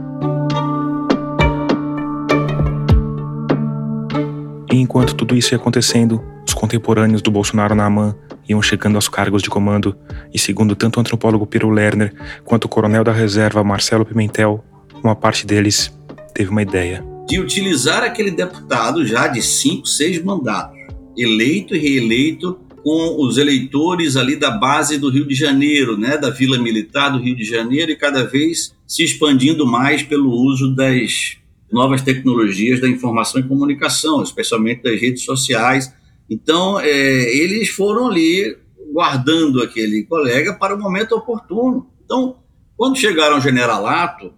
Enquanto 4.81 5.15
tudo 5.15 5.37
isso 5.37 5.55
ia 5.55 5.59
acontecendo, 5.59 6.23
os 6.47 6.55
contemporâneos 6.55 7.23
do 7.23 7.31
Bolsonaro 7.31 7.75
na 7.75 7.87
AMAN 7.87 8.15
iam 8.49 8.61
chegando 8.61 8.97
aos 8.97 9.09
cargos 9.09 9.43
de 9.43 9.51
comando, 9.51 9.97
e 10.35 10.39
segundo 10.39 10.75
tanto 10.75 10.97
o 10.97 11.01
antropólogo 11.01 11.47
Piero 11.47 11.71
Lerner 11.71 12.13
quanto 12.45 12.65
o 12.65 12.69
coronel 12.69 13.05
da 13.05 13.13
reserva 13.13 13.63
Marcelo 13.63 14.05
Pimentel, 14.05 14.65
uma 15.03 15.15
parte 15.15 15.47
deles 15.47 15.93
teve 16.35 16.51
uma 16.51 16.63
ideia. 16.63 17.05
De 17.29 17.39
utilizar 17.39 18.03
aquele 18.03 18.31
deputado 18.31 19.07
já 19.07 19.29
de 19.29 19.41
cinco, 19.41 19.87
seis 19.87 20.23
mandatos 20.23 20.81
eleito 21.17 21.75
e 21.75 21.79
reeleito 21.79 22.59
com 22.83 23.23
os 23.23 23.37
eleitores 23.37 24.17
ali 24.17 24.37
da 24.37 24.51
base 24.51 24.99
do 24.99 25.11
Rio 25.11 25.27
de 25.27 25.35
Janeiro, 25.35 25.99
né, 25.99 26.17
da 26.17 26.31
Vila 26.31 26.59
Militar 26.59 27.11
do 27.11 27.19
Rio 27.19 27.37
de 27.37 27.45
Janeiro, 27.45 27.93
e 27.93 27.97
cada 27.97 28.25
vez 28.25 28.75
se 28.87 29.05
expandindo 29.05 29.67
mais 29.67 30.03
pelo 30.03 30.31
uso 30.31 30.75
das 30.75 31.37
novas 31.73 32.03
tecnologias 32.03 32.81
da 32.81 32.89
informação 32.89 33.41
e 33.41 33.49
comunicação, 33.49 34.23
especialmente 34.23 34.83
das 34.83 35.01
redes 35.01 35.25
sociais. 35.25 35.93
Então, 36.29 36.81
é, 36.81 36.89
eles 37.37 37.69
foram 37.69 38.09
ali 38.09 38.57
guardando 38.93 39.63
aquele 39.63 40.05
colega 40.05 40.55
para 40.55 40.75
o 40.75 40.81
momento 40.81 41.15
oportuno. 41.15 41.89
Então, 42.05 42.37
quando 42.77 42.99
chegaram 42.99 43.37
ao 43.37 43.41
generalato, 43.41 44.33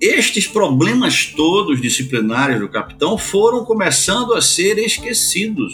estes 0.00 0.46
problemas 0.46 1.26
todos 1.26 1.80
disciplinares 1.80 2.58
do 2.58 2.68
capitão 2.68 3.16
foram 3.16 3.64
começando 3.64 4.34
a 4.34 4.40
ser 4.40 4.78
esquecidos 4.78 5.72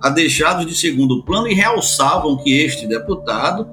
a 0.00 0.08
deixados 0.08 0.66
de 0.66 0.74
segundo 0.74 1.22
plano 1.22 1.46
e 1.46 1.54
realçavam 1.54 2.36
que 2.36 2.52
este 2.60 2.88
deputado 2.88 3.68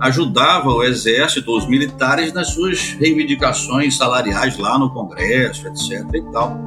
ajudava 0.00 0.70
o 0.70 0.82
exército, 0.82 1.56
os 1.56 1.66
militares 1.68 2.32
nas 2.32 2.48
suas 2.48 2.92
reivindicações 2.92 3.96
salariais 3.96 4.58
lá 4.58 4.78
no 4.78 4.92
Congresso, 4.92 5.66
etc. 5.68 6.04
e 6.14 6.32
tal. 6.32 6.58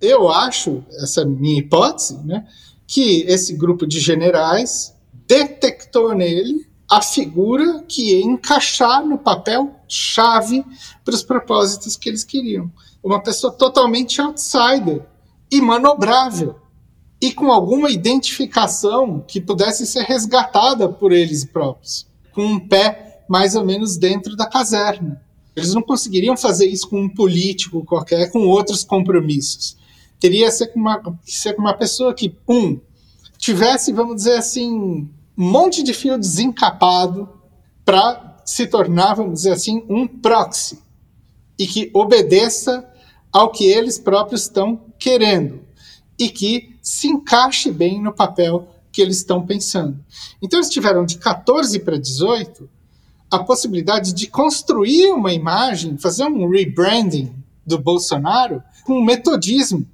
Eu 0.00 0.30
acho, 0.30 0.84
essa 1.02 1.22
é 1.22 1.24
minha 1.24 1.58
hipótese, 1.58 2.18
né, 2.24 2.46
que 2.86 3.22
esse 3.22 3.56
grupo 3.56 3.86
de 3.86 3.98
generais 3.98 4.94
detectou 5.26 6.14
nele 6.14 6.66
a 6.88 7.02
figura 7.02 7.82
que 7.88 8.12
ia 8.12 8.24
encaixar 8.24 9.04
no 9.04 9.18
papel 9.18 9.74
chave 9.88 10.64
para 11.04 11.14
os 11.14 11.22
propósitos 11.22 11.96
que 11.96 12.08
eles 12.08 12.22
queriam. 12.22 12.70
Uma 13.02 13.20
pessoa 13.20 13.52
totalmente 13.52 14.20
outsider, 14.20 15.04
manobrável 15.60 16.56
e 17.20 17.32
com 17.32 17.50
alguma 17.50 17.90
identificação 17.90 19.24
que 19.26 19.40
pudesse 19.40 19.86
ser 19.86 20.02
resgatada 20.02 20.88
por 20.88 21.12
eles 21.12 21.44
próprios, 21.44 22.06
com 22.32 22.44
um 22.44 22.60
pé 22.60 23.24
mais 23.28 23.54
ou 23.54 23.64
menos 23.64 23.96
dentro 23.96 24.36
da 24.36 24.46
caserna. 24.46 25.22
Eles 25.54 25.72
não 25.72 25.82
conseguiriam 25.82 26.36
fazer 26.36 26.66
isso 26.66 26.88
com 26.88 27.00
um 27.00 27.08
político 27.08 27.84
qualquer, 27.84 28.30
com 28.30 28.46
outros 28.46 28.84
compromissos. 28.84 29.76
Teria 30.20 30.46
que 30.46 30.52
ser 30.52 30.66
com 30.68 30.80
uma, 30.80 31.02
ser 31.24 31.54
com 31.54 31.62
uma 31.62 31.74
pessoa 31.74 32.12
que, 32.12 32.36
um, 32.46 32.78
tivesse, 33.38 33.92
vamos 33.92 34.16
dizer 34.16 34.36
assim, 34.36 35.08
um 35.36 35.50
monte 35.50 35.82
de 35.82 35.94
fio 35.94 36.18
desencapado 36.18 37.28
para 37.84 38.36
se 38.44 38.66
tornar, 38.66 39.14
vamos 39.14 39.34
dizer 39.34 39.52
assim, 39.52 39.84
um 39.88 40.06
proxy 40.06 40.78
e 41.58 41.66
que 41.66 41.90
obedeça 41.94 42.86
ao 43.32 43.50
que 43.50 43.64
eles 43.64 43.98
próprios 43.98 44.42
estão 44.42 44.80
querendo 44.98 45.60
e 46.18 46.28
que 46.28 46.76
se 46.82 47.08
encaixe 47.08 47.70
bem 47.70 48.02
no 48.02 48.12
papel 48.12 48.68
que 48.90 49.02
eles 49.02 49.18
estão 49.18 49.44
pensando. 49.44 49.98
Então 50.40 50.58
eles 50.58 50.70
tiveram 50.70 51.04
de 51.04 51.18
14 51.18 51.78
para 51.80 51.98
18 51.98 52.68
a 53.30 53.40
possibilidade 53.40 54.12
de 54.12 54.26
construir 54.28 55.10
uma 55.12 55.32
imagem, 55.32 55.98
fazer 55.98 56.24
um 56.24 56.48
rebranding 56.48 57.34
do 57.66 57.78
Bolsonaro 57.78 58.62
com 58.84 59.02
metodismo, 59.02 59.86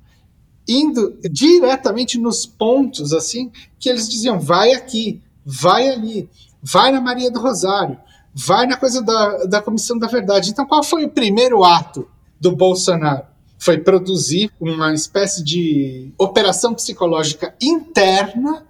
indo 0.68 1.18
diretamente 1.30 2.18
nos 2.18 2.46
pontos 2.46 3.12
assim 3.12 3.50
que 3.78 3.88
eles 3.88 4.08
diziam: 4.08 4.38
vai 4.38 4.72
aqui, 4.72 5.20
vai 5.44 5.88
ali, 5.88 6.28
vai 6.62 6.92
na 6.92 7.00
Maria 7.00 7.30
do 7.30 7.40
Rosário, 7.40 7.98
vai 8.34 8.66
na 8.66 8.76
coisa 8.76 9.02
da, 9.02 9.44
da 9.44 9.62
Comissão 9.62 9.98
da 9.98 10.06
Verdade. 10.06 10.50
Então, 10.50 10.66
qual 10.66 10.82
foi 10.82 11.04
o 11.04 11.10
primeiro 11.10 11.64
ato 11.64 12.08
do 12.40 12.54
Bolsonaro? 12.54 13.31
Foi 13.62 13.78
produzir 13.78 14.50
uma 14.60 14.92
espécie 14.92 15.40
de 15.40 16.10
operação 16.18 16.74
psicológica 16.74 17.54
interna 17.62 18.66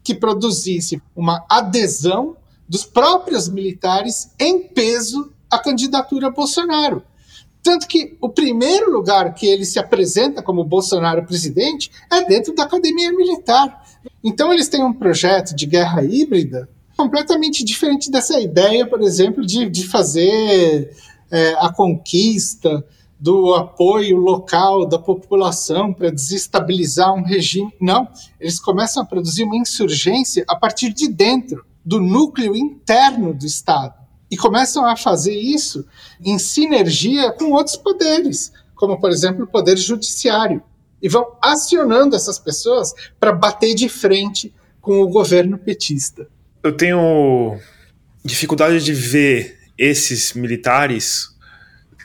que 0.00 0.14
produzisse 0.14 1.02
uma 1.16 1.44
adesão 1.50 2.36
dos 2.68 2.84
próprios 2.84 3.48
militares 3.48 4.30
em 4.38 4.60
peso 4.60 5.32
à 5.50 5.58
candidatura 5.58 6.30
Bolsonaro. 6.30 7.02
Tanto 7.64 7.88
que 7.88 8.16
o 8.20 8.28
primeiro 8.28 8.92
lugar 8.92 9.34
que 9.34 9.44
ele 9.44 9.64
se 9.64 9.80
apresenta 9.80 10.40
como 10.40 10.62
Bolsonaro 10.62 11.26
presidente 11.26 11.90
é 12.08 12.24
dentro 12.24 12.54
da 12.54 12.62
academia 12.62 13.10
militar. 13.10 13.84
Então, 14.22 14.52
eles 14.52 14.68
têm 14.68 14.84
um 14.84 14.92
projeto 14.92 15.52
de 15.52 15.66
guerra 15.66 16.04
híbrida 16.04 16.68
completamente 16.96 17.64
diferente 17.64 18.08
dessa 18.08 18.38
ideia, 18.38 18.86
por 18.86 19.02
exemplo, 19.02 19.44
de, 19.44 19.68
de 19.68 19.84
fazer 19.88 20.96
é, 21.28 21.54
a 21.58 21.72
conquista 21.72 22.84
do 23.18 23.54
apoio 23.54 24.16
local 24.16 24.86
da 24.86 24.98
população 24.98 25.92
para 25.92 26.10
desestabilizar 26.10 27.12
um 27.14 27.22
regime. 27.22 27.72
Não, 27.80 28.08
eles 28.38 28.60
começam 28.60 29.02
a 29.02 29.06
produzir 29.06 29.44
uma 29.44 29.56
insurgência 29.56 30.44
a 30.48 30.54
partir 30.54 30.92
de 30.92 31.08
dentro, 31.08 31.64
do 31.84 32.00
núcleo 32.00 32.54
interno 32.54 33.32
do 33.32 33.46
Estado. 33.46 33.94
E 34.30 34.36
começam 34.36 34.84
a 34.84 34.94
fazer 34.94 35.34
isso 35.34 35.86
em 36.22 36.38
sinergia 36.38 37.32
com 37.32 37.52
outros 37.52 37.76
poderes, 37.76 38.52
como, 38.74 39.00
por 39.00 39.10
exemplo, 39.10 39.44
o 39.44 39.48
poder 39.48 39.76
judiciário. 39.78 40.62
E 41.00 41.08
vão 41.08 41.26
acionando 41.40 42.14
essas 42.14 42.38
pessoas 42.38 42.92
para 43.18 43.32
bater 43.32 43.74
de 43.74 43.88
frente 43.88 44.54
com 44.80 45.00
o 45.00 45.08
governo 45.08 45.56
petista 45.56 46.28
eu 46.62 46.72
tenho 46.72 47.58
dificuldade 48.24 48.84
de 48.84 48.92
ver 48.92 49.58
esses 49.76 50.32
militares 50.32 51.28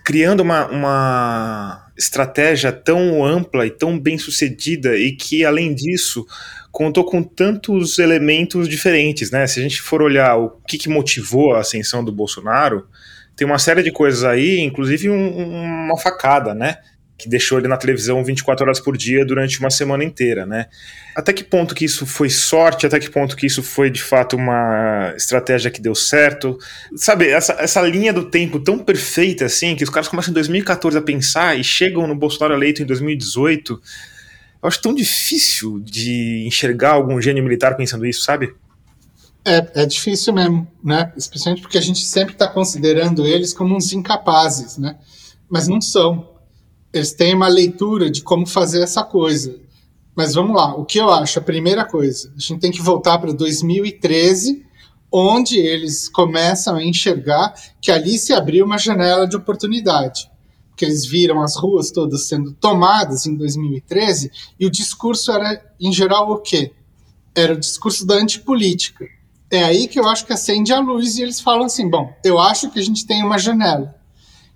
criando 0.04 0.42
uma, 0.42 0.68
uma 0.68 1.92
estratégia 1.98 2.72
tão 2.72 3.24
ampla 3.26 3.66
e 3.66 3.72
tão 3.72 3.98
bem 3.98 4.18
sucedida 4.18 4.98
e 4.98 5.14
que, 5.14 5.46
além 5.46 5.74
disso, 5.74 6.26
contou 6.72 7.06
com 7.06 7.24
tantos 7.24 8.00
elementos 8.00 8.68
diferentes, 8.68 9.32
né? 9.32 9.48
Se 9.48 9.60
a 9.60 9.64
gente 9.64 9.82
for 9.82 10.02
olhar 10.02 10.36
o 10.36 10.50
que, 10.68 10.78
que 10.78 10.90
motivou 10.90 11.54
a 11.54 11.60
ascensão 11.60 12.04
do 12.04 12.12
Bolsonaro, 12.12 12.88
tem 13.36 13.48
uma 13.48 13.60
série 13.60 13.82
de 13.82 13.92
coisas 13.92 14.24
aí, 14.24 14.60
inclusive 14.60 15.10
um, 15.10 15.86
uma 15.86 15.98
facada, 15.98 16.54
né? 16.54 16.78
Que 17.24 17.30
deixou 17.30 17.58
ele 17.58 17.68
na 17.68 17.78
televisão 17.78 18.24
24 18.24 18.66
horas 18.66 18.80
por 18.80 18.98
dia 18.98 19.26
durante 19.26 19.60
uma 19.60 19.70
semana 19.70 20.04
inteira, 20.04 20.46
né? 20.46 20.68
Até 21.16 21.32
que 21.32 21.44
ponto 21.44 21.74
que 21.74 21.86
isso 21.86 22.06
foi 22.06 22.30
sorte, 22.30 22.86
até 22.86 23.00
que 23.00 23.10
ponto 23.10 23.36
que 23.36 23.46
isso 23.46 23.64
foi 23.64 23.90
de 23.90 24.04
fato 24.04 24.36
uma 24.36 25.14
estratégia 25.16 25.72
que 25.72 25.82
deu 25.82 25.96
certo? 25.96 26.58
Sabe, 26.96 27.30
essa, 27.30 27.54
essa 27.54 27.82
linha 27.82 28.12
do 28.12 28.26
tempo 28.26 28.60
tão 28.60 28.78
perfeita 28.78 29.46
assim, 29.46 29.76
que 29.76 29.84
os 29.84 29.90
caras 29.90 30.08
começam 30.08 30.32
em 30.32 30.34
2014 30.34 30.98
a 30.98 31.02
pensar 31.02 31.58
e 31.58 31.64
chegam 31.64 32.06
no 32.06 32.16
Bolsonaro 32.16 32.54
eleito 32.54 32.82
em 32.82 32.86
2018. 32.86 33.74
Eu 34.62 34.68
acho 34.68 34.82
tão 34.82 34.94
difícil 34.94 35.80
de 35.80 36.44
enxergar 36.46 36.92
algum 36.92 37.22
gênio 37.22 37.44
militar 37.44 37.78
pensando 37.78 38.06
isso, 38.06 38.24
sabe? 38.24 38.54
É, 39.46 39.84
é 39.84 39.86
difícil 39.86 40.34
mesmo, 40.34 40.68
né? 40.84 41.12
Especialmente 41.16 41.62
porque 41.62 41.78
a 41.78 41.82
gente 41.82 42.04
sempre 42.04 42.34
está 42.34 42.48
considerando 42.48 43.26
eles 43.26 43.54
como 43.54 43.76
uns 43.76 43.94
incapazes, 43.94 44.78
né? 44.78 44.98
Mas 45.50 45.68
não 45.68 45.80
são 45.80 46.33
eles 46.94 47.12
têm 47.12 47.34
uma 47.34 47.48
leitura 47.48 48.10
de 48.10 48.22
como 48.22 48.46
fazer 48.46 48.84
essa 48.84 49.04
coisa. 49.04 49.60
Mas 50.16 50.36
vamos 50.36 50.56
lá, 50.56 50.76
o 50.76 50.86
que 50.86 51.00
eu 51.00 51.10
acho? 51.10 51.40
A 51.40 51.42
primeira 51.42 51.84
coisa, 51.84 52.32
a 52.38 52.40
gente 52.40 52.60
tem 52.60 52.72
que 52.72 52.82
voltar 52.82 53.18
para 53.18 53.34
2013, 53.34 54.64
onde 55.12 55.58
eles 55.58 56.08
começam 56.08 56.76
a 56.76 56.84
enxergar 56.84 57.54
que 57.82 57.92
ali 57.92 58.18
se 58.20 58.32
abriu 58.32 58.64
uma 58.64 58.78
janela 58.78 59.28
de 59.28 59.36
oportunidade. 59.36 60.30
Porque 60.70 60.86
eles 60.86 61.06
viram 61.06 61.42
as 61.42 61.56
ruas 61.56 61.92
todas 61.92 62.28
sendo 62.28 62.54
tomadas 62.54 63.26
em 63.26 63.36
2013 63.36 64.32
e 64.60 64.66
o 64.66 64.72
discurso 64.72 65.32
era, 65.32 65.64
em 65.80 65.92
geral, 65.92 66.32
o 66.32 66.38
quê? 66.38 66.72
Era 67.36 67.54
o 67.54 67.60
discurso 67.60 68.06
da 68.06 68.16
antipolítica. 68.16 69.06
É 69.52 69.64
aí 69.64 69.88
que 69.88 70.00
eu 70.00 70.08
acho 70.08 70.26
que 70.26 70.34
acende 70.34 70.74
a 70.74 70.80
luz 70.80 71.18
e 71.18 71.22
eles 71.22 71.40
falam 71.40 71.66
assim: 71.66 71.88
bom, 71.88 72.12
eu 72.24 72.40
acho 72.40 72.72
que 72.72 72.80
a 72.80 72.84
gente 72.84 73.06
tem 73.06 73.24
uma 73.24 73.38
janela. 73.38 73.96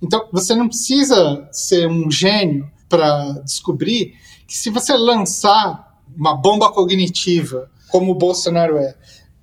Então, 0.02 0.28
você 0.32 0.54
não 0.54 0.68
precisa 0.68 1.48
ser 1.52 1.88
um 1.88 2.10
gênio 2.10 2.70
para 2.88 3.32
descobrir 3.44 4.16
que 4.48 4.56
se 4.56 4.70
você 4.70 4.94
lançar 4.96 6.02
uma 6.16 6.36
bomba 6.36 6.72
cognitiva, 6.72 7.70
como 7.90 8.12
o 8.12 8.16
Bolsonaro 8.16 8.78
é, 8.78 8.96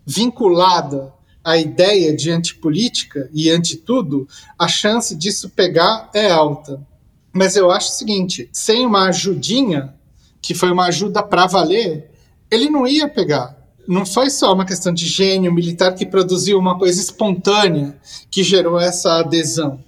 vinculada 0.06 1.12
à 1.42 1.58
ideia 1.58 2.14
de 2.14 2.30
antipolítica 2.30 3.28
e 3.32 3.50
anti-tudo, 3.50 4.26
a 4.58 4.68
chance 4.68 5.14
disso 5.14 5.50
pegar 5.50 6.08
é 6.14 6.30
alta. 6.30 6.80
Mas 7.32 7.56
eu 7.56 7.70
acho 7.70 7.88
o 7.88 7.94
seguinte: 7.94 8.48
sem 8.52 8.86
uma 8.86 9.08
ajudinha, 9.08 9.94
que 10.40 10.54
foi 10.54 10.70
uma 10.70 10.86
ajuda 10.86 11.22
para 11.22 11.46
valer, 11.46 12.10
ele 12.50 12.70
não 12.70 12.86
ia 12.86 13.08
pegar. 13.08 13.56
Não 13.86 14.06
foi 14.06 14.30
só 14.30 14.54
uma 14.54 14.64
questão 14.64 14.94
de 14.94 15.06
gênio 15.06 15.52
militar 15.52 15.94
que 15.94 16.06
produziu 16.06 16.58
uma 16.58 16.78
coisa 16.78 17.00
espontânea 17.00 17.98
que 18.30 18.42
gerou 18.42 18.80
essa 18.80 19.18
adesão 19.18 19.78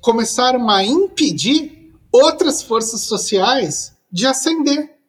começaram 0.00 0.68
a 0.68 0.84
impedir 0.84 1.92
outras 2.12 2.62
forças 2.62 3.02
sociais 3.02 3.92
de 4.10 4.26
ascender. 4.26 4.99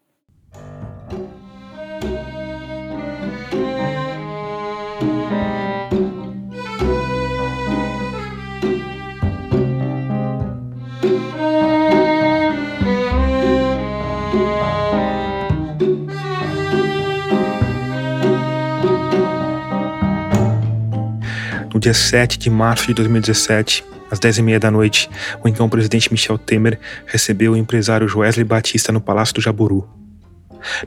Dia 21.82 21.96
7 21.96 22.38
de 22.38 22.48
março 22.48 22.86
de 22.88 22.94
2017, 22.94 23.84
às 24.12 24.20
10h30 24.20 24.60
da 24.60 24.70
noite, 24.70 25.10
o 25.44 25.48
então 25.48 25.68
presidente 25.68 26.12
Michel 26.12 26.38
Temer 26.38 26.80
recebeu 27.08 27.54
o 27.54 27.58
empresário 27.58 28.08
Joesley 28.08 28.46
Batista 28.46 28.92
no 28.92 29.02
Palácio 29.02 29.34
do 29.34 29.42
Jaburu. 29.42 29.90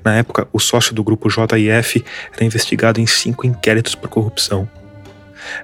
Na 0.05 0.15
época, 0.15 0.47
o 0.53 0.61
sócio 0.61 0.95
do 0.95 1.03
grupo 1.03 1.29
JIF 1.29 2.05
era 2.33 2.45
investigado 2.45 3.01
em 3.01 3.07
cinco 3.09 3.45
inquéritos 3.45 3.97
por 3.97 4.09
corrupção. 4.09 4.71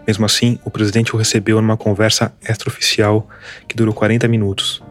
Mesmo 0.04 0.26
assim, 0.26 0.58
o 0.64 0.70
presidente 0.70 1.14
o 1.14 1.18
recebeu 1.18 1.62
numa 1.62 1.76
conversa 1.76 2.34
extraoficial 2.42 3.28
que 3.68 3.76
durou 3.76 3.94
40 3.94 4.26
minutos. 4.26 4.82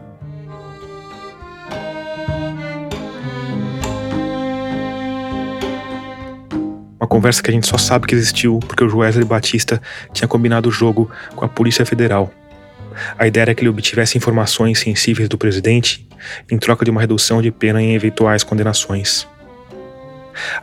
Conversa 7.10 7.42
que 7.42 7.50
a 7.50 7.52
gente 7.52 7.66
só 7.66 7.76
sabe 7.76 8.06
que 8.06 8.14
existiu 8.14 8.58
porque 8.60 8.82
o 8.82 8.88
Joesley 8.88 9.26
Batista 9.26 9.82
tinha 10.12 10.26
combinado 10.26 10.68
o 10.68 10.72
jogo 10.72 11.10
com 11.36 11.44
a 11.44 11.48
Polícia 11.48 11.84
Federal 11.84 12.32
a 13.18 13.26
ideia 13.26 13.42
era 13.42 13.54
que 13.54 13.62
ele 13.62 13.68
obtivesse 13.68 14.16
informações 14.16 14.78
sensíveis 14.78 15.28
do 15.28 15.38
presidente 15.38 16.06
em 16.50 16.58
troca 16.58 16.84
de 16.84 16.90
uma 16.90 17.00
redução 17.00 17.40
de 17.40 17.50
pena 17.50 17.80
em 17.82 17.94
eventuais 17.94 18.42
condenações. 18.42 19.26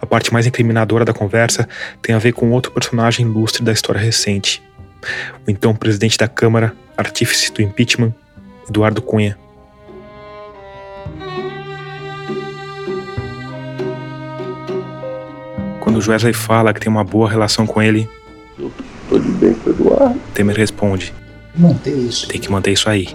A 0.01 0.05
parte 0.05 0.31
mais 0.33 0.45
incriminadora 0.47 1.05
da 1.05 1.13
conversa 1.13 1.67
tem 2.01 2.15
a 2.15 2.19
ver 2.19 2.33
com 2.33 2.51
outro 2.51 2.71
personagem 2.71 3.25
ilustre 3.25 3.63
da 3.63 3.71
história 3.71 3.99
recente, 3.99 4.61
o 5.45 5.51
então 5.51 5.75
presidente 5.75 6.17
da 6.17 6.27
Câmara, 6.27 6.73
artífice 6.95 7.51
do 7.51 7.61
impeachment, 7.61 8.13
Eduardo 8.67 9.01
Cunha. 9.01 9.37
Quando 15.87 16.05
o 16.05 16.11
Wesley 16.11 16.33
fala 16.33 16.73
que 16.73 16.81
tem 16.81 16.91
uma 16.91 17.05
boa 17.05 17.29
relação 17.29 17.65
com 17.65 17.81
ele, 17.81 18.09
Tô 19.07 19.17
de 19.17 19.29
bem 19.29 19.53
com 19.53 19.69
o 19.69 19.73
Eduardo. 19.73 20.19
Temer 20.33 20.53
responde: 20.53 21.13
manter 21.55 21.95
isso. 21.95 22.27
Tem 22.27 22.41
que 22.41 22.51
manter 22.51 22.73
isso 22.73 22.89
aí. 22.89 23.07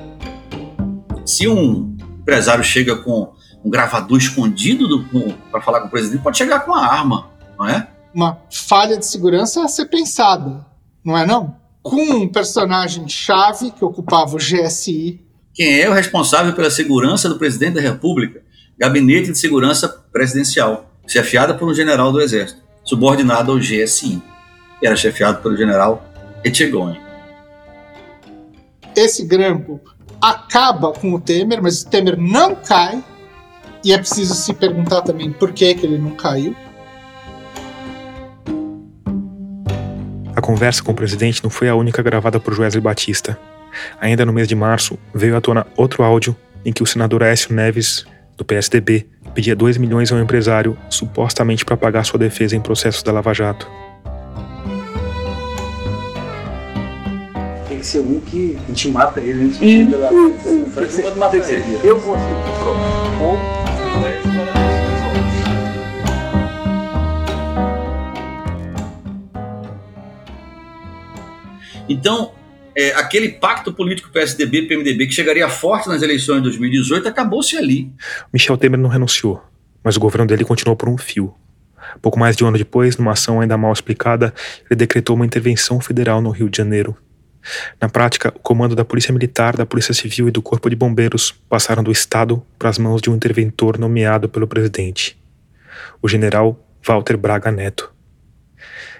Se 1.23 1.47
um 1.47 1.95
empresário 2.19 2.65
chega 2.65 2.97
com 2.97 3.31
um 3.63 3.69
gravador 3.69 4.17
escondido 4.17 5.07
para 5.51 5.61
falar 5.61 5.81
com 5.81 5.89
o 5.89 5.91
presidente, 5.91 6.23
pode 6.23 6.39
chegar 6.39 6.61
com 6.61 6.75
a 6.75 6.87
arma, 6.87 7.31
não 7.59 7.69
é? 7.69 7.87
Uma 8.15 8.39
falha 8.51 8.97
de 8.97 9.05
segurança 9.05 9.63
a 9.63 9.69
ser 9.69 9.85
pensada, 9.91 10.65
não 11.05 11.19
é 11.19 11.27
não? 11.27 11.55
Com 11.83 12.01
um 12.01 12.27
personagem 12.27 13.07
chave 13.07 13.71
que 13.71 13.85
ocupava 13.85 14.35
o 14.35 14.39
GSI. 14.39 15.21
Quem 15.53 15.79
é 15.79 15.91
o 15.91 15.93
responsável 15.93 16.55
pela 16.55 16.71
segurança 16.71 17.29
do 17.29 17.37
presidente 17.37 17.75
da 17.75 17.83
República? 17.83 18.41
Gabinete 18.79 19.31
de 19.31 19.39
Segurança 19.39 19.91
Presidencial, 20.11 20.91
chefiada 21.07 21.53
por 21.53 21.69
um 21.69 21.75
general 21.75 22.11
do 22.11 22.19
Exército. 22.19 22.62
Subordinado 22.85 23.53
ao 23.53 23.59
GSI. 23.59 24.23
Era 24.83 24.97
chefiado 24.97 25.43
pelo 25.43 25.57
general 25.57 26.05
Etchegoyen. 26.45 27.01
Esse 28.97 29.25
grampo 29.25 29.81
acaba 30.21 30.93
com 30.93 31.15
o 31.15 31.21
Temer, 31.21 31.63
mas 31.63 31.83
o 31.83 31.89
Temer 31.89 32.17
não 32.19 32.55
cai. 32.55 33.03
E 33.85 33.93
é 33.93 33.99
preciso 33.99 34.35
se 34.35 34.53
perguntar 34.55 35.03
também 35.03 35.33
por 35.33 35.53
que, 35.53 35.75
que 35.75 35.87
ele 35.87 35.99
não 35.99 36.13
caiu. 36.13 36.55
A 40.37 40.41
conversa 40.41 40.83
com 40.83 40.93
o 40.93 40.95
presidente 40.95 41.43
não 41.43 41.51
foi 41.51 41.69
a 41.69 41.75
única 41.75 42.03
gravada 42.03 42.39
por 42.39 42.59
Wesley 42.59 42.81
Batista. 42.81 43.39
Ainda 44.01 44.25
no 44.25 44.33
mês 44.33 44.47
de 44.47 44.55
março, 44.55 44.99
veio 45.13 45.37
à 45.37 45.41
tona 45.41 45.67
outro 45.77 46.03
áudio 46.03 46.37
em 46.65 46.73
que 46.73 46.83
o 46.83 46.87
senador 46.87 47.23
Aécio 47.23 47.55
Neves, 47.55 48.05
do 48.37 48.45
PSDB, 48.45 49.09
pedia 49.35 49.57
2 49.57 49.79
milhões 49.79 50.13
ao 50.13 50.19
empresário, 50.19 50.77
supostamente 50.89 51.65
para 51.65 51.77
pagar 51.77 52.05
sua 52.05 52.19
defesa 52.19 52.57
em 52.57 52.61
processos 52.61 53.03
da 53.03 53.13
Lava 53.13 53.33
Jato. 53.33 53.69
Tem 57.69 57.79
que 57.79 57.87
ser 57.87 58.01
um 58.01 58.21
que 58.21 58.59
a 58.63 58.69
gente 58.69 58.89
mata 58.91 59.21
ele 59.21 59.45
antes 59.45 59.59
de 59.59 59.87
chegar 59.87 59.99
lá. 59.99 60.11
Eu 61.83 61.99
vou 61.99 62.17
ser 62.17 62.33
Então, 71.89 72.31
é, 72.75 72.93
aquele 72.95 73.29
pacto 73.31 73.73
político 73.73 74.11
PSDB-PMDB 74.11 75.07
que 75.07 75.13
chegaria 75.13 75.49
forte 75.49 75.89
nas 75.89 76.03
eleições 76.03 76.37
de 76.37 76.45
2018 76.45 77.09
acabou-se 77.09 77.57
ali. 77.57 77.93
Michel 78.33 78.57
Temer 78.57 78.79
não 78.79 78.89
renunciou, 78.89 79.43
mas 79.83 79.97
o 79.97 80.01
governo 80.01 80.27
dele 80.27 80.45
continuou 80.45 80.77
por 80.77 80.89
um 80.89 80.97
fio. 80.99 81.35
Pouco 82.01 82.19
mais 82.19 82.37
de 82.37 82.45
um 82.45 82.49
ano 82.49 82.59
depois, 82.59 82.97
numa 82.97 83.13
ação 83.13 83.41
ainda 83.41 83.57
mal 83.57 83.73
explicada, 83.73 84.33
ele 84.71 84.79
decretou 84.79 85.17
uma 85.17 85.27
intervenção 85.27 85.81
federal 85.81 86.21
no 86.21 86.31
Rio 86.31 86.49
de 86.49 86.57
Janeiro. 86.57 86.97
Na 87.81 87.89
prática, 87.89 88.33
o 88.35 88.39
comando 88.39 88.77
da 88.77 88.85
Polícia 88.85 89.13
Militar, 89.13 89.57
da 89.57 89.67
Polícia 89.67 89.93
Civil 89.93 90.29
e 90.29 90.31
do 90.31 90.41
Corpo 90.41 90.71
de 90.71 90.77
Bombeiros 90.77 91.33
passaram 91.49 91.83
do 91.83 91.91
Estado 91.91 92.43
para 92.59 92.69
as 92.69 92.79
mãos 92.79 93.03
de 93.03 93.11
um 93.11 93.17
interventor 93.17 93.79
nomeado 93.79 94.29
pelo 94.29 94.47
presidente, 94.47 95.21
o 96.01 96.09
general 96.09 96.59
Walter 96.87 97.17
Braga 97.17 97.51
Neto. 97.51 97.93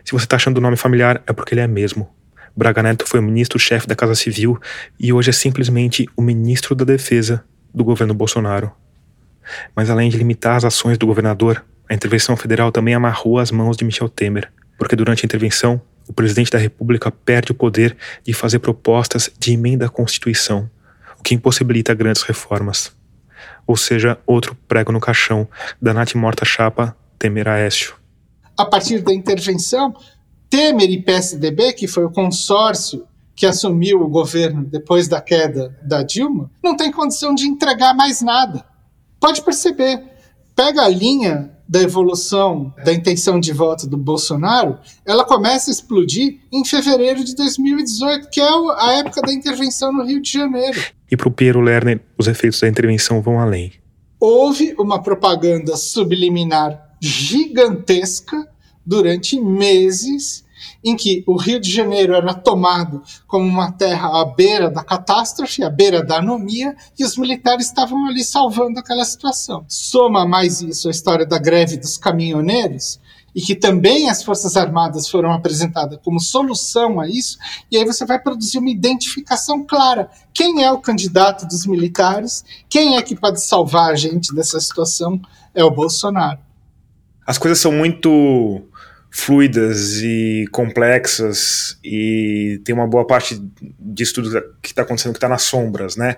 Se 0.05 0.13
você 0.13 0.25
está 0.25 0.37
achando 0.37 0.59
o 0.59 0.61
nome 0.61 0.77
familiar, 0.77 1.23
é 1.27 1.33
porque 1.33 1.55
ele 1.55 1.61
é 1.61 1.69
mesmo. 1.69 2.13
Braga 2.55 2.83
Neto 2.83 3.07
foi 3.07 3.19
o 3.19 3.23
ministro-chefe 3.23 3.87
da 3.87 3.95
Casa 3.95 4.15
Civil 4.15 4.61
e 5.01 5.13
hoje 5.13 5.31
é 5.31 5.33
simplesmente 5.33 6.07
o 6.17 6.21
ministro 6.21 6.75
da 6.75 6.85
Defesa 6.85 7.43
do 7.75 7.83
governo 7.83 8.13
Bolsonaro. 8.13 8.71
Mas 9.75 9.89
além 9.89 10.11
de 10.11 10.19
limitar 10.19 10.57
as 10.57 10.65
ações 10.65 10.99
do 10.99 11.07
governador, 11.07 11.65
a 11.89 11.95
intervenção 11.95 12.37
federal 12.37 12.71
também 12.71 12.95
amarrou 12.95 13.39
as 13.39 13.51
mãos 13.51 13.77
de 13.77 13.85
Michel 13.85 14.09
Temer, 14.09 14.53
porque 14.79 14.95
durante 14.95 15.25
a 15.25 15.27
intervenção, 15.27 15.81
o 16.07 16.13
presidente 16.13 16.51
da 16.51 16.59
República 16.59 17.11
perde 17.11 17.53
o 17.53 17.55
poder 17.55 17.97
de 18.25 18.33
fazer 18.33 18.59
propostas 18.59 19.31
de 19.39 19.53
emenda 19.53 19.87
à 19.87 19.89
Constituição, 19.89 20.69
o 21.19 21.23
que 21.23 21.35
impossibilita 21.35 21.95
grandes 21.95 22.23
reformas. 22.23 22.93
Ou 23.67 23.77
seja, 23.77 24.19
outro 24.27 24.57
prego 24.69 24.93
no 24.93 25.01
caixão 25.01 25.49
da 25.81 25.95
Nath 25.95 26.15
Morta 26.15 26.45
Chapa 26.45 26.97
Temer 27.19 27.49
Aécio. 27.49 27.95
A 28.59 28.67
partir 28.67 29.01
da 29.01 29.13
intervenção, 29.13 29.95
Temer 30.53 30.91
e 30.91 31.01
PSDB, 31.01 31.73
que 31.73 31.89
foi 31.89 32.05
o 32.05 32.11
consórcio 32.11 33.07
que 33.35 33.47
assumiu 33.47 34.03
o 34.03 34.09
governo 34.09 34.63
depois 34.63 35.09
da 35.09 35.19
queda 35.19 35.75
da 35.83 36.03
Dilma, 36.03 36.51
não 36.63 36.77
tem 36.77 36.93
condição 36.93 37.35
de 37.35 37.49
entregar 37.49 37.95
mais 37.95 38.21
nada. 38.21 38.63
Pode 39.19 39.41
perceber, 39.41 40.05
pega 40.55 40.83
a 40.83 40.89
linha 40.91 41.51
da 41.67 41.81
evolução 41.81 42.71
da 42.85 42.93
intenção 42.93 43.41
de 43.41 43.51
voto 43.51 43.87
do 43.87 43.97
Bolsonaro, 43.97 44.79
ela 45.07 45.25
começa 45.25 45.71
a 45.71 45.73
explodir 45.73 46.41
em 46.53 46.63
fevereiro 46.67 47.25
de 47.25 47.35
2018, 47.35 48.29
que 48.29 48.39
é 48.39 48.51
a 48.77 48.93
época 48.99 49.23
da 49.23 49.33
intervenção 49.33 49.91
no 49.91 50.05
Rio 50.05 50.21
de 50.21 50.33
Janeiro. 50.33 50.79
E 51.11 51.17
para 51.17 51.29
o 51.29 51.33
Piero 51.33 51.63
Lerner, 51.63 51.99
os 52.19 52.29
efeitos 52.29 52.61
da 52.61 52.69
intervenção 52.69 53.23
vão 53.23 53.41
além. 53.41 53.73
Houve 54.21 54.75
uma 54.79 55.03
propaganda 55.03 55.79
subliminar 55.79 56.93
gigantesca 57.01 58.52
durante 58.85 59.41
meses 59.41 60.45
em 60.85 60.97
que 60.97 61.23
o 61.27 61.37
Rio 61.37 61.61
de 61.61 61.71
Janeiro 61.71 62.15
era 62.15 62.35
tomado 62.35 63.03
como 63.27 63.47
uma 63.47 63.73
terra 63.73 64.21
à 64.21 64.25
beira 64.25 64.71
da 64.71 64.83
catástrofe, 64.83 65.63
à 65.63 65.71
beira 65.71 66.05
da 66.05 66.19
anomia, 66.19 66.75
e 66.99 67.05
os 67.05 67.17
militares 67.17 67.67
estavam 67.67 68.07
ali 68.07 68.25
salvando 68.25 68.79
aquela 68.79 69.05
situação. 69.05 69.65
Soma 69.69 70.27
mais 70.27 70.61
isso 70.61 70.89
a 70.89 70.91
história 70.91 71.27
da 71.27 71.39
greve 71.39 71.77
dos 71.77 71.97
caminhoneiros, 71.97 73.01
e 73.35 73.41
que 73.41 73.55
também 73.55 74.11
as 74.11 74.23
Forças 74.23 74.57
Armadas 74.57 75.09
foram 75.09 75.33
apresentadas 75.33 75.99
como 76.05 76.21
solução 76.21 77.01
a 77.01 77.09
isso, 77.09 77.39
e 77.71 77.79
aí 77.79 77.85
você 77.85 78.05
vai 78.05 78.19
produzir 78.19 78.59
uma 78.59 78.71
identificação 78.71 79.65
clara. 79.65 80.11
Quem 80.35 80.63
é 80.63 80.71
o 80.71 80.81
candidato 80.81 81.47
dos 81.47 81.65
militares? 81.65 82.45
Quem 82.69 82.97
é 82.97 83.03
que 83.03 83.17
pode 83.17 83.43
salvar 83.43 83.91
a 83.91 83.97
gente 83.97 84.35
dessa 84.35 84.61
situação? 84.61 85.21
É 85.55 85.65
o 85.65 85.71
Bolsonaro. 85.71 86.41
As 87.27 87.39
coisas 87.39 87.59
são 87.59 87.71
muito 87.71 88.63
fluidas 89.15 90.01
e 90.03 90.47
complexas 90.51 91.79
e 91.85 92.59
tem 92.65 92.75
uma 92.75 92.87
boa 92.87 93.07
parte 93.07 93.39
disso 93.79 94.15
tudo 94.15 94.43
que 94.63 94.71
está 94.71 94.81
acontecendo 94.81 95.13
que 95.13 95.19
está 95.19 95.29
nas 95.29 95.43
sombras, 95.43 95.97
né? 95.97 96.17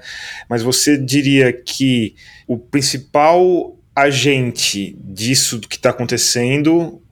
Mas 0.49 0.63
você 0.63 0.97
diria 0.97 1.53
que 1.53 2.15
o 2.47 2.57
principal 2.57 3.77
agente 3.97 4.97
disso 5.01 5.59
que 5.59 5.75
está 5.75 5.91
acontecendo 5.91 7.03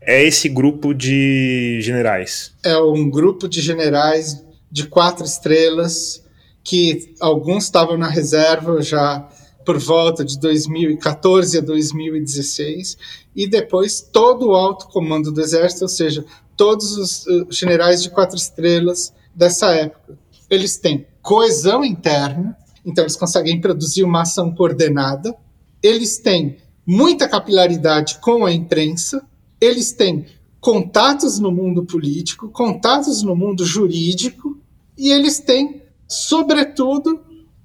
é 0.00 0.24
esse 0.24 0.48
grupo 0.48 0.92
de 0.92 1.78
generais? 1.82 2.52
É 2.64 2.76
um 2.76 3.08
grupo 3.08 3.48
de 3.48 3.60
generais 3.60 4.44
de 4.68 4.88
quatro 4.88 5.24
estrelas 5.24 6.24
que 6.64 7.14
alguns 7.20 7.64
estavam 7.64 7.96
na 7.96 8.08
reserva 8.08 8.82
já 8.82 9.28
por 9.64 9.78
volta 9.78 10.24
de 10.24 10.40
2014 10.40 11.58
a 11.58 11.60
2016, 11.60 12.96
e 13.38 13.46
depois 13.46 14.00
todo 14.00 14.48
o 14.48 14.54
alto 14.56 14.88
comando 14.88 15.30
do 15.30 15.40
Exército, 15.40 15.84
ou 15.84 15.88
seja, 15.88 16.24
todos 16.56 16.98
os 16.98 17.24
uh, 17.24 17.46
generais 17.48 18.02
de 18.02 18.10
quatro 18.10 18.36
estrelas 18.36 19.14
dessa 19.32 19.72
época. 19.72 20.18
Eles 20.50 20.76
têm 20.76 21.06
coesão 21.22 21.84
interna, 21.84 22.58
então 22.84 23.04
eles 23.04 23.14
conseguem 23.14 23.60
produzir 23.60 24.02
uma 24.02 24.22
ação 24.22 24.52
coordenada, 24.52 25.36
eles 25.80 26.18
têm 26.18 26.56
muita 26.84 27.28
capilaridade 27.28 28.18
com 28.18 28.44
a 28.44 28.52
imprensa, 28.52 29.24
eles 29.60 29.92
têm 29.92 30.26
contatos 30.60 31.38
no 31.38 31.52
mundo 31.52 31.84
político, 31.84 32.48
contatos 32.48 33.22
no 33.22 33.36
mundo 33.36 33.64
jurídico, 33.64 34.58
e 34.96 35.12
eles 35.12 35.38
têm, 35.38 35.80
sobretudo, 36.08 37.20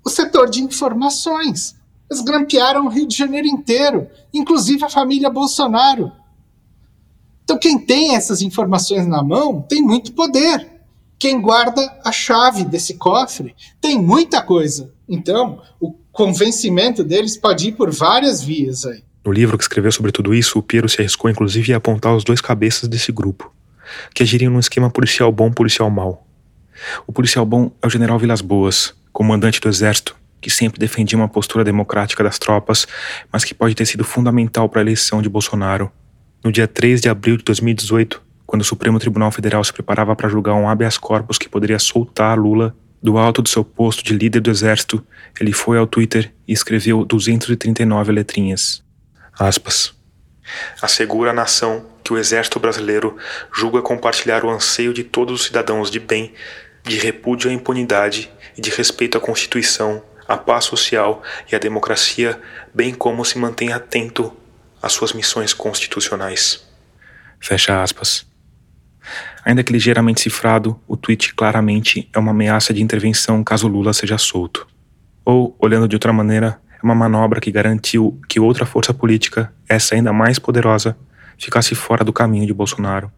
o 0.06 0.10
setor 0.10 0.52
de 0.52 0.62
informações. 0.62 1.76
Grampearam 2.22 2.86
o 2.86 2.90
Rio 2.90 3.08
de 3.08 3.16
Janeiro 3.16 3.48
inteiro, 3.48 4.08
inclusive 4.34 4.84
a 4.84 4.90
família 4.90 5.30
Bolsonaro. 5.30 6.12
Então, 7.44 7.58
quem 7.58 7.78
tem 7.78 8.16
essas 8.16 8.42
informações 8.42 9.06
na 9.06 9.22
mão 9.22 9.62
tem 9.62 9.82
muito 9.82 10.14
poder. 10.14 10.68
Quem 11.20 11.42
guarda 11.42 11.82
a 12.04 12.12
chave 12.12 12.64
desse 12.64 12.96
cofre 12.96 13.56
tem 13.80 14.02
muita 14.02 14.42
coisa. 14.42 14.94
Então, 15.08 15.62
o 15.80 15.94
convencimento 16.12 17.04
deles 17.04 17.38
pode 17.38 17.70
ir 17.70 17.72
por 17.74 17.92
várias 17.92 18.42
vias 18.42 18.86
aí. 18.86 19.04
No 19.26 19.32
livro 19.32 19.58
que 19.58 19.64
escreveu 19.64 19.92
sobre 19.92 20.12
tudo 20.12 20.34
isso, 20.34 20.60
o 20.60 20.64
Piero 20.64 20.90
se 20.90 21.00
arriscou 21.00 21.30
inclusive 21.32 21.74
a 21.74 21.78
apontar 21.78 22.14
os 22.16 22.24
dois 22.24 22.42
cabeças 22.42 22.90
desse 22.90 23.12
grupo, 23.12 23.54
que 24.14 24.22
agiriam 24.22 24.52
num 24.52 24.60
esquema 24.60 24.90
policial 24.90 25.32
bom, 25.32 25.50
policial 25.50 25.90
mau. 25.90 26.28
O 27.08 27.14
policial 27.14 27.46
bom 27.46 27.72
é 27.82 27.88
o 27.88 27.90
general 27.90 28.20
Vilas 28.20 28.42
Boas, 28.42 28.94
comandante 29.14 29.62
do 29.62 29.70
exército, 29.70 30.16
que 30.44 30.50
sempre 30.50 30.78
defendia 30.78 31.18
uma 31.18 31.30
postura 31.30 31.64
democrática 31.64 32.22
das 32.22 32.38
tropas, 32.38 32.86
mas 33.32 33.46
que 33.46 33.54
pode 33.54 33.74
ter 33.74 33.86
sido 33.86 34.04
fundamental 34.04 34.68
para 34.68 34.82
a 34.82 34.84
eleição 34.84 35.22
de 35.22 35.30
Bolsonaro. 35.30 35.90
No 36.44 36.52
dia 36.52 36.68
3 36.68 37.00
de 37.00 37.08
abril 37.08 37.38
de 37.38 37.44
2018, 37.46 38.22
quando 38.46 38.62
o 38.62 38.66
Supremo 38.66 39.00
Tribunal 39.00 39.32
Federal 39.32 39.64
se 39.64 39.72
preparava 39.72 40.14
para 40.16 40.28
julgar 40.28 40.54
um 40.56 40.68
habeas 40.68 40.98
corpus 40.98 41.38
que 41.38 41.48
poderia 41.48 41.80
soltar 41.80 42.38
Lula 42.38 42.76
do 43.02 43.18
alto 43.18 43.42
do 43.42 43.50
seu 43.50 43.64
posto 43.64 44.04
de 44.04 44.14
líder 44.14 44.42
do 44.42 44.52
exército, 44.52 45.06
ele 45.40 45.54
foi 45.54 45.78
ao 45.78 45.88
Twitter 45.88 46.34
e 46.48 46.54
escreveu 46.54 47.06
239 47.06 48.12
letrinhas. 48.12 48.84
Aspas. 49.40 49.94
Assegura 50.82 51.32
a 51.32 51.34
nação 51.34 51.86
que 52.04 52.12
o 52.12 52.18
exército 52.18 52.60
brasileiro 52.60 53.16
julga 53.54 53.82
compartilhar 53.82 54.44
o 54.44 54.50
anseio 54.50 54.94
de 54.94 55.04
todos 55.04 55.40
os 55.40 55.48
cidadãos 55.48 55.90
de 55.90 56.00
bem, 56.00 56.34
de 56.84 56.98
repúdio 56.98 57.50
à 57.50 57.54
impunidade 57.54 58.30
e 58.58 58.62
de 58.62 58.70
respeito 58.70 59.18
à 59.18 59.22
Constituição 59.22 60.04
a 60.28 60.38
paz 60.38 60.66
social 60.66 61.22
e 61.52 61.56
a 61.56 61.60
democracia, 61.60 62.40
bem 62.74 62.94
como 62.94 63.24
se 63.24 63.38
mantém 63.38 63.74
atento 63.74 64.34
às 64.82 64.94
suas 64.94 65.14
missões 65.14 65.54
constitucionais. 65.54 66.68
Fecha 67.40 67.82
aspas. 67.82 68.26
Ainda 69.44 69.64
que 69.64 69.74
ligeiramente 69.74 70.22
cifrado, 70.22 70.80
o 70.88 70.96
tweet 70.96 71.34
claramente 71.34 72.10
é 72.14 72.20
uma 72.20 72.32
ameaça 72.32 72.74
de 72.74 72.82
intervenção 72.82 73.44
caso 73.44 73.68
Lula 73.68 73.94
seja 73.94 74.18
solto. 74.18 74.66
Ou, 75.26 75.56
olhando 75.60 75.88
de 75.88 75.96
outra 75.96 76.14
maneira, 76.14 76.60
é 76.72 76.86
uma 76.86 76.96
manobra 76.96 77.42
que 77.42 77.52
garantiu 77.52 78.20
que 78.28 78.40
outra 78.40 78.66
força 78.66 78.94
política, 78.94 79.54
essa 79.68 79.96
ainda 79.96 80.14
mais 80.14 80.40
poderosa, 80.40 80.98
ficasse 81.38 81.76
fora 81.76 82.04
do 82.04 82.14
caminho 82.14 82.48
de 82.48 82.54
Bolsonaro. 82.54 83.12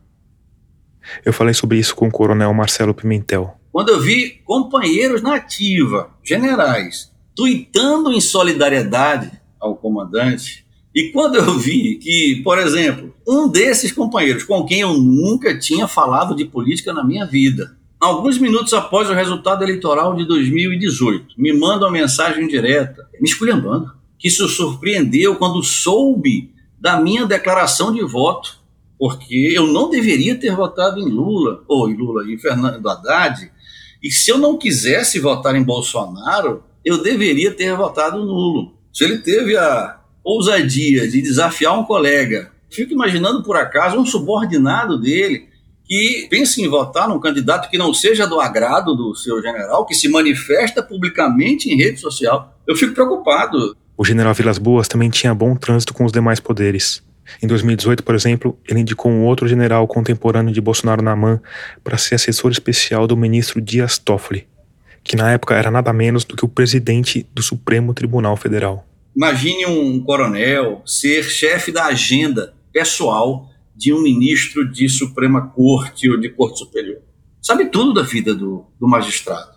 Eu 1.23 1.33
falei 1.33 1.53
sobre 1.53 1.77
isso 1.77 1.95
com 1.95 2.07
o 2.07 2.11
coronel 2.11 2.53
Marcelo 2.53 2.93
Pimentel. 2.93 3.57
Quando 3.71 3.89
eu 3.89 3.99
vi 3.99 4.41
companheiros 4.45 5.21
na 5.21 5.35
ativa, 5.35 6.09
generais, 6.23 7.11
tuitando 7.35 8.11
em 8.11 8.21
solidariedade 8.21 9.31
ao 9.59 9.75
comandante, 9.75 10.65
e 10.95 11.09
quando 11.11 11.35
eu 11.35 11.57
vi 11.59 11.95
que, 11.95 12.41
por 12.41 12.57
exemplo, 12.57 13.13
um 13.27 13.49
desses 13.49 13.91
companheiros 13.91 14.43
com 14.43 14.65
quem 14.65 14.79
eu 14.79 14.93
nunca 14.93 15.59
tinha 15.59 15.89
falado 15.89 16.33
de 16.33 16.45
política 16.45 16.93
na 16.93 17.03
minha 17.03 17.25
vida, 17.25 17.75
alguns 17.99 18.37
minutos 18.37 18.73
após 18.73 19.09
o 19.09 19.13
resultado 19.13 19.63
eleitoral 19.63 20.15
de 20.15 20.25
2018, 20.25 21.35
me 21.37 21.51
manda 21.51 21.85
uma 21.85 21.91
mensagem 21.91 22.47
direta, 22.47 23.09
me 23.19 23.27
esculhambando, 23.27 23.91
que 24.17 24.29
se 24.29 24.47
surpreendeu 24.47 25.35
quando 25.35 25.61
soube 25.61 26.53
da 26.79 26.99
minha 26.99 27.25
declaração 27.25 27.91
de 27.91 28.01
voto, 28.01 28.57
porque 28.97 29.53
eu 29.55 29.67
não 29.67 29.89
deveria 29.89 30.35
ter 30.35 30.55
votado 30.55 30.99
em 30.99 31.09
Lula, 31.09 31.63
ou 31.67 31.89
em 31.89 31.95
Lula, 31.95 32.25
em 32.29 32.37
Fernando 32.37 32.87
Haddad, 32.87 33.51
e 34.01 34.11
se 34.11 34.29
eu 34.29 34.37
não 34.37 34.57
quisesse 34.57 35.19
votar 35.19 35.55
em 35.55 35.63
Bolsonaro, 35.63 36.63
eu 36.83 37.01
deveria 37.01 37.51
ter 37.51 37.75
votado 37.75 38.23
nulo. 38.23 38.73
Se 38.93 39.03
ele 39.03 39.17
teve 39.17 39.57
a 39.57 39.99
ousadia 40.23 41.07
de 41.07 41.21
desafiar 41.21 41.77
um 41.77 41.83
colega, 41.83 42.51
fico 42.69 42.93
imaginando 42.93 43.43
por 43.43 43.57
acaso 43.57 43.97
um 43.97 44.05
subordinado 44.05 44.99
dele 44.99 45.47
que 45.85 46.27
pense 46.29 46.61
em 46.61 46.67
votar 46.67 47.07
num 47.07 47.19
candidato 47.19 47.69
que 47.69 47.77
não 47.77 47.93
seja 47.93 48.25
do 48.25 48.39
agrado 48.39 48.95
do 48.95 49.15
seu 49.15 49.41
general, 49.41 49.85
que 49.85 49.93
se 49.93 50.07
manifesta 50.09 50.81
publicamente 50.81 51.69
em 51.69 51.77
rede 51.77 51.99
social. 51.99 52.55
Eu 52.67 52.75
fico 52.75 52.93
preocupado. 52.93 53.75
O 53.97 54.03
general 54.03 54.33
Vilas 54.33 54.57
Boas 54.57 54.87
também 54.87 55.09
tinha 55.09 55.33
bom 55.33 55.55
trânsito 55.55 55.93
com 55.93 56.05
os 56.05 56.11
demais 56.11 56.39
poderes. 56.39 57.03
Em 57.41 57.47
2018, 57.47 58.03
por 58.03 58.15
exemplo, 58.15 58.57
ele 58.67 58.79
indicou 58.79 59.11
um 59.11 59.23
outro 59.23 59.47
general 59.47 59.87
contemporâneo 59.87 60.53
de 60.53 60.61
Bolsonaro 60.61 61.01
na 61.01 61.15
MAN 61.15 61.41
para 61.83 61.97
ser 61.97 62.15
assessor 62.15 62.51
especial 62.51 63.07
do 63.07 63.17
ministro 63.17 63.61
Dias 63.61 63.97
Toffoli, 63.97 64.47
que 65.03 65.15
na 65.15 65.31
época 65.31 65.55
era 65.55 65.71
nada 65.71 65.91
menos 65.91 66.23
do 66.23 66.35
que 66.35 66.45
o 66.45 66.49
presidente 66.49 67.25
do 67.33 67.41
Supremo 67.41 67.93
Tribunal 67.93 68.37
Federal. 68.37 68.87
Imagine 69.15 69.65
um 69.65 70.03
coronel 70.03 70.81
ser 70.85 71.23
chefe 71.23 71.71
da 71.71 71.85
agenda 71.85 72.53
pessoal 72.71 73.49
de 73.75 73.93
um 73.93 74.01
ministro 74.01 74.69
de 74.69 74.87
Suprema 74.89 75.47
Corte 75.47 76.09
ou 76.09 76.19
de 76.19 76.29
Corte 76.29 76.59
Superior. 76.59 76.99
Sabe 77.41 77.65
tudo 77.65 77.93
da 77.93 78.01
vida 78.01 78.33
do, 78.33 78.65
do 78.79 78.87
magistrado. 78.87 79.55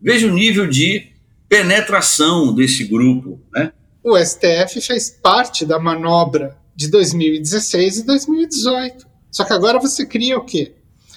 Veja 0.00 0.26
o 0.26 0.32
nível 0.32 0.66
de 0.66 1.08
penetração 1.48 2.54
desse 2.54 2.84
grupo. 2.84 3.40
Né? 3.52 3.72
O 4.02 4.16
STF 4.16 4.80
fez 4.80 5.10
parte 5.10 5.64
da 5.64 5.78
manobra 5.78 6.56
de 6.76 6.88
2016 6.88 7.98
e 7.98 8.02
2018. 8.04 9.06
Só 9.30 9.44
que 9.44 9.52
agora 9.52 9.80
você 9.80 10.04
cria 10.04 10.38
o 10.38 10.44
quê? 10.44 10.76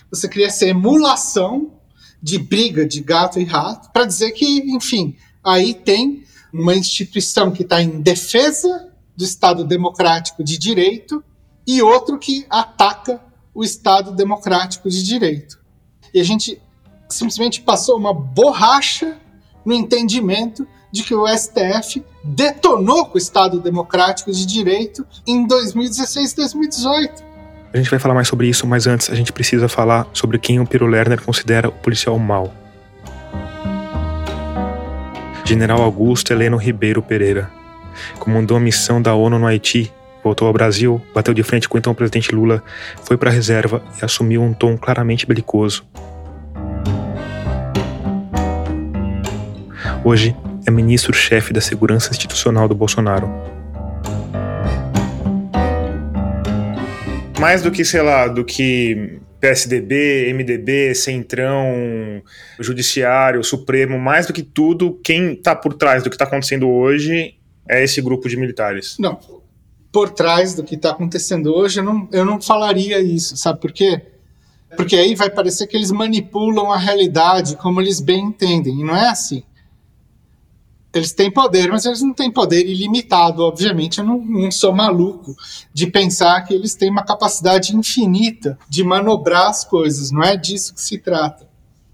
Você 0.09 0.27
cria 0.27 0.47
essa 0.47 0.65
emulação 0.65 1.73
de 2.21 2.39
briga 2.39 2.85
de 2.85 3.01
gato 3.01 3.39
e 3.39 3.43
rato 3.43 3.91
para 3.91 4.05
dizer 4.05 4.31
que, 4.31 4.59
enfim, 4.73 5.15
aí 5.43 5.73
tem 5.73 6.23
uma 6.51 6.75
instituição 6.75 7.51
que 7.51 7.63
está 7.63 7.81
em 7.81 8.01
defesa 8.01 8.89
do 9.15 9.23
Estado 9.23 9.63
democrático 9.63 10.43
de 10.43 10.57
direito 10.57 11.23
e 11.67 11.81
outro 11.81 12.17
que 12.17 12.45
ataca 12.49 13.21
o 13.53 13.63
Estado 13.63 14.11
democrático 14.11 14.89
de 14.89 15.03
direito. 15.03 15.59
E 16.13 16.19
a 16.19 16.23
gente 16.23 16.61
simplesmente 17.09 17.61
passou 17.61 17.97
uma 17.97 18.13
borracha 18.13 19.19
no 19.65 19.73
entendimento 19.73 20.67
de 20.91 21.03
que 21.03 21.13
o 21.13 21.27
STF 21.27 22.03
detonou 22.23 23.05
com 23.05 23.15
o 23.15 23.17
Estado 23.17 23.59
democrático 23.59 24.31
de 24.31 24.45
direito 24.45 25.05
em 25.25 25.45
2016 25.45 26.31
e 26.31 26.35
2018. 26.35 27.23
A 27.71 27.77
gente 27.77 27.89
vai 27.89 27.99
falar 27.99 28.15
mais 28.15 28.27
sobre 28.27 28.47
isso, 28.47 28.65
mas 28.65 28.87
antes 28.87 29.09
a 29.09 29.15
gente 29.15 29.31
precisa 29.31 29.69
falar 29.69 30.07
sobre 30.11 30.39
quem 30.39 30.59
o 30.59 30.65
Piro 30.65 30.87
Lerner 30.87 31.21
considera 31.21 31.69
o 31.69 31.71
policial 31.71 32.17
mau. 32.17 32.51
General 35.45 35.81
Augusto 35.81 36.31
Heleno 36.31 36.57
Ribeiro 36.57 37.01
Pereira. 37.01 37.51
Comandou 38.17 38.57
a 38.57 38.59
missão 38.59 39.01
da 39.01 39.13
ONU 39.13 39.37
no 39.37 39.45
Haiti, 39.45 39.91
voltou 40.23 40.47
ao 40.47 40.53
Brasil, 40.53 41.01
bateu 41.13 41.33
de 41.33 41.43
frente 41.43 41.67
com 41.67 41.75
o 41.75 41.79
então 41.79 41.93
presidente 41.93 42.33
Lula, 42.33 42.63
foi 43.03 43.17
para 43.17 43.29
a 43.29 43.33
reserva 43.33 43.83
e 43.99 44.05
assumiu 44.05 44.41
um 44.41 44.53
tom 44.53 44.77
claramente 44.77 45.25
belicoso. 45.25 45.85
Hoje 50.03 50.35
é 50.65 50.71
ministro-chefe 50.71 51.53
da 51.53 51.61
Segurança 51.61 52.11
Institucional 52.11 52.67
do 52.67 52.75
Bolsonaro. 52.75 53.29
Mais 57.39 57.61
do 57.61 57.71
que, 57.71 57.85
sei 57.85 58.01
lá, 58.01 58.27
do 58.27 58.43
que 58.43 59.19
PSDB, 59.39 60.33
MDB, 60.33 60.93
Centrão, 60.93 62.21
Judiciário, 62.59 63.43
Supremo, 63.43 63.97
mais 63.97 64.27
do 64.27 64.33
que 64.33 64.43
tudo, 64.43 64.99
quem 65.03 65.33
está 65.33 65.55
por 65.55 65.73
trás 65.73 66.03
do 66.03 66.09
que 66.09 66.15
está 66.15 66.25
acontecendo 66.25 66.69
hoje 66.69 67.35
é 67.67 67.83
esse 67.83 68.01
grupo 68.01 68.27
de 68.27 68.35
militares. 68.35 68.97
Não, 68.99 69.17
por 69.91 70.09
trás 70.09 70.53
do 70.53 70.63
que 70.63 70.75
está 70.75 70.91
acontecendo 70.91 71.53
hoje, 71.55 71.79
eu 71.79 71.83
não, 71.83 72.09
eu 72.11 72.25
não 72.25 72.41
falaria 72.41 72.99
isso, 72.99 73.37
sabe 73.37 73.61
por 73.61 73.71
quê? 73.71 74.01
Porque 74.75 74.95
aí 74.97 75.15
vai 75.15 75.29
parecer 75.29 75.65
que 75.65 75.77
eles 75.77 75.91
manipulam 75.91 76.71
a 76.71 76.77
realidade 76.77 77.55
como 77.55 77.79
eles 77.79 78.01
bem 78.01 78.25
entendem, 78.25 78.81
e 78.81 78.83
não 78.83 78.95
é 78.95 79.07
assim 79.09 79.43
eles 80.93 81.13
têm 81.13 81.31
poder, 81.31 81.69
mas 81.69 81.85
eles 81.85 82.01
não 82.01 82.13
têm 82.13 82.31
poder 82.31 82.67
ilimitado, 82.67 83.43
obviamente. 83.43 83.99
Eu 83.99 84.05
não, 84.05 84.19
não, 84.19 84.51
sou 84.51 84.73
maluco 84.73 85.35
de 85.73 85.87
pensar 85.87 86.41
que 86.41 86.53
eles 86.53 86.73
têm 86.73 86.89
uma 86.89 87.03
capacidade 87.03 87.75
infinita 87.75 88.57
de 88.67 88.83
manobrar 88.83 89.49
as 89.49 89.63
coisas, 89.63 90.09
não 90.11 90.23
é 90.23 90.35
disso 90.35 90.73
que 90.73 90.81
se 90.81 90.97
trata. 90.97 91.47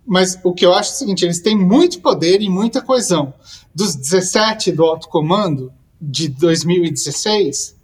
Mas 0.06 0.40
o 0.44 0.54
que 0.54 0.66
eu 0.66 0.74
acho 0.74 0.92
é 0.92 0.94
o 0.94 0.98
seguinte: 0.98 1.26
eles 1.26 1.42
têm 1.42 1.58
muito 1.58 2.00
poder 2.00 2.42
e 2.42 2.50
muita 2.50 2.82
coesão. 2.82 3.34
Dos 3.74 3.96
17 3.96 4.72
do 4.72 4.86
alto 4.86 5.10
comando 5.10 5.74
de 6.00 6.30
2016, 6.30 7.76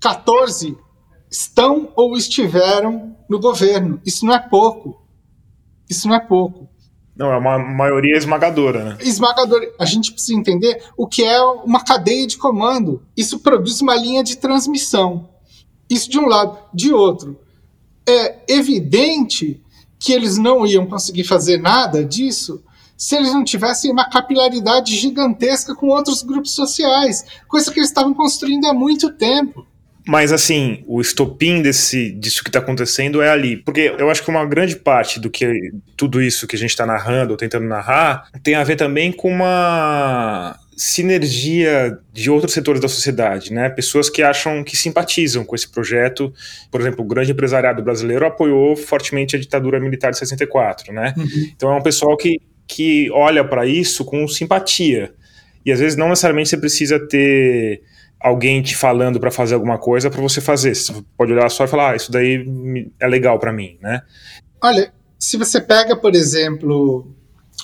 14 0.00 0.76
estão 1.30 1.90
ou 1.96 2.16
estiveram 2.16 3.16
no 3.28 3.40
governo. 3.40 4.00
Isso 4.04 4.26
não 4.26 4.34
é 4.34 4.38
pouco. 4.38 5.00
Isso 5.88 6.06
não 6.08 6.14
é 6.14 6.20
pouco. 6.20 6.68
Não, 7.14 7.30
é 7.30 7.36
uma 7.36 7.58
maioria 7.58 8.16
esmagadora, 8.16 8.84
né? 8.84 8.98
Esmagadora. 9.00 9.70
A 9.78 9.84
gente 9.84 10.12
precisa 10.12 10.38
entender 10.38 10.82
o 10.96 11.06
que 11.06 11.22
é 11.22 11.40
uma 11.42 11.84
cadeia 11.84 12.26
de 12.26 12.38
comando. 12.38 13.02
Isso 13.16 13.38
produz 13.40 13.80
uma 13.80 13.94
linha 13.94 14.24
de 14.24 14.36
transmissão. 14.36 15.28
Isso 15.90 16.10
de 16.10 16.18
um 16.18 16.26
lado. 16.26 16.58
De 16.72 16.92
outro, 16.92 17.38
é 18.08 18.38
evidente 18.48 19.62
que 19.98 20.12
eles 20.12 20.38
não 20.38 20.66
iam 20.66 20.86
conseguir 20.86 21.24
fazer 21.24 21.58
nada 21.58 22.04
disso 22.04 22.64
se 22.96 23.16
eles 23.16 23.32
não 23.32 23.42
tivessem 23.42 23.90
uma 23.90 24.08
capilaridade 24.08 24.96
gigantesca 24.96 25.74
com 25.74 25.88
outros 25.88 26.22
grupos 26.22 26.54
sociais, 26.54 27.24
coisa 27.48 27.70
que 27.72 27.80
eles 27.80 27.88
estavam 27.88 28.14
construindo 28.14 28.64
há 28.66 28.72
muito 28.72 29.12
tempo. 29.12 29.66
Mas 30.06 30.32
assim, 30.32 30.82
o 30.86 31.00
estopim 31.00 31.62
desse, 31.62 32.10
disso 32.12 32.42
que 32.42 32.48
está 32.48 32.58
acontecendo 32.58 33.22
é 33.22 33.30
ali. 33.30 33.56
Porque 33.56 33.94
eu 33.98 34.10
acho 34.10 34.22
que 34.22 34.30
uma 34.30 34.44
grande 34.44 34.76
parte 34.76 35.20
do 35.20 35.30
que 35.30 35.72
tudo 35.96 36.20
isso 36.20 36.46
que 36.46 36.56
a 36.56 36.58
gente 36.58 36.70
está 36.70 36.84
narrando 36.84 37.32
ou 37.32 37.36
tentando 37.36 37.66
narrar 37.66 38.28
tem 38.42 38.54
a 38.54 38.64
ver 38.64 38.76
também 38.76 39.12
com 39.12 39.30
uma 39.30 40.56
sinergia 40.76 41.96
de 42.12 42.30
outros 42.30 42.52
setores 42.52 42.80
da 42.80 42.88
sociedade, 42.88 43.52
né? 43.52 43.68
Pessoas 43.68 44.10
que 44.10 44.22
acham 44.22 44.64
que 44.64 44.76
simpatizam 44.76 45.44
com 45.44 45.54
esse 45.54 45.70
projeto. 45.70 46.32
Por 46.70 46.80
exemplo, 46.80 47.04
o 47.04 47.08
grande 47.08 47.30
empresariado 47.30 47.82
brasileiro 47.82 48.26
apoiou 48.26 48.74
fortemente 48.74 49.36
a 49.36 49.38
ditadura 49.38 49.78
militar 49.78 50.10
de 50.10 50.18
64, 50.18 50.92
né? 50.92 51.14
Uhum. 51.16 51.52
Então 51.54 51.72
é 51.72 51.76
um 51.76 51.82
pessoal 51.82 52.16
que, 52.16 52.40
que 52.66 53.08
olha 53.12 53.44
para 53.44 53.64
isso 53.66 54.04
com 54.04 54.26
simpatia. 54.26 55.12
E 55.64 55.70
às 55.70 55.78
vezes 55.78 55.96
não 55.96 56.08
necessariamente 56.08 56.50
você 56.50 56.56
precisa 56.56 56.98
ter 56.98 57.82
alguém 58.22 58.62
te 58.62 58.76
falando 58.76 59.18
para 59.18 59.30
fazer 59.30 59.54
alguma 59.54 59.78
coisa 59.78 60.10
para 60.10 60.20
você 60.20 60.40
fazer. 60.40 60.74
Você 60.74 60.94
pode 61.16 61.32
olhar 61.32 61.50
só 61.50 61.64
e 61.64 61.68
falar, 61.68 61.92
ah, 61.92 61.96
isso 61.96 62.10
daí 62.10 62.46
é 63.00 63.06
legal 63.06 63.38
para 63.38 63.52
mim, 63.52 63.76
né? 63.80 64.02
Olha, 64.62 64.92
se 65.18 65.36
você 65.36 65.60
pega, 65.60 65.96
por 65.96 66.14
exemplo, 66.14 67.10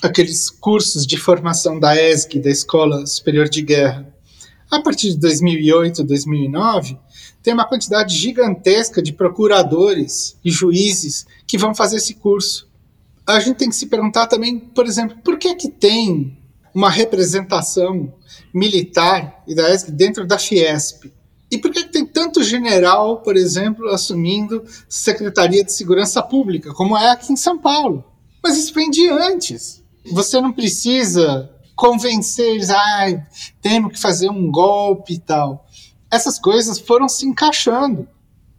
aqueles 0.03 0.51
cursos 0.51 1.07
de 1.07 1.17
formação 1.17 1.79
da 1.79 1.95
ESG, 1.97 2.41
da 2.41 2.51
Escola 2.51 3.07
Superior 3.07 3.49
de 3.49 3.63
Guerra, 3.63 4.07
a 4.71 4.81
partir 4.81 5.11
de 5.11 5.19
2008, 5.19 6.05
2009, 6.05 6.99
tem 7.43 7.55
uma 7.55 7.67
quantidade 7.67 8.15
gigantesca 8.15 9.01
de 9.01 9.13
procuradores 9.13 10.37
e 10.45 10.51
juízes 10.51 11.27
que 11.47 11.57
vão 11.57 11.75
fazer 11.75 11.97
esse 11.97 12.15
curso. 12.15 12.69
A 13.27 13.41
gente 13.41 13.57
tem 13.57 13.69
que 13.69 13.77
se 13.77 13.87
perguntar 13.87 14.27
também, 14.27 14.59
por 14.59 14.87
exemplo, 14.87 15.17
por 15.25 15.39
que 15.39 15.55
que 15.55 15.69
tem 15.69 16.37
uma 16.75 16.91
representação 16.91 18.13
militar 18.53 19.43
e 19.47 19.55
da 19.55 19.75
dentro 19.89 20.27
da 20.27 20.39
Fiesp. 20.39 21.13
E 21.51 21.57
por 21.57 21.71
que 21.71 21.85
tem 21.85 22.05
tanto 22.05 22.43
general, 22.43 23.23
por 23.23 23.37
exemplo, 23.37 23.89
assumindo 23.89 24.65
Secretaria 24.89 25.65
de 25.65 25.73
Segurança 25.73 26.23
Pública, 26.23 26.75
como 26.75 26.97
é 26.97 27.11
aqui 27.11 27.33
em 27.33 27.37
São 27.37 27.59
Paulo? 27.59 28.05
Mas 28.43 28.57
isso 28.57 28.75
vem 28.75 28.91
de 28.91 29.09
antes. 29.09 29.83
Você 30.13 30.41
não 30.41 30.53
precisa 30.53 31.51
convencer 31.75 32.55
eles, 32.55 32.71
ah, 32.71 33.27
temos 33.63 33.93
que 33.93 34.01
fazer 34.01 34.29
um 34.29 34.51
golpe 34.51 35.15
e 35.15 35.19
tal. 35.19 35.67
Essas 36.11 36.39
coisas 36.39 36.79
foram 36.79 37.09
se 37.09 37.27
encaixando. 37.27 38.07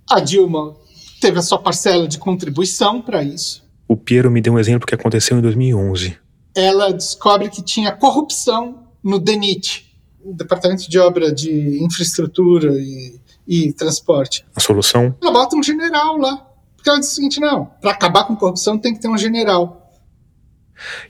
A 0.09 0.19
Dilma 0.19 0.75
teve 1.19 1.37
a 1.37 1.41
sua 1.41 1.59
parcela 1.59 2.07
de 2.07 2.17
contribuição 2.17 3.01
para 3.01 3.21
isso. 3.23 3.67
O 3.87 3.97
Piero 3.97 4.31
me 4.31 4.41
deu 4.41 4.53
um 4.53 4.59
exemplo 4.59 4.87
que 4.87 4.95
aconteceu 4.95 5.37
em 5.37 5.41
2011. 5.41 6.17
Ela 6.55 6.91
descobre 6.91 7.49
que 7.49 7.61
tinha 7.61 7.91
corrupção 7.91 8.87
no 9.03 9.19
DENIT, 9.19 9.89
Departamento 10.23 10.89
de 10.89 10.99
Obra 10.99 11.31
de 11.31 11.83
Infraestrutura 11.83 12.73
e, 12.77 13.19
e 13.47 13.73
Transporte. 13.73 14.45
A 14.55 14.59
solução? 14.59 15.15
Ela 15.21 15.31
bota 15.31 15.55
um 15.55 15.63
general 15.63 16.17
lá. 16.17 16.45
Porque 16.75 16.89
ela 16.89 16.99
diz 16.99 17.11
o 17.11 17.15
seguinte: 17.15 17.39
não, 17.39 17.65
para 17.81 17.91
acabar 17.91 18.25
com 18.25 18.35
corrupção 18.35 18.77
tem 18.77 18.93
que 18.93 19.01
ter 19.01 19.09
um 19.09 19.17
general. 19.17 19.93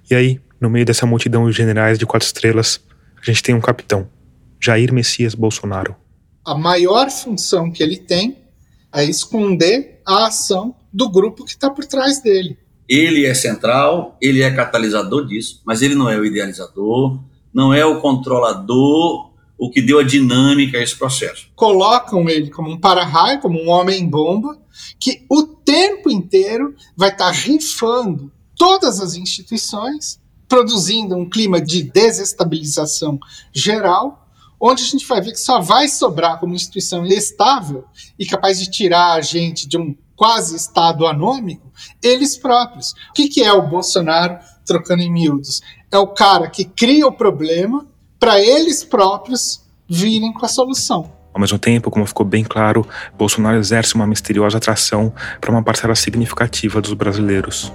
E 0.10 0.16
aí, 0.16 0.42
no 0.60 0.70
meio 0.70 0.86
dessa 0.86 1.06
multidão 1.06 1.50
de 1.50 1.56
generais 1.56 1.98
de 2.00 2.06
quatro 2.06 2.26
estrelas, 2.26 2.80
a 3.22 3.26
gente 3.26 3.44
tem 3.44 3.54
um 3.54 3.62
capitão, 3.62 4.10
Jair 4.60 4.92
Messias 4.92 5.36
Bolsonaro. 5.36 5.96
A 6.44 6.56
maior 6.56 7.10
função 7.12 7.72
que 7.72 7.84
ele 7.84 7.98
tem 7.98 8.38
é 8.94 9.06
esconder 9.06 10.02
a 10.06 10.28
ação 10.28 10.76
do 10.92 11.10
grupo 11.10 11.46
que 11.46 11.52
está 11.52 11.70
por 11.70 11.86
trás 11.86 12.20
dele. 12.22 12.58
Ele 12.90 13.26
é 13.26 13.36
central, 13.36 14.18
ele 14.20 14.42
é 14.42 14.50
catalisador 14.50 15.28
disso, 15.28 15.62
mas 15.64 15.84
ele 15.84 15.94
não 15.94 16.10
é 16.10 16.18
o 16.18 16.26
idealizador, 16.26 17.20
não 17.54 17.72
é 17.72 17.86
o 17.86 18.02
controlador, 18.02 19.30
o 19.60 19.70
que 19.70 19.82
deu 19.82 20.00
a 20.00 20.04
dinâmica 20.04 20.78
a 20.78 20.82
esse 20.82 20.96
processo. 20.96 21.50
Colocam 21.54 22.28
ele 22.30 22.50
como 22.50 22.72
um 22.72 22.80
para-raio, 22.80 23.42
como 23.42 23.62
um 23.62 23.70
homem-bomba, 23.70 24.58
que 24.98 25.26
o 25.30 25.44
tempo 25.44 26.10
inteiro 26.10 26.74
vai 26.96 27.10
estar 27.10 27.30
rifando 27.30 28.32
todas 28.58 29.00
as 29.00 29.16
instituições, 29.16 30.20
produzindo 30.48 31.16
um 31.16 31.30
clima 31.30 31.62
de 31.62 31.84
desestabilização 31.84 33.20
geral, 33.54 34.28
onde 34.60 34.82
a 34.84 34.86
gente 34.86 35.06
vai 35.06 35.22
ver 35.22 35.32
que 35.32 35.40
só 35.40 35.60
vai 35.60 35.88
sobrar 35.88 36.40
como 36.40 36.56
instituição 36.56 37.06
estável 37.06 37.86
e 38.18 38.26
capaz 38.26 38.60
de 38.60 38.70
tirar 38.70 39.14
a 39.14 39.22
gente 39.22 39.68
de 39.68 39.78
um 39.78 39.96
quase 40.20 40.54
estado 40.54 41.08
anômico, 41.08 41.72
eles 42.04 42.36
próprios. 42.36 42.92
O 43.10 43.14
que, 43.14 43.30
que 43.30 43.42
é 43.42 43.54
o 43.54 43.70
Bolsonaro 43.70 44.38
trocando 44.66 45.02
em 45.02 45.10
miúdos? 45.10 45.62
É 45.90 45.98
o 45.98 46.08
cara 46.08 46.50
que 46.50 46.66
cria 46.66 47.08
o 47.08 47.12
problema 47.14 47.88
para 48.20 48.38
eles 48.38 48.84
próprios 48.84 49.62
virem 49.88 50.34
com 50.34 50.46
a 50.46 50.50
solução. 50.50 51.10
Ao 51.34 51.40
mesmo 51.40 51.58
tempo, 51.58 51.90
como 51.90 52.06
ficou 52.06 52.26
bem 52.26 52.44
claro, 52.44 52.86
Bolsonaro 53.18 53.58
exerce 53.58 53.96
uma 53.96 54.06
misteriosa 54.06 54.58
atração 54.58 55.14
para 55.40 55.52
uma 55.52 55.64
parcela 55.64 55.96
significativa 55.96 56.82
dos 56.82 56.94
brasileiros. 56.94 57.72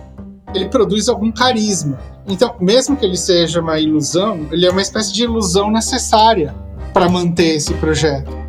Ele 0.54 0.68
produz 0.68 1.08
algum 1.08 1.32
carisma. 1.32 1.98
Então, 2.26 2.56
mesmo 2.60 2.94
que 2.94 3.06
ele 3.06 3.16
seja 3.16 3.62
uma 3.62 3.80
ilusão, 3.80 4.48
ele 4.52 4.66
é 4.66 4.70
uma 4.70 4.82
espécie 4.82 5.14
de 5.14 5.22
ilusão 5.22 5.70
necessária 5.70 6.54
para 6.92 7.08
manter 7.08 7.56
esse 7.56 7.72
projeto. 7.74 8.43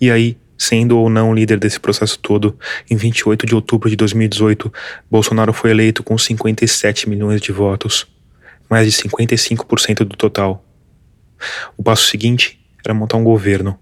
E 0.00 0.10
aí, 0.10 0.36
sendo 0.56 0.98
ou 0.98 1.08
não 1.08 1.34
líder 1.34 1.58
desse 1.58 1.78
processo 1.78 2.18
todo, 2.18 2.58
em 2.90 2.96
28 2.96 3.46
de 3.46 3.54
outubro 3.54 3.88
de 3.88 3.96
2018, 3.96 4.72
Bolsonaro 5.10 5.52
foi 5.52 5.70
eleito 5.70 6.02
com 6.02 6.16
57 6.16 7.08
milhões 7.08 7.40
de 7.40 7.52
votos, 7.52 8.06
mais 8.68 8.90
de 8.90 9.02
55% 9.02 10.04
do 10.04 10.16
total. 10.16 10.64
O 11.76 11.82
passo 11.82 12.08
seguinte 12.08 12.58
era 12.84 12.94
montar 12.94 13.16
um 13.16 13.24
governo, 13.24 13.78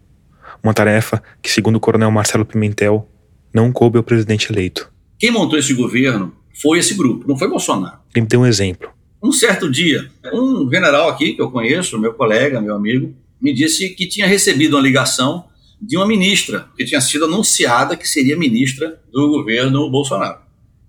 uma 0.63 0.75
tarefa 0.75 1.23
que, 1.41 1.51
segundo 1.51 1.77
o 1.77 1.81
coronel 1.81 2.11
Marcelo 2.11 2.45
Pimentel, 2.45 3.09
não 3.53 3.73
coube 3.73 3.99
ao 3.99 4.05
presidente 4.05 4.53
eleito. 4.53 4.91
Quem 5.19 5.31
montou 5.31 5.59
esse 5.59 5.75
governo 5.75 6.35
foi 6.61 6.79
esse 6.79 6.95
grupo, 6.95 7.27
não 7.29 7.37
foi 7.37 7.49
Bolsonaro. 7.49 7.99
Ele 8.15 8.23
me 8.23 8.29
deu 8.29 8.41
um 8.41 8.47
exemplo. 8.47 8.91
Um 9.23 9.31
certo 9.31 9.71
dia, 9.71 10.11
um 10.33 10.69
general 10.71 11.09
aqui 11.09 11.35
que 11.35 11.41
eu 11.41 11.51
conheço, 11.51 11.99
meu 11.99 12.13
colega, 12.13 12.61
meu 12.61 12.75
amigo, 12.75 13.15
me 13.41 13.53
disse 13.53 13.91
que 13.91 14.07
tinha 14.07 14.27
recebido 14.27 14.77
uma 14.77 14.83
ligação 14.83 15.45
de 15.83 15.97
uma 15.97 16.07
ministra, 16.07 16.69
que 16.77 16.85
tinha 16.85 17.01
sido 17.01 17.25
anunciada 17.25 17.97
que 17.97 18.09
seria 18.09 18.39
ministra 18.39 19.03
do 19.13 19.29
governo 19.29 19.91
Bolsonaro. 19.91 20.39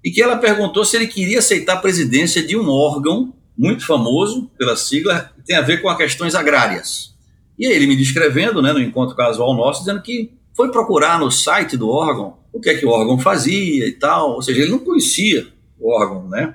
E 0.03 0.11
que 0.11 0.21
ela 0.21 0.37
perguntou 0.37 0.85
se 0.85 0.95
ele 0.95 1.07
queria 1.07 1.39
aceitar 1.39 1.73
a 1.73 1.81
presidência 1.81 2.45
de 2.45 2.55
um 2.55 2.69
órgão 2.69 3.33
muito 3.57 3.85
famoso 3.85 4.51
pela 4.57 4.75
sigla, 4.75 5.31
que 5.35 5.47
tem 5.47 5.55
a 5.55 5.61
ver 5.61 5.81
com 5.81 5.89
as 5.89 5.97
questões 5.97 6.35
agrárias. 6.35 7.15
E 7.57 7.65
aí 7.65 7.73
ele 7.73 7.87
me 7.87 7.95
descrevendo, 7.95 8.61
né, 8.61 8.71
no 8.71 8.79
encontro 8.79 9.15
casual 9.15 9.55
nosso, 9.55 9.79
dizendo 9.79 10.01
que 10.01 10.31
foi 10.55 10.71
procurar 10.71 11.19
no 11.19 11.31
site 11.31 11.75
do 11.75 11.89
órgão 11.89 12.37
o 12.51 12.59
que 12.59 12.69
é 12.69 12.75
que 12.75 12.85
o 12.85 12.89
órgão 12.89 13.17
fazia 13.17 13.87
e 13.87 13.93
tal, 13.93 14.35
ou 14.35 14.41
seja, 14.43 14.61
ele 14.61 14.71
não 14.71 14.79
conhecia 14.79 15.47
o 15.79 15.91
órgão, 15.91 16.29
né? 16.29 16.53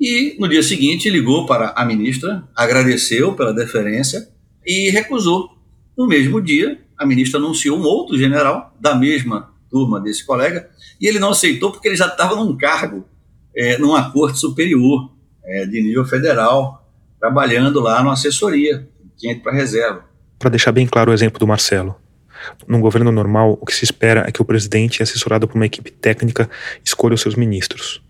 E 0.00 0.36
no 0.38 0.48
dia 0.48 0.62
seguinte 0.62 1.10
ligou 1.10 1.46
para 1.46 1.72
a 1.76 1.84
ministra, 1.84 2.44
agradeceu 2.54 3.34
pela 3.34 3.52
deferência 3.52 4.28
e 4.64 4.88
recusou. 4.90 5.50
No 5.98 6.06
mesmo 6.06 6.40
dia, 6.40 6.80
a 7.02 7.06
ministra 7.06 7.38
anunciou 7.38 7.78
um 7.78 7.82
outro 7.82 8.16
general 8.16 8.74
da 8.80 8.94
mesma 8.94 9.52
turma 9.70 10.00
desse 10.00 10.24
colega 10.24 10.68
e 11.00 11.06
ele 11.06 11.18
não 11.18 11.30
aceitou 11.30 11.72
porque 11.72 11.88
ele 11.88 11.96
já 11.96 12.06
estava 12.06 12.36
num 12.36 12.56
cargo, 12.56 13.04
é, 13.54 13.76
numa 13.78 14.10
corte 14.12 14.38
superior 14.38 15.10
é, 15.44 15.66
de 15.66 15.82
nível 15.82 16.04
federal, 16.04 16.88
trabalhando 17.18 17.80
lá 17.80 18.02
numa 18.02 18.12
assessoria, 18.12 18.88
tinha 19.16 19.32
ido 19.32 19.42
para 19.42 19.52
reserva. 19.52 20.04
Para 20.38 20.50
deixar 20.50 20.72
bem 20.72 20.86
claro 20.86 21.10
o 21.10 21.14
exemplo 21.14 21.38
do 21.38 21.46
Marcelo, 21.46 21.96
num 22.66 22.80
governo 22.80 23.12
normal, 23.12 23.58
o 23.60 23.66
que 23.66 23.74
se 23.74 23.84
espera 23.84 24.24
é 24.26 24.32
que 24.32 24.42
o 24.42 24.44
presidente, 24.44 25.02
assessorado 25.02 25.46
por 25.46 25.56
uma 25.56 25.66
equipe 25.66 25.90
técnica, 25.90 26.48
escolha 26.84 27.14
os 27.14 27.20
seus 27.20 27.34
ministros. 27.34 28.02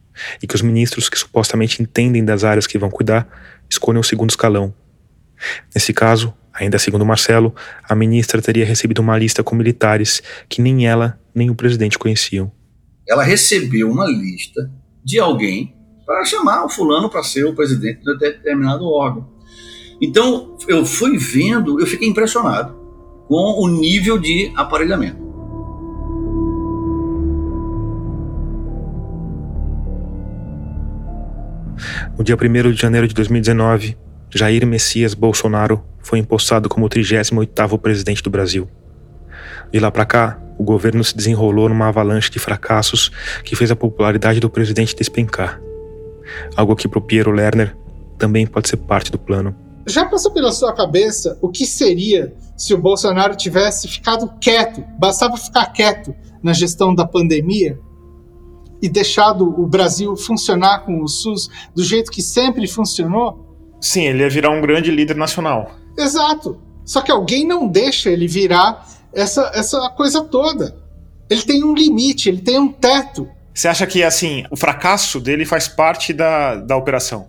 E 0.43 0.47
que 0.47 0.55
os 0.55 0.63
ministros 0.63 1.09
que 1.09 1.19
supostamente 1.19 1.83
entendem 1.83 2.25
das 2.25 2.45
áreas 2.45 2.67
que 2.67 2.79
vão 2.79 2.91
cuidar 2.91 3.27
escolham 3.69 4.01
o 4.01 4.05
segundo 4.05 4.31
escalão. 4.31 4.75
Nesse 5.75 5.93
caso, 5.93 6.35
ainda 6.53 6.79
segundo 6.79 7.05
Marcelo, 7.05 7.55
a 7.89 7.95
ministra 7.95 8.43
teria 8.43 8.65
recebido 8.65 9.01
uma 9.01 9.19
lista 9.19 9.43
com 9.43 9.57
militares 9.57 10.23
que 10.49 10.61
nem 10.61 10.87
ela 10.87 11.19
nem 11.35 11.51
o 11.51 11.55
presidente 11.55 11.99
conheciam. 11.99 12.53
Ela 13.09 13.23
recebeu 13.23 13.91
uma 13.91 14.07
lista 14.07 14.71
de 15.05 15.19
alguém 15.19 15.75
para 16.07 16.25
chamar 16.25 16.65
o 16.65 16.69
fulano 16.69 17.09
para 17.09 17.23
ser 17.23 17.45
o 17.45 17.55
presidente 17.55 18.03
de 18.03 18.19
determinado 18.19 18.85
órgão. 18.87 19.29
Então, 20.01 20.57
eu 20.69 20.85
fui 20.85 21.17
vendo, 21.17 21.81
eu 21.81 21.87
fiquei 21.87 22.09
impressionado 22.09 22.75
com 23.29 23.63
o 23.63 23.69
nível 23.69 24.19
de 24.19 24.53
aparelhamento. 24.57 25.23
No 32.17 32.23
dia 32.23 32.37
1 32.37 32.73
de 32.73 32.81
janeiro 32.81 33.09
de 33.09 33.15
2019, 33.15 33.97
Jair 34.35 34.67
Messias 34.67 35.13
Bolsonaro 35.13 35.85
foi 35.99 36.19
impostado 36.19 36.69
como 36.69 36.87
o 36.87 36.89
38º 36.89 37.79
presidente 37.79 38.23
do 38.23 38.31
Brasil. 38.31 38.67
De 39.71 39.79
lá 39.79 39.91
para 39.91 40.07
cá, 40.07 40.43
o 40.59 40.65
governo 40.65 41.05
se 41.05 41.15
desenrolou 41.15 41.69
numa 41.69 41.89
avalanche 41.89 42.31
de 42.31 42.39
fracassos 42.39 43.11
que 43.45 43.55
fez 43.55 43.71
a 43.71 43.77
popularidade 43.77 44.41
do 44.41 44.49
presidente 44.49 44.97
despencar. 44.97 45.61
Algo 46.57 46.75
que 46.75 46.89
para 46.89 46.99
o 46.99 47.03
Piero 47.03 47.31
Lerner 47.31 47.77
também 48.17 48.47
pode 48.47 48.69
ser 48.69 48.79
parte 48.79 49.13
do 49.13 49.19
plano. 49.19 49.55
Já 49.87 50.07
passou 50.07 50.33
pela 50.33 50.53
sua 50.53 50.73
cabeça 50.73 51.37
o 51.43 51.51
que 51.51 51.67
seria 51.67 52.35
se 52.57 52.73
o 52.73 52.79
Bolsonaro 52.79 53.37
tivesse 53.37 53.87
ficado 53.87 54.33
quieto, 54.41 54.83
bastava 54.99 55.37
ficar 55.37 55.67
quieto 55.67 56.15
na 56.43 56.55
gestão 56.55 56.95
da 56.95 57.07
pandemia 57.07 57.79
e 58.81 58.89
deixado 58.89 59.45
o 59.61 59.67
Brasil 59.67 60.17
funcionar 60.17 60.87
com 60.87 61.03
o 61.03 61.09
SUS 61.09 61.51
do 61.75 61.83
jeito 61.83 62.11
que 62.11 62.23
sempre 62.23 62.67
funcionou? 62.67 63.52
Sim, 63.83 64.05
ele 64.05 64.23
ia 64.23 64.31
virar 64.31 64.51
um 64.51 64.61
grande 64.61 64.93
líder 64.93 65.17
nacional. 65.17 65.73
Exato. 65.99 66.63
Só 66.85 67.01
que 67.01 67.11
alguém 67.11 67.45
não 67.45 67.67
deixa 67.67 68.09
ele 68.09 68.29
virar 68.29 68.87
essa, 69.13 69.51
essa 69.55 69.91
coisa 69.91 70.23
toda. 70.23 70.77
Ele 71.29 71.43
tem 71.43 71.65
um 71.65 71.75
limite, 71.75 72.29
ele 72.29 72.41
tem 72.41 72.61
um 72.61 72.69
teto. 72.69 73.29
Você 73.53 73.67
acha 73.67 73.87
que, 73.87 74.03
assim, 74.05 74.45
o 74.51 74.57
fracasso 74.57 75.21
dele 75.21 75.45
faz 75.45 75.67
parte 75.67 76.13
da, 76.13 76.55
da 76.55 76.77
operação? 76.77 77.27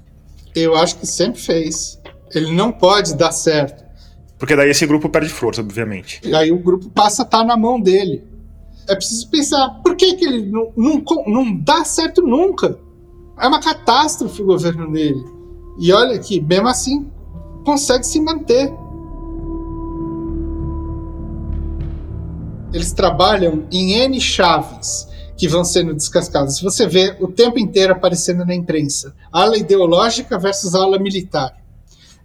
Eu 0.55 0.75
acho 0.75 0.97
que 0.97 1.07
sempre 1.07 1.41
fez. 1.41 1.99
Ele 2.33 2.51
não 2.51 2.71
pode 2.71 3.15
dar 3.15 3.31
certo. 3.31 3.83
Porque 4.37 4.55
daí 4.55 4.69
esse 4.69 4.85
grupo 4.85 5.09
perde 5.09 5.29
força, 5.29 5.61
obviamente. 5.61 6.21
E 6.23 6.35
aí 6.35 6.51
o 6.51 6.59
grupo 6.59 6.89
passa 6.89 7.23
a 7.23 7.25
estar 7.25 7.39
tá 7.39 7.43
na 7.43 7.57
mão 7.57 7.79
dele. 7.79 8.23
É 8.87 8.95
preciso 8.95 9.29
pensar, 9.29 9.79
por 9.83 9.95
que, 9.95 10.13
que 10.15 10.25
ele 10.25 10.45
não, 10.45 10.71
não, 10.75 11.03
não 11.27 11.55
dá 11.55 11.83
certo 11.83 12.21
nunca? 12.21 12.77
É 13.39 13.47
uma 13.47 13.61
catástrofe 13.61 14.41
o 14.41 14.45
governo 14.45 14.91
dele. 14.91 15.23
E 15.77 15.91
olha 15.91 16.19
que, 16.19 16.39
mesmo 16.41 16.67
assim, 16.67 17.09
consegue 17.65 18.05
se 18.05 18.19
manter. 18.19 18.73
Eles 22.73 22.91
trabalham 22.91 23.67
em 23.71 23.93
N 23.93 24.19
chaves 24.19 25.07
que 25.37 25.47
vão 25.47 25.63
sendo 25.63 25.93
descascadas. 25.93 26.59
Você 26.61 26.87
vê 26.87 27.15
o 27.19 27.27
tempo 27.27 27.59
inteiro 27.59 27.93
aparecendo 27.93 28.45
na 28.45 28.53
imprensa. 28.53 29.15
Ala 29.31 29.57
ideológica 29.57 30.37
versus 30.39 30.75
ala 30.75 30.99
militar. 30.99 31.55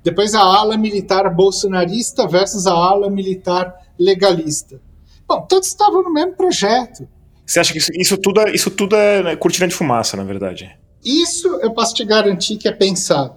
Depois 0.03 0.35
a 0.35 0.41
ala 0.41 0.77
militar 0.77 1.29
bolsonarista 1.35 2.27
versus 2.27 2.67
a 2.67 2.73
ala 2.73 3.11
militar 3.11 3.75
legalista. 3.99 4.81
Bom, 5.27 5.43
todos 5.43 5.69
estavam 5.69 6.03
no 6.03 6.13
mesmo 6.13 6.35
projeto. 6.35 7.09
Você 7.45 7.61
acha 7.61 7.73
que 7.73 7.79
isso, 7.79 7.91
isso 7.95 8.17
tudo, 8.17 8.41
é, 8.41 8.55
isso 8.55 8.71
tudo 8.71 8.95
é 8.95 9.35
cortina 9.37 9.67
de 9.67 9.75
fumaça, 9.75 10.17
na 10.17 10.25
verdade? 10.25 10.71
Isso 11.09 11.49
eu 11.63 11.71
posso 11.71 11.95
te 11.95 12.05
garantir 12.05 12.59
que 12.59 12.69
é 12.69 12.73
pensado, 12.73 13.35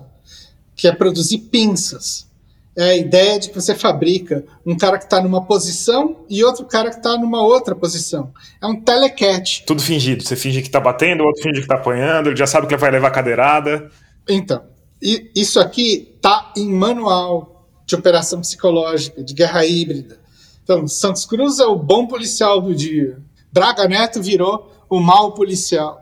que 0.76 0.90
é 0.90 0.92
produzir 0.92 1.38
pinças. 1.38 2.30
É 2.76 2.84
a 2.84 2.98
ideia 2.98 3.40
de 3.40 3.50
que 3.50 3.56
você 3.56 3.74
fabrica 3.74 4.44
um 4.66 4.78
cara 4.78 4.98
que 4.98 5.06
está 5.06 5.22
numa 5.22 5.46
posição 5.46 6.26
e 6.30 6.44
outro 6.44 6.66
cara 6.66 6.90
que 6.90 6.98
está 6.98 7.18
numa 7.18 7.42
outra 7.42 7.74
posição. 7.74 8.34
É 8.62 8.68
um 8.68 8.76
telecat. 8.76 9.64
Tudo 9.66 9.82
fingido. 9.82 10.22
Você 10.22 10.36
finge 10.36 10.62
que 10.62 10.68
está 10.68 10.82
batendo, 10.82 11.24
o 11.24 11.28
outro 11.28 11.44
finge 11.44 11.56
que 11.56 11.62
está 11.62 11.76
apanhando, 11.76 12.28
ele 12.28 12.36
já 12.36 12.48
sabe 12.48 12.68
que 12.68 12.76
vai 12.76 12.92
levar 12.92 13.12
cadeirada. 13.12 13.90
Então, 14.28 14.64
isso 15.02 15.58
aqui 15.60 16.14
está 16.16 16.52
em 16.58 16.70
manual 16.70 17.70
de 17.86 17.96
operação 17.96 18.42
psicológica, 18.42 19.24
de 19.24 19.34
guerra 19.34 19.66
híbrida. 19.66 20.20
Então, 20.64 20.88
Santos 20.90 21.26
Cruz 21.26 21.60
é 21.60 21.66
o 21.66 21.78
bom 21.78 22.06
policial 22.06 22.62
do 22.62 22.76
dia. 22.76 23.18
Braga 23.52 23.88
Neto 23.88 24.22
virou 24.22 24.72
o 24.90 25.00
mau 25.00 25.34
policial. 25.34 26.01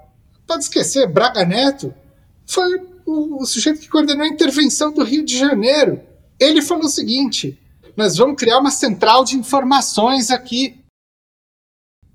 Pode 0.50 0.64
esquecer, 0.64 1.08
Braga 1.08 1.46
Neto 1.46 1.94
foi 2.46 2.76
o, 3.06 3.44
o 3.44 3.46
sujeito 3.46 3.80
que 3.80 3.88
coordenou 3.88 4.26
a 4.26 4.28
intervenção 4.28 4.92
do 4.92 5.04
Rio 5.04 5.24
de 5.24 5.38
Janeiro 5.38 6.10
ele 6.40 6.62
falou 6.62 6.86
o 6.86 6.90
seguinte: 6.90 7.60
nós 7.98 8.16
vamos 8.16 8.38
criar 8.38 8.60
uma 8.60 8.72
central 8.72 9.26
de 9.26 9.36
informações 9.36 10.32
aqui. 10.32 10.80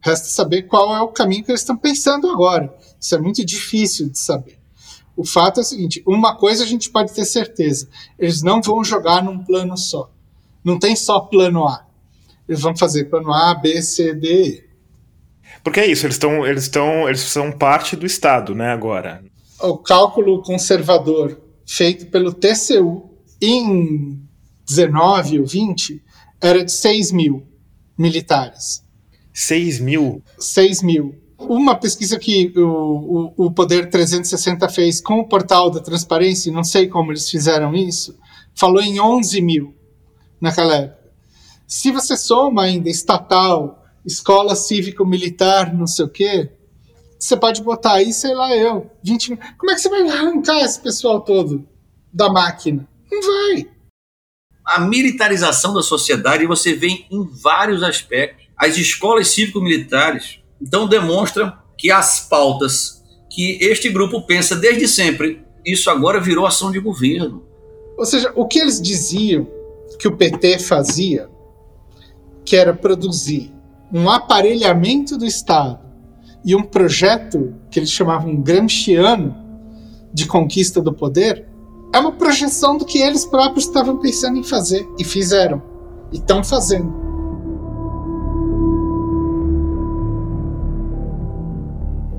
Resta 0.01 0.29
saber 0.29 0.63
qual 0.63 0.95
é 0.97 1.01
o 1.01 1.09
caminho 1.09 1.45
que 1.45 1.51
eles 1.51 1.61
estão 1.61 1.77
pensando 1.77 2.29
agora. 2.29 2.75
Isso 3.01 3.15
é 3.15 3.19
muito 3.19 3.45
difícil 3.45 4.09
de 4.09 4.19
saber. 4.19 4.59
O 5.17 5.25
fato 5.25 5.61
é 5.61 5.63
o 5.63 5.65
seguinte: 5.65 6.03
uma 6.07 6.37
coisa 6.37 6.65
a 6.65 6.67
gente 6.67 6.91
pode 6.91 7.13
ter 7.13 7.25
certeza: 7.27 7.89
eles 8.19 8.43
não 8.43 8.63
vão 8.63 8.83
jogar 8.83 9.23
num 9.23 9.45
plano 9.45 9.77
só. 9.77 10.11
Não 10.65 10.79
tem 10.79 10.97
só 10.97 11.21
plano 11.21 11.69
A. 11.69 11.87
Eles 12.49 12.63
vão 12.63 12.77
fazer 12.77 13.05
plano 13.05 13.33
A, 13.33 13.55
B, 13.55 13.81
C, 13.83 14.15
D, 14.15 14.49
E. 14.49 14.74
Porque 15.65 15.81
é 15.81 15.87
isso, 15.87 16.07
eles 16.07 16.17
estão, 16.17 16.47
eles 16.47 16.65
estão, 16.65 17.09
eles 17.09 17.21
são 17.21 17.51
parte 17.51 17.97
do 17.97 18.07
Estado, 18.07 18.55
né? 18.55 18.71
Agora. 18.71 19.25
O 19.61 19.79
cálculo 19.79 20.43
conservador 20.43 21.41
feito 21.67 22.07
pelo 22.07 22.33
TCU 22.33 23.11
em 23.41 24.23
19 24.67 25.41
ou 25.41 25.47
20, 25.47 26.03
era 26.41 26.65
de 26.65 26.73
6 26.73 27.13
mil 27.13 27.47
militares. 27.97 28.83
6 29.33 29.81
mil? 29.81 30.23
6 30.39 30.83
mil. 30.83 31.15
Uma 31.39 31.75
pesquisa 31.75 32.19
que 32.19 32.53
o, 32.57 33.33
o, 33.37 33.47
o 33.47 33.51
Poder 33.51 33.91
360 33.91 34.69
fez 34.69 35.01
com 35.01 35.21
o 35.21 35.29
portal 35.29 35.71
da 35.71 35.81
transparência, 35.81 36.53
não 36.53 36.65
sei 36.65 36.89
como 36.89 37.13
eles 37.13 37.29
fizeram 37.29 37.75
isso, 37.75 38.17
falou 38.55 38.81
em 38.81 39.01
11 39.01 39.41
mil 39.41 39.75
naquela 40.41 40.77
época. 40.77 41.05
Se 41.67 41.91
você 41.91 42.17
soma 42.17 42.63
ainda 42.63 42.89
estatal, 42.89 43.84
escola 44.05 44.55
cívico-militar, 44.55 45.75
não 45.75 45.87
sei 45.87 46.05
o 46.05 46.09
quê, 46.09 46.51
você 47.19 47.37
pode 47.37 47.63
botar 47.63 47.95
aí, 47.95 48.13
sei 48.13 48.35
lá 48.35 48.55
eu, 48.55 48.91
20 49.03 49.31
mil. 49.31 49.39
Como 49.57 49.71
é 49.71 49.75
que 49.75 49.81
você 49.81 49.89
vai 49.89 50.09
arrancar 50.09 50.61
esse 50.61 50.79
pessoal 50.81 51.21
todo 51.23 51.67
da 52.13 52.31
máquina? 52.31 52.87
Não 53.11 53.21
vai. 53.23 53.71
A 54.67 54.81
militarização 54.81 55.73
da 55.73 55.83
sociedade 55.83 56.47
você 56.47 56.75
vê 56.75 57.07
em 57.11 57.29
vários 57.43 57.83
aspectos. 57.83 58.47
As 58.57 58.77
escolas 58.77 59.29
cívico-militares 59.29 60.41
então 60.61 60.87
demonstram 60.87 61.53
que 61.79 61.91
as 61.91 62.21
pautas 62.21 63.03
que 63.31 63.59
este 63.61 63.89
grupo 63.89 64.23
pensa 64.27 64.55
desde 64.55 64.87
sempre, 64.87 65.43
isso 65.65 65.91
agora 65.91 66.21
virou 66.21 66.47
ação 66.47 66.71
de 66.71 66.79
governo. 66.79 67.43
Ou 67.97 68.05
seja, 68.05 68.33
o 68.37 68.47
que 68.47 68.59
eles 68.59 68.81
diziam 68.81 69.49
que 69.99 70.07
o 70.07 70.17
PT 70.17 70.59
fazia, 70.61 71.29
que 72.45 72.55
era 72.55 72.75
produzir 72.75 73.53
um 73.95 74.11
aparelhamento 74.11 75.17
do 75.17 75.25
Estado 75.25 75.79
e 76.45 76.57
um 76.57 76.65
projeto 76.65 77.55
que 77.71 77.79
eles 77.79 77.93
chamavam 77.93 78.35
gramsciano 78.43 79.37
de 80.13 80.27
conquista 80.27 80.83
do 80.83 80.93
poder, 80.93 81.47
é 81.93 81.99
uma 82.01 82.11
projeção 82.11 82.77
do 82.77 82.85
que 82.85 82.99
eles 82.99 83.25
próprios 83.25 83.67
estavam 83.67 83.99
pensando 83.99 84.37
em 84.37 84.43
fazer 84.43 84.85
e 84.99 85.05
fizeram 85.05 85.63
e 86.13 86.17
estão 86.17 86.43
fazendo. 86.43 86.93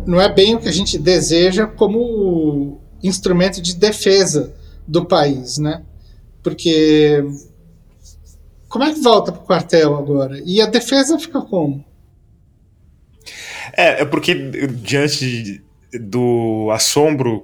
Não 0.08 0.22
é 0.22 0.32
bem 0.32 0.56
o 0.56 0.60
que 0.60 0.70
a 0.70 0.74
gente 0.74 0.98
deseja 0.98 1.68
como 1.68 2.80
instrumento 3.04 3.62
de 3.62 3.76
defesa 3.76 4.54
do 4.88 5.06
país, 5.06 5.58
né? 5.58 5.84
Porque 6.42 7.22
como 8.76 8.84
é 8.84 8.94
que 8.94 9.00
volta 9.00 9.32
para 9.32 9.42
o 9.42 9.46
quartel 9.46 9.96
agora? 9.96 10.38
E 10.46 10.62
a 10.62 10.66
defesa 10.66 11.18
fica 11.18 11.40
como? 11.40 11.82
É, 13.72 14.02
é 14.02 14.06
porque 14.06 14.36
diante 14.36 15.64
do 15.94 16.70
assombro 16.74 17.42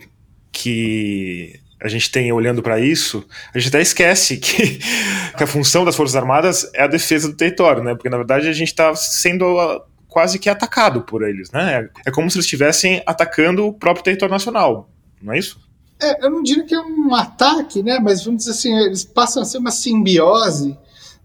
que 0.52 1.58
a 1.82 1.88
gente 1.88 2.12
tem 2.12 2.34
olhando 2.34 2.62
para 2.62 2.82
isso, 2.82 3.26
a 3.56 3.58
gente 3.58 3.70
até 3.70 3.82
esquece 3.82 4.36
que, 4.36 4.80
que, 5.38 5.42
a 5.42 5.48
função 5.48 5.86
das 5.86 5.96
Forças 5.96 6.18
Armadas 6.18 6.70
é 6.74 6.84
a 6.84 6.88
defesa 6.88 7.30
do 7.30 7.38
território, 7.38 7.82
né? 7.82 7.96
Porque 7.96 8.10
na 8.10 8.18
verdade 8.18 8.50
a 8.50 8.54
gente 8.54 8.68
está 8.68 8.94
sendo 8.94 9.58
ah, 9.58 9.86
quase 10.10 10.38
que 10.38 10.50
atacado 10.50 11.04
por 11.04 11.24
eles, 11.24 11.50
né? 11.50 11.88
É 12.06 12.12
como 12.12 12.30
se 12.30 12.36
eles 12.36 12.46
estivessem 12.46 13.02
atacando 13.06 13.68
o 13.68 13.74
próprio 13.74 14.04
território 14.04 14.34
nacional, 14.34 14.90
não 15.22 15.32
é 15.32 15.40
isso? 15.40 15.62
É, 16.02 16.26
eu 16.26 16.30
não 16.30 16.44
diria 16.44 16.66
que 16.66 16.76
é 16.76 16.82
um 16.82 17.16
ataque, 17.16 17.82
né? 17.82 18.00
Mas 18.02 18.22
vamos 18.22 18.40
dizer 18.40 18.52
assim, 18.52 18.78
eles 18.86 19.06
passam 19.06 19.42
a 19.42 19.46
ser 19.46 19.60
uma 19.60 19.72
simbiose 19.72 20.78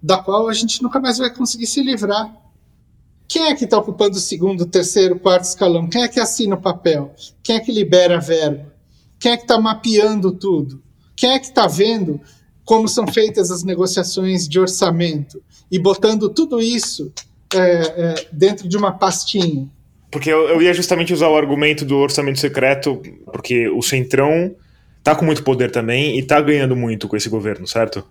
da 0.02 0.18
qual 0.18 0.48
a 0.48 0.52
gente 0.52 0.82
nunca 0.82 1.00
mais 1.00 1.18
vai 1.18 1.32
conseguir 1.32 1.66
se 1.66 1.82
livrar. 1.82 2.34
Quem 3.28 3.46
é 3.46 3.54
que 3.54 3.64
está 3.64 3.78
ocupando 3.78 4.16
o 4.16 4.20
segundo, 4.20 4.66
terceiro, 4.66 5.18
quarto 5.18 5.44
escalão? 5.44 5.88
Quem 5.88 6.02
é 6.02 6.08
que 6.08 6.20
assina 6.20 6.54
o 6.54 6.60
papel? 6.60 7.14
Quem 7.42 7.56
é 7.56 7.60
que 7.60 7.72
libera 7.72 8.16
a 8.16 8.20
verba? 8.20 8.72
Quem 9.18 9.32
é 9.32 9.36
que 9.36 9.42
está 9.42 9.58
mapeando 9.58 10.32
tudo? 10.32 10.82
Quem 11.16 11.30
é 11.30 11.38
que 11.38 11.46
está 11.46 11.66
vendo 11.66 12.20
como 12.64 12.88
são 12.88 13.06
feitas 13.06 13.50
as 13.50 13.64
negociações 13.64 14.48
de 14.48 14.60
orçamento 14.60 15.42
e 15.70 15.78
botando 15.78 16.28
tudo 16.28 16.60
isso 16.60 17.12
é, 17.54 17.58
é, 17.58 18.28
dentro 18.32 18.68
de 18.68 18.76
uma 18.76 18.92
pastinha? 18.92 19.68
Porque 20.10 20.30
eu, 20.30 20.48
eu, 20.48 20.62
ia 20.62 20.72
justamente 20.72 21.12
usar 21.12 21.28
o 21.28 21.36
argumento 21.36 21.84
do 21.84 21.96
orçamento 21.96 22.38
secreto, 22.38 23.00
porque 23.32 23.68
o 23.68 23.82
Centrão 23.82 24.54
tá 25.02 25.14
com 25.14 25.24
muito 25.24 25.42
poder 25.42 25.70
também 25.70 26.18
e 26.18 26.22
tá 26.22 26.40
ganhando 26.40 26.76
muito 26.76 27.08
com 27.08 27.16
esse 27.16 27.28
governo, 27.28 27.66
certo? 27.66 28.04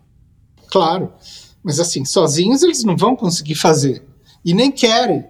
Claro. 0.68 1.12
Mas 1.66 1.80
assim, 1.80 2.06
sozinhos 2.06 2.62
eles 2.62 2.84
não 2.84 2.96
vão 2.96 3.16
conseguir 3.16 3.56
fazer. 3.56 4.04
E 4.46 4.54
nem 4.54 4.72
querem. 4.72 5.26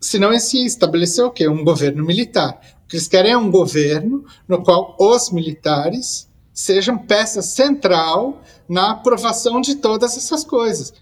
Senão 0.00 0.32
esse 0.32 0.66
estabeleceu 0.66 1.26
o 1.26 1.30
quê? 1.30 1.46
Um 1.48 1.62
governo 1.62 2.04
militar. 2.04 2.60
O 2.84 2.88
que 2.88 2.96
eles 2.96 3.06
querem 3.06 3.30
é 3.30 3.38
um 3.38 3.48
governo 3.48 4.24
no 4.48 4.60
qual 4.60 4.96
os 4.98 5.30
militares 5.30 6.28
sejam 6.52 6.98
peça 6.98 7.40
central 7.40 8.42
na 8.68 8.90
aprovação 8.90 9.60
de 9.60 9.76
todas 9.76 10.16
essas 10.16 10.42
coisas. 10.42 10.92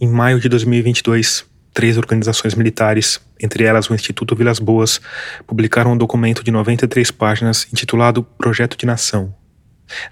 Em 0.00 0.08
maio 0.08 0.40
de 0.40 0.48
2022, 0.48 1.44
três 1.72 1.96
organizações 1.96 2.56
militares, 2.56 3.20
entre 3.40 3.62
elas 3.62 3.88
o 3.88 3.94
Instituto 3.94 4.34
Vilas 4.34 4.58
Boas, 4.58 5.00
publicaram 5.46 5.92
um 5.92 5.96
documento 5.96 6.42
de 6.42 6.50
93 6.50 7.12
páginas 7.12 7.68
intitulado 7.72 8.24
Projeto 8.24 8.76
de 8.76 8.84
Nação. 8.84 9.32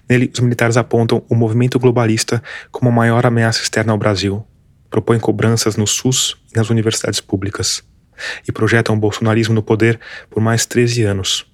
Nele, 0.09 0.31
os 0.33 0.39
militares 0.39 0.77
apontam 0.77 1.23
o 1.29 1.35
movimento 1.35 1.79
globalista 1.79 2.41
como 2.71 2.89
a 2.89 2.93
maior 2.93 3.25
ameaça 3.25 3.61
externa 3.61 3.91
ao 3.91 3.97
Brasil, 3.97 4.45
propõem 4.89 5.19
cobranças 5.19 5.75
no 5.75 5.85
SUS 5.85 6.37
e 6.53 6.57
nas 6.57 6.69
universidades 6.69 7.19
públicas 7.19 7.83
e 8.47 8.51
projetam 8.51 8.95
o 8.95 8.99
bolsonarismo 8.99 9.53
no 9.53 9.61
poder 9.61 9.99
por 10.29 10.41
mais 10.41 10.65
13 10.65 11.03
anos, 11.03 11.45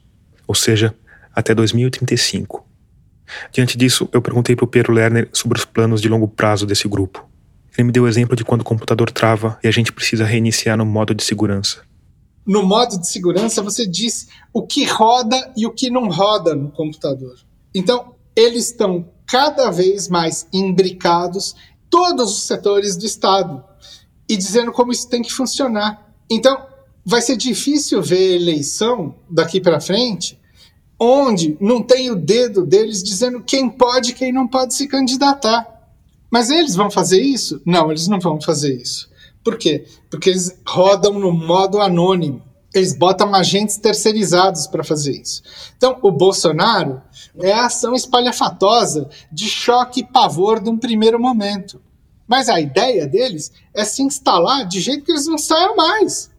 ou 0.47 0.55
seja, 0.55 0.95
até 1.35 1.53
2035. 1.53 2.65
Diante 3.51 3.77
disso, 3.77 4.07
eu 4.11 4.21
perguntei 4.21 4.55
para 4.55 4.65
o 4.65 4.67
Pedro 4.67 4.93
Lerner 4.93 5.29
sobre 5.33 5.57
os 5.57 5.65
planos 5.65 6.01
de 6.01 6.09
longo 6.09 6.27
prazo 6.27 6.65
desse 6.65 6.87
grupo. 6.87 7.27
Ele 7.77 7.87
me 7.87 7.91
deu 7.91 8.03
o 8.03 8.07
exemplo 8.07 8.35
de 8.35 8.45
quando 8.45 8.61
o 8.61 8.65
computador 8.65 9.09
trava 9.09 9.57
e 9.63 9.67
a 9.67 9.71
gente 9.71 9.91
precisa 9.91 10.25
reiniciar 10.25 10.77
no 10.77 10.85
modo 10.85 11.13
de 11.15 11.23
segurança. 11.23 11.81
No 12.45 12.61
modo 12.61 12.99
de 12.99 13.07
segurança, 13.07 13.61
você 13.61 13.87
diz 13.87 14.27
o 14.53 14.67
que 14.67 14.83
roda 14.83 15.51
e 15.55 15.65
o 15.65 15.71
que 15.71 15.89
não 15.89 16.09
roda 16.09 16.53
no 16.53 16.69
computador. 16.69 17.35
Então, 17.73 18.15
eles 18.35 18.65
estão 18.65 19.09
cada 19.27 19.71
vez 19.71 20.07
mais 20.07 20.47
imbricados 20.51 21.55
todos 21.89 22.31
os 22.37 22.43
setores 22.43 22.95
do 22.95 23.05
Estado 23.05 23.63
e 24.27 24.35
dizendo 24.35 24.71
como 24.71 24.91
isso 24.91 25.09
tem 25.09 25.21
que 25.21 25.31
funcionar. 25.31 26.13
Então, 26.29 26.65
vai 27.05 27.21
ser 27.21 27.37
difícil 27.37 28.01
ver 28.01 28.35
eleição 28.35 29.15
daqui 29.29 29.59
para 29.59 29.81
frente 29.81 30.39
onde 31.03 31.57
não 31.59 31.81
tem 31.81 32.09
o 32.11 32.15
dedo 32.15 32.65
deles 32.65 33.03
dizendo 33.03 33.41
quem 33.41 33.69
pode 33.69 34.11
e 34.11 34.13
quem 34.13 34.31
não 34.31 34.47
pode 34.47 34.73
se 34.73 34.87
candidatar. 34.87 35.67
Mas 36.31 36.49
eles 36.49 36.75
vão 36.75 36.89
fazer 36.89 37.21
isso? 37.21 37.61
Não, 37.65 37.91
eles 37.91 38.07
não 38.07 38.19
vão 38.19 38.41
fazer 38.41 38.81
isso. 38.81 39.09
Por 39.43 39.57
quê? 39.57 39.85
Porque 40.09 40.29
eles 40.29 40.57
rodam 40.65 41.19
no 41.19 41.31
modo 41.31 41.79
anônimo. 41.81 42.41
Eles 42.73 42.93
botam 42.95 43.35
agentes 43.35 43.77
terceirizados 43.77 44.65
para 44.67 44.83
fazer 44.83 45.11
isso. 45.11 45.43
Então, 45.77 45.99
o 46.01 46.11
Bolsonaro 46.11 47.01
é 47.39 47.51
a 47.51 47.67
ação 47.67 47.93
espalhafatosa 47.93 49.09
de 49.31 49.47
choque 49.47 49.99
e 49.99 50.03
pavor 50.03 50.59
de 50.59 50.69
um 50.69 50.77
primeiro 50.77 51.19
momento. 51.19 51.81
Mas 52.27 52.49
a 52.49 52.59
ideia 52.59 53.05
deles 53.05 53.51
é 53.73 53.83
se 53.83 54.01
instalar 54.01 54.65
de 54.67 54.81
jeito 54.81 55.05
que 55.05 55.11
eles 55.11 55.27
não 55.27 55.37
saiam 55.37 55.75
mais. 55.75 56.31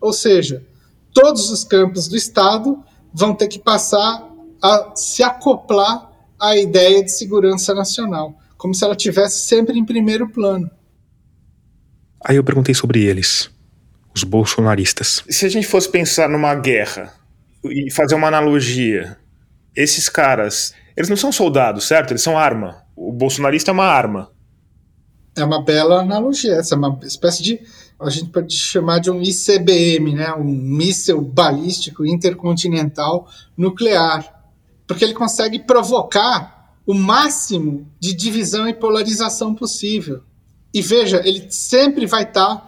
Ou 0.00 0.12
seja, 0.12 0.66
todos 1.12 1.50
os 1.50 1.64
campos 1.64 2.08
do 2.08 2.16
Estado 2.16 2.82
vão 3.12 3.34
ter 3.34 3.48
que 3.48 3.58
passar 3.58 4.28
a 4.62 4.92
se 4.96 5.22
acoplar 5.22 6.10
à 6.40 6.56
ideia 6.56 7.04
de 7.04 7.10
segurança 7.10 7.74
nacional. 7.74 8.34
como 8.58 8.74
se 8.74 8.84
ela 8.84 8.96
tivesse 8.96 9.46
sempre 9.46 9.78
em 9.78 9.84
primeiro 9.84 10.28
plano. 10.28 10.68
Aí 12.22 12.36
eu 12.36 12.42
perguntei 12.42 12.74
sobre 12.74 13.04
eles, 13.04 13.48
os 14.14 14.24
bolsonaristas. 14.24 15.22
Se 15.28 15.46
a 15.46 15.48
gente 15.48 15.66
fosse 15.66 15.88
pensar 15.88 16.28
numa 16.28 16.54
guerra 16.54 17.12
e 17.64 17.90
fazer 17.90 18.14
uma 18.14 18.28
analogia, 18.28 19.16
esses 19.74 20.08
caras, 20.08 20.74
eles 20.96 21.08
não 21.08 21.16
são 21.16 21.30
soldados, 21.30 21.86
certo? 21.86 22.12
Eles 22.12 22.22
são 22.22 22.38
arma. 22.38 22.82
O 22.96 23.12
bolsonarista 23.12 23.70
é 23.70 23.72
uma 23.72 23.86
arma. 23.86 24.30
É 25.36 25.44
uma 25.44 25.62
bela 25.62 26.00
analogia, 26.00 26.54
essa 26.54 26.74
é 26.74 26.78
uma 26.78 26.98
espécie 27.04 27.42
de 27.42 27.60
a 28.00 28.10
gente 28.10 28.30
pode 28.30 28.54
chamar 28.54 29.00
de 29.00 29.10
um 29.10 29.20
ICBM, 29.20 30.14
né, 30.14 30.32
um 30.32 30.44
míssil 30.44 31.20
balístico 31.20 32.06
intercontinental 32.06 33.28
nuclear, 33.56 34.24
porque 34.86 35.04
ele 35.04 35.14
consegue 35.14 35.58
provocar 35.58 36.76
o 36.86 36.94
máximo 36.94 37.86
de 37.98 38.14
divisão 38.14 38.68
e 38.68 38.72
polarização 38.72 39.54
possível. 39.54 40.22
E 40.72 40.80
veja, 40.80 41.20
ele 41.24 41.50
sempre 41.50 42.06
vai 42.06 42.22
estar 42.22 42.56
tá 42.56 42.67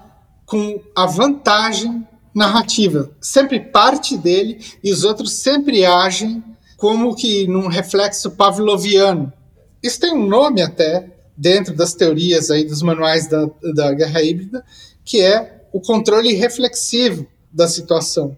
com 0.50 0.82
a 0.96 1.06
vantagem 1.06 2.04
narrativa, 2.34 3.08
sempre 3.20 3.60
parte 3.60 4.16
dele 4.16 4.58
e 4.82 4.92
os 4.92 5.04
outros 5.04 5.34
sempre 5.34 5.86
agem 5.86 6.42
como 6.76 7.14
que 7.14 7.46
num 7.46 7.68
reflexo 7.68 8.32
pavloviano. 8.32 9.32
Isso 9.80 10.00
tem 10.00 10.12
um 10.12 10.26
nome 10.26 10.60
até 10.60 11.08
dentro 11.36 11.72
das 11.72 11.94
teorias 11.94 12.50
aí 12.50 12.64
dos 12.64 12.82
manuais 12.82 13.28
da, 13.28 13.48
da 13.72 13.94
guerra 13.94 14.22
híbrida, 14.22 14.64
que 15.04 15.20
é 15.20 15.66
o 15.72 15.80
controle 15.80 16.32
reflexivo 16.32 17.28
da 17.52 17.68
situação. 17.68 18.36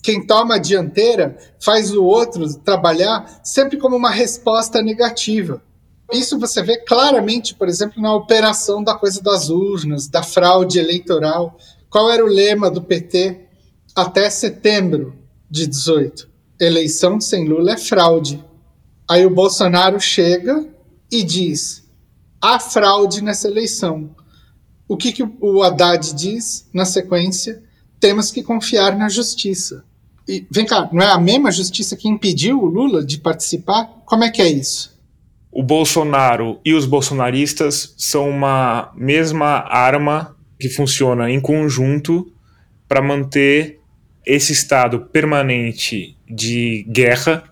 Quem 0.00 0.24
toma 0.24 0.54
a 0.54 0.58
dianteira 0.58 1.36
faz 1.58 1.92
o 1.92 2.04
outro 2.04 2.54
trabalhar 2.60 3.40
sempre 3.42 3.78
como 3.78 3.96
uma 3.96 4.10
resposta 4.10 4.80
negativa. 4.80 5.60
Isso 6.12 6.38
você 6.38 6.62
vê 6.62 6.76
claramente, 6.78 7.54
por 7.54 7.68
exemplo, 7.68 8.00
na 8.02 8.14
operação 8.14 8.82
da 8.84 8.94
coisa 8.94 9.22
das 9.22 9.48
urnas, 9.48 10.08
da 10.08 10.22
fraude 10.22 10.78
eleitoral. 10.78 11.56
Qual 11.88 12.10
era 12.10 12.24
o 12.24 12.28
lema 12.28 12.70
do 12.70 12.82
PT 12.82 13.40
até 13.94 14.28
setembro 14.28 15.16
de 15.50 15.66
18? 15.66 16.28
Eleição 16.60 17.20
sem 17.20 17.48
Lula 17.48 17.72
é 17.72 17.78
fraude. 17.78 18.44
Aí 19.08 19.26
o 19.26 19.34
Bolsonaro 19.34 19.98
chega 19.98 20.66
e 21.10 21.22
diz: 21.22 21.82
há 22.40 22.58
fraude 22.58 23.22
nessa 23.22 23.48
eleição. 23.48 24.14
O 24.86 24.96
que, 24.96 25.12
que 25.12 25.22
o 25.22 25.62
Haddad 25.62 26.14
diz 26.14 26.68
na 26.72 26.84
sequência? 26.84 27.62
Temos 27.98 28.30
que 28.30 28.42
confiar 28.42 28.96
na 28.96 29.08
justiça. 29.08 29.84
E 30.28 30.46
vem 30.50 30.66
cá, 30.66 30.88
não 30.92 31.02
é 31.02 31.10
a 31.10 31.18
mesma 31.18 31.50
justiça 31.50 31.96
que 31.96 32.08
impediu 32.08 32.60
o 32.60 32.66
Lula 32.66 33.04
de 33.04 33.18
participar? 33.18 33.86
Como 34.04 34.22
é 34.22 34.30
que 34.30 34.42
é 34.42 34.48
isso? 34.48 34.91
O 35.52 35.62
Bolsonaro 35.62 36.58
e 36.64 36.72
os 36.72 36.86
bolsonaristas 36.86 37.94
são 37.98 38.28
uma 38.28 38.90
mesma 38.96 39.66
arma 39.68 40.34
que 40.58 40.68
funciona 40.68 41.30
em 41.30 41.40
conjunto 41.40 42.32
para 42.88 43.02
manter 43.02 43.80
esse 44.24 44.52
estado 44.52 45.00
permanente 45.12 46.16
de 46.28 46.86
guerra 46.88 47.44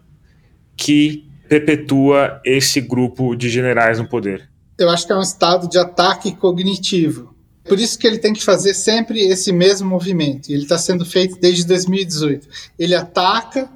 que 0.77 1.29
perpetua 1.49 2.41
esse 2.45 2.81
grupo 2.81 3.37
de 3.37 3.51
generais 3.51 3.99
no 3.99 4.09
poder 4.09 4.51
eu 4.81 4.89
acho 4.89 5.07
que 5.07 5.13
é 5.13 5.17
um 5.17 5.21
estado 5.21 5.69
de 5.69 5.79
ataque 5.79 6.35
cognitivo. 6.35 7.35
Por 7.65 7.79
isso 7.79 7.99
que 7.99 8.07
ele 8.07 8.19
tem 8.19 8.33
que 8.33 8.43
fazer 8.43 8.73
sempre 8.73 9.21
esse 9.21 9.53
mesmo 9.53 9.89
movimento. 9.89 10.51
Ele 10.51 10.63
está 10.63 10.79
sendo 10.79 11.05
feito 11.05 11.39
desde 11.39 11.67
2018. 11.67 12.49
Ele 12.79 12.95
ataca, 12.95 13.71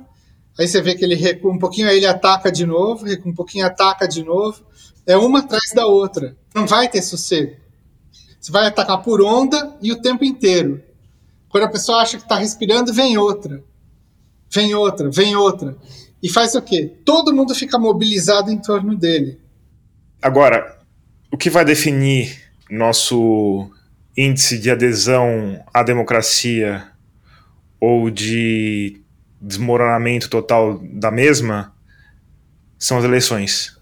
aí 0.59 0.69
você 0.69 0.81
vê 0.81 0.95
que 0.95 1.05
ele 1.05 1.15
recua 1.15 1.53
um 1.53 1.59
pouquinho, 1.59 1.89
aí 1.89 1.97
ele 1.97 2.07
ataca 2.07 2.51
de 2.51 2.65
novo, 2.65 3.05
recua 3.05 3.31
um 3.31 3.35
pouquinho, 3.35 3.67
ataca 3.67 4.07
de 4.07 4.23
novo. 4.23 4.63
É 5.07 5.17
uma 5.17 5.41
atrás 5.41 5.73
da 5.75 5.87
outra. 5.87 6.37
Não 6.55 6.67
vai 6.67 6.89
ter 6.89 7.03
sossego. 7.03 7.57
Você 8.41 8.53
vai 8.53 8.67
atacar 8.67 9.03
por 9.03 9.23
onda 9.23 9.77
e 9.81 9.93
o 9.93 10.01
tempo 10.01 10.25
inteiro. 10.25 10.83
Quando 11.49 11.65
a 11.65 11.71
pessoa 11.71 12.03
acha 12.03 12.17
que 12.17 12.25
está 12.25 12.37
respirando, 12.37 12.93
vem 12.93 13.17
outra. 13.17 13.63
Vem 14.53 14.75
outra, 14.75 15.11
vem 15.11 15.37
outra. 15.37 15.77
E 16.23 16.29
faz 16.29 16.55
o 16.55 16.63
quê? 16.63 16.93
Todo 17.05 17.35
mundo 17.35 17.55
fica 17.55 17.79
mobilizado 17.79 18.51
em 18.51 18.59
torno 18.59 18.97
dele. 18.97 19.41
Agora, 20.23 20.79
o 21.31 21.37
que 21.37 21.51
vai 21.51 21.65
definir 21.65 22.41
nosso 22.71 23.71
índice 24.17 24.59
de 24.59 24.71
adesão 24.71 25.63
à 25.73 25.83
democracia 25.83 26.87
ou 27.81 28.11
de 28.11 29.04
desmoronamento 29.47 30.29
total 30.29 30.79
da 30.83 31.11
mesma 31.11 31.75
são 32.79 32.99
as 32.99 33.05
eleições. 33.05 33.77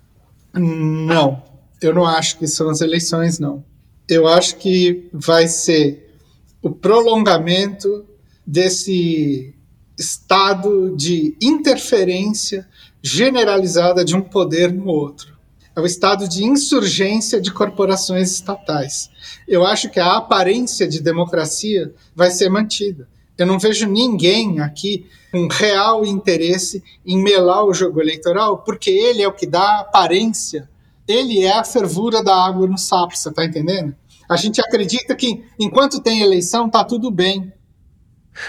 Não, 0.55 1.43
eu 1.81 1.95
não 1.95 2.07
acho 2.07 2.39
que 2.39 2.47
são 2.47 2.69
as 2.69 2.81
eleições, 2.81 3.39
não. 3.39 3.65
Eu 4.09 4.27
acho 4.27 4.57
que 4.57 5.09
vai 5.13 5.49
ser 5.49 6.17
o 6.61 6.71
prolongamento 6.71 8.05
desse 8.47 9.55
estado 9.99 10.95
de 10.97 11.37
interferência 11.41 12.69
generalizada 13.03 14.05
de 14.05 14.15
um 14.15 14.21
poder 14.21 14.73
no 14.73 14.87
outro 14.87 15.33
é 15.75 15.81
o 15.81 15.87
estado 15.87 16.29
de 16.29 16.45
insurgência 16.45 17.41
de 17.41 17.51
corporações 17.51 18.31
estatais. 18.31 19.11
Eu 19.49 19.65
acho 19.65 19.89
que 19.91 19.99
a 19.99 20.17
aparência 20.17 20.87
de 20.87 21.01
democracia 21.01 21.93
vai 22.15 22.31
ser 22.31 22.51
mantida. 22.51 23.09
Eu 23.37 23.47
não 23.47 23.59
vejo 23.59 23.87
ninguém 23.87 24.61
aqui 24.61 25.07
com 25.30 25.49
real 25.49 26.05
interesse 26.05 26.83
em 27.05 27.22
melar 27.22 27.64
o 27.64 27.72
jogo 27.72 28.01
eleitoral, 28.01 28.59
porque 28.59 28.91
ele 28.91 29.22
é 29.22 29.28
o 29.28 29.33
que 29.33 29.47
dá 29.47 29.80
aparência. 29.80 30.68
Ele 31.09 31.41
é 31.41 31.53
a 31.53 31.64
fervura 31.64 32.22
da 32.22 32.35
água 32.35 32.66
no 32.66 32.78
sapo, 32.78 33.16
você 33.16 33.28
está 33.28 33.45
entendendo? 33.45 33.95
A 34.28 34.37
gente 34.37 34.61
acredita 34.61 35.14
que 35.14 35.45
enquanto 35.59 36.01
tem 36.01 36.22
eleição, 36.22 36.68
tá 36.68 36.85
tudo 36.85 37.11
bem. 37.11 37.53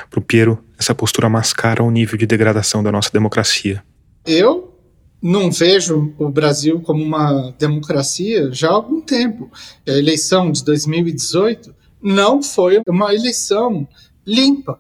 Para 0.10 0.20
o 0.20 0.24
Piero, 0.24 0.64
essa 0.78 0.94
postura 0.94 1.30
mascara 1.30 1.84
o 1.84 1.92
nível 1.92 2.18
de 2.18 2.26
degradação 2.26 2.84
da 2.84 2.92
nossa 2.92 3.10
democracia. 3.12 3.84
Eu 4.26 4.74
não 5.22 5.50
vejo 5.50 6.14
o 6.18 6.30
Brasil 6.30 6.82
como 6.82 7.02
uma 7.04 7.54
democracia 7.58 8.52
já 8.52 8.70
há 8.70 8.74
algum 8.74 9.02
tempo. 9.02 9.50
A 9.88 9.92
eleição 9.92 10.52
de 10.52 10.64
2018 10.64 11.74
não 12.02 12.44
foi 12.44 12.82
uma 12.88 13.14
eleição 13.14 13.88
limpa. 14.26 14.80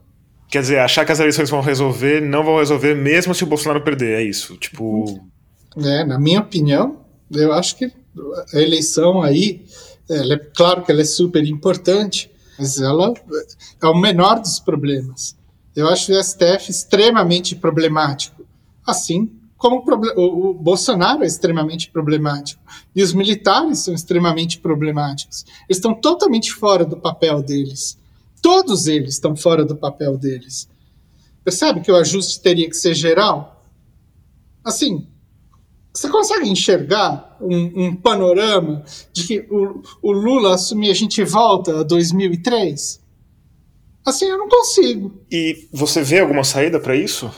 Quer 0.49 0.61
dizer, 0.61 0.79
achar 0.79 1.05
que 1.05 1.11
as 1.11 1.19
eleições 1.19 1.49
vão 1.49 1.61
resolver, 1.61 2.21
não 2.21 2.43
vão 2.43 2.57
resolver 2.57 2.93
mesmo 2.93 3.33
se 3.33 3.43
o 3.43 3.47
Bolsonaro 3.47 3.83
perder, 3.83 4.19
é 4.19 4.23
isso? 4.23 4.55
Tipo. 4.57 5.27
É, 5.77 6.05
na 6.05 6.19
minha 6.19 6.39
opinião, 6.39 7.01
eu 7.31 7.51
acho 7.53 7.75
que 7.75 7.91
a 8.53 8.59
eleição 8.59 9.23
aí, 9.23 9.65
é 10.09 10.37
claro 10.55 10.83
que 10.83 10.91
ela 10.91 11.01
é 11.01 11.05
super 11.05 11.43
importante, 11.45 12.29
mas 12.59 12.79
ela 12.79 13.13
é 13.81 13.87
o 13.87 13.99
menor 13.99 14.39
dos 14.39 14.59
problemas. 14.59 15.35
Eu 15.75 15.89
acho 15.89 16.11
o 16.11 16.23
STF 16.23 16.69
extremamente 16.69 17.55
problemático. 17.55 18.45
Assim 18.85 19.31
como 19.57 19.81
o, 20.17 20.49
o, 20.49 20.53
Bolsonaro 20.53 21.23
é 21.23 21.25
extremamente 21.25 21.89
problemático 21.89 22.61
e 22.93 23.01
os 23.01 23.13
militares 23.13 23.79
são 23.79 23.93
extremamente 23.93 24.59
problemáticos. 24.59 25.45
Eles 25.69 25.77
estão 25.77 25.93
totalmente 25.93 26.51
fora 26.51 26.83
do 26.83 26.97
papel 26.97 27.41
deles. 27.41 27.97
Todos 28.43 28.87
eles 28.87 29.13
estão 29.13 29.37
fora 29.37 29.63
do 29.63 29.73
papel 29.73 30.17
deles. 30.17 30.67
Percebe 31.45 31.79
que 31.79 31.89
o 31.89 31.95
ajuste 31.95 32.41
teria 32.41 32.69
que 32.69 32.75
ser 32.75 32.93
geral? 32.93 33.65
Assim, 34.61 35.07
você 35.93 36.09
consegue 36.09 36.49
enxergar 36.49 37.37
um, 37.39 37.85
um 37.85 37.95
panorama 37.95 38.83
de 39.13 39.25
que 39.25 39.47
o, 39.49 39.81
o 40.01 40.11
Lula 40.11 40.55
assumir 40.55 40.91
a 40.91 40.93
gente 40.93 41.23
volta 41.23 41.79
a 41.79 41.83
2003? 41.83 43.01
Assim, 44.05 44.25
eu 44.25 44.37
não 44.37 44.49
consigo. 44.49 45.21
E 45.31 45.69
você 45.71 46.03
vê 46.03 46.19
alguma 46.19 46.43
saída 46.43 46.81
para 46.81 46.97
isso? 46.97 47.31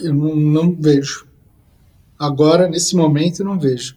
Eu 0.00 0.14
não, 0.14 0.36
não 0.36 0.72
vejo. 0.72 1.26
Agora, 2.16 2.68
nesse 2.68 2.94
momento, 2.94 3.42
não 3.42 3.58
vejo. 3.58 3.96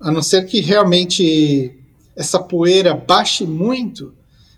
A 0.00 0.10
não 0.10 0.22
ser 0.22 0.46
que 0.46 0.60
realmente 0.60 1.75
essa 2.16 2.38
poeira 2.38 2.94
baixe 2.94 3.44
muito, 3.44 4.14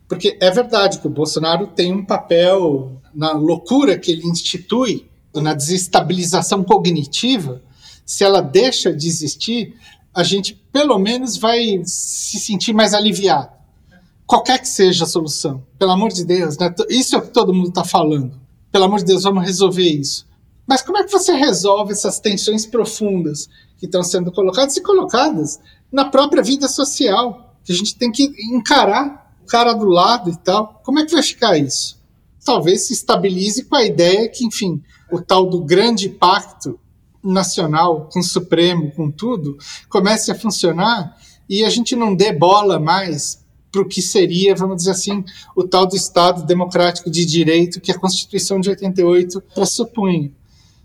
porque 0.09 0.39
é 0.41 0.51
verdade 0.51 1.01
que 1.01 1.07
o 1.07 1.11
Bolsonaro 1.11 1.67
tem 1.67 1.93
um 1.93 2.05
papel 2.05 3.01
na 3.13 3.33
loucura 3.33 3.99
que 3.99 4.11
ele 4.11 4.27
institui, 4.27 5.07
na 5.35 5.55
desestabilização 5.55 6.65
cognitiva. 6.65 7.63
Se 8.07 8.25
ela 8.25 8.41
deixa 8.41 8.93
de 8.93 9.07
existir, 9.07 9.75
a 10.15 10.23
gente 10.25 10.55
pelo 10.73 10.99
menos 10.99 11.37
vai 11.37 11.83
se 11.85 12.39
sentir 12.39 12.73
mais 12.73 12.95
aliviado. 12.95 13.51
Qualquer 14.27 14.59
que 14.59 14.69
seja 14.69 15.05
a 15.05 15.07
solução, 15.07 15.63
pelo 15.79 15.93
amor 15.93 16.11
de 16.11 16.25
Deus, 16.25 16.57
né? 16.59 16.75
isso 16.89 17.15
é 17.15 17.19
o 17.19 17.23
que 17.23 17.31
todo 17.31 17.53
mundo 17.53 17.69
está 17.69 17.85
falando 17.85 18.49
pelo 18.71 18.85
amor 18.85 18.99
de 19.01 19.07
Deus, 19.07 19.23
vamos 19.23 19.45
resolver 19.45 19.89
isso. 19.89 20.27
Mas 20.67 20.83
como 20.83 20.99
é 20.99 21.05
que 21.05 21.11
você 21.11 21.33
resolve 21.33 21.93
essas 21.93 22.21
tensões 22.21 22.67
profundas 22.67 23.49
que 23.79 23.87
estão 23.87 24.03
sendo 24.03 24.31
colocadas 24.31 24.77
e 24.77 24.83
colocadas 24.83 25.59
na 25.91 26.05
própria 26.05 26.43
vida 26.43 26.69
social? 26.69 27.48
Que 27.69 27.73
a 27.75 27.77
gente 27.77 27.97
tem 27.97 28.11
que 28.11 28.33
encarar 28.51 29.31
o 29.43 29.47
cara 29.47 29.75
do 29.75 29.85
lado 29.85 30.31
e 30.31 30.37
tal. 30.39 30.81
Como 30.83 31.01
é 31.01 31.05
que 31.05 31.13
vai 31.13 31.23
ficar 31.23 31.59
isso? 31.59 32.01
Talvez 32.43 32.87
se 32.87 32.95
estabilize 32.95 33.63
com 33.65 33.77
a 33.77 33.85
ideia 33.85 34.27
que, 34.27 34.43
enfim, 34.43 34.83
o 35.13 35.21
tal 35.21 35.45
do 35.45 35.61
grande 35.61 36.09
pacto 36.09 36.81
nacional, 37.23 38.09
com 38.11 38.21
o 38.21 38.25
Supremo, 38.25 38.91
com 38.93 39.11
tudo, 39.11 39.59
comece 39.91 40.33
a 40.33 40.35
funcionar 40.35 41.15
e 41.47 41.63
a 41.63 41.69
gente 41.69 41.95
não 41.95 42.15
dê 42.15 42.33
bola 42.33 42.81
mais 42.81 43.45
para 43.71 43.83
o 43.83 43.87
que 43.87 44.01
seria, 44.01 44.55
vamos 44.55 44.79
dizer 44.79 44.93
assim, 44.93 45.23
o 45.55 45.63
tal 45.63 45.87
do 45.87 45.95
Estado 45.95 46.47
democrático 46.47 47.11
de 47.11 47.27
direito 47.27 47.83
que 47.83 47.93
a 47.93 47.99
Constituição 47.99 48.59
de 48.59 48.71
88 48.71 49.43
pressupõe. 49.55 50.35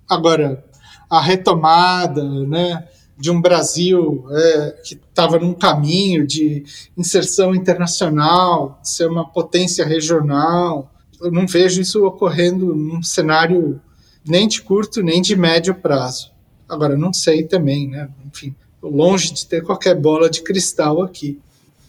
Agora, 0.06 0.66
a 1.10 1.22
retomada 1.22 2.26
né, 2.46 2.86
de 3.18 3.32
um 3.32 3.40
Brasil 3.42 4.26
é, 4.32 4.76
que 4.84 4.96
estava 4.96 5.40
num 5.40 5.54
caminho 5.54 6.26
de 6.26 6.64
inserção 6.98 7.54
internacional, 7.54 8.80
de 8.82 8.90
ser 8.90 9.08
uma 9.08 9.28
potência 9.28 9.86
regional, 9.86 10.92
eu 11.22 11.32
não 11.32 11.48
vejo 11.48 11.82
isso 11.82 12.06
ocorrendo 12.06 12.76
num 12.76 13.02
cenário 13.02 13.80
nem 14.26 14.48
de 14.48 14.62
curto 14.62 15.02
nem 15.02 15.22
de 15.22 15.36
médio 15.36 15.76
prazo. 15.76 16.32
Agora, 16.68 16.98
não 16.98 17.14
sei 17.14 17.44
também, 17.44 17.88
né? 17.88 18.10
Enfim, 18.26 18.56
longe 18.82 19.34
de 19.34 19.46
ter 19.46 19.62
qualquer 19.62 19.96
bola 19.96 20.30
de 20.30 20.42
cristal 20.42 21.02
aqui. 21.02 21.40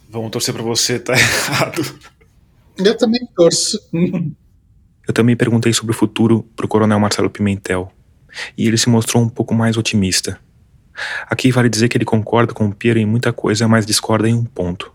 Vamos 0.09 0.31
torcer 0.31 0.53
para 0.53 0.63
você 0.63 0.99
tá 0.99 1.13
errado. 1.17 1.81
Eu 2.77 2.95
também 2.97 3.27
torço. 3.35 3.79
Eu 5.07 5.13
também 5.13 5.35
perguntei 5.35 5.73
sobre 5.73 5.93
o 5.93 5.97
futuro 5.97 6.43
para 6.55 6.65
o 6.65 6.69
coronel 6.69 6.99
Marcelo 6.99 7.29
Pimentel, 7.29 7.91
e 8.57 8.67
ele 8.67 8.77
se 8.77 8.89
mostrou 8.89 9.23
um 9.23 9.29
pouco 9.29 9.53
mais 9.53 9.77
otimista. 9.77 10.39
Aqui 11.29 11.51
vale 11.51 11.69
dizer 11.69 11.89
que 11.89 11.97
ele 11.97 12.05
concorda 12.05 12.53
com 12.53 12.65
o 12.65 12.73
Piero 12.73 12.99
em 12.99 13.05
muita 13.05 13.33
coisa, 13.33 13.67
mas 13.67 13.85
discorda 13.85 14.29
em 14.29 14.33
um 14.33 14.45
ponto. 14.45 14.93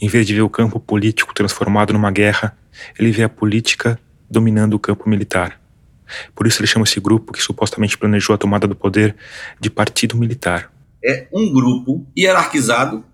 Em 0.00 0.08
vez 0.08 0.26
de 0.26 0.34
ver 0.34 0.42
o 0.42 0.50
campo 0.50 0.78
político 0.78 1.34
transformado 1.34 1.92
numa 1.92 2.10
guerra, 2.10 2.56
ele 2.98 3.10
vê 3.10 3.22
a 3.22 3.28
política 3.28 3.98
dominando 4.30 4.74
o 4.74 4.78
campo 4.78 5.08
militar. 5.08 5.60
Por 6.34 6.46
isso 6.46 6.60
ele 6.60 6.66
chama 6.66 6.84
esse 6.84 7.00
grupo 7.00 7.32
que 7.32 7.42
supostamente 7.42 7.96
planejou 7.96 8.34
a 8.34 8.38
tomada 8.38 8.66
do 8.66 8.74
poder 8.74 9.16
de 9.60 9.70
partido 9.70 10.16
militar. 10.16 10.70
É 11.04 11.26
um 11.32 11.52
grupo 11.52 12.06
hierarquizado, 12.16 13.04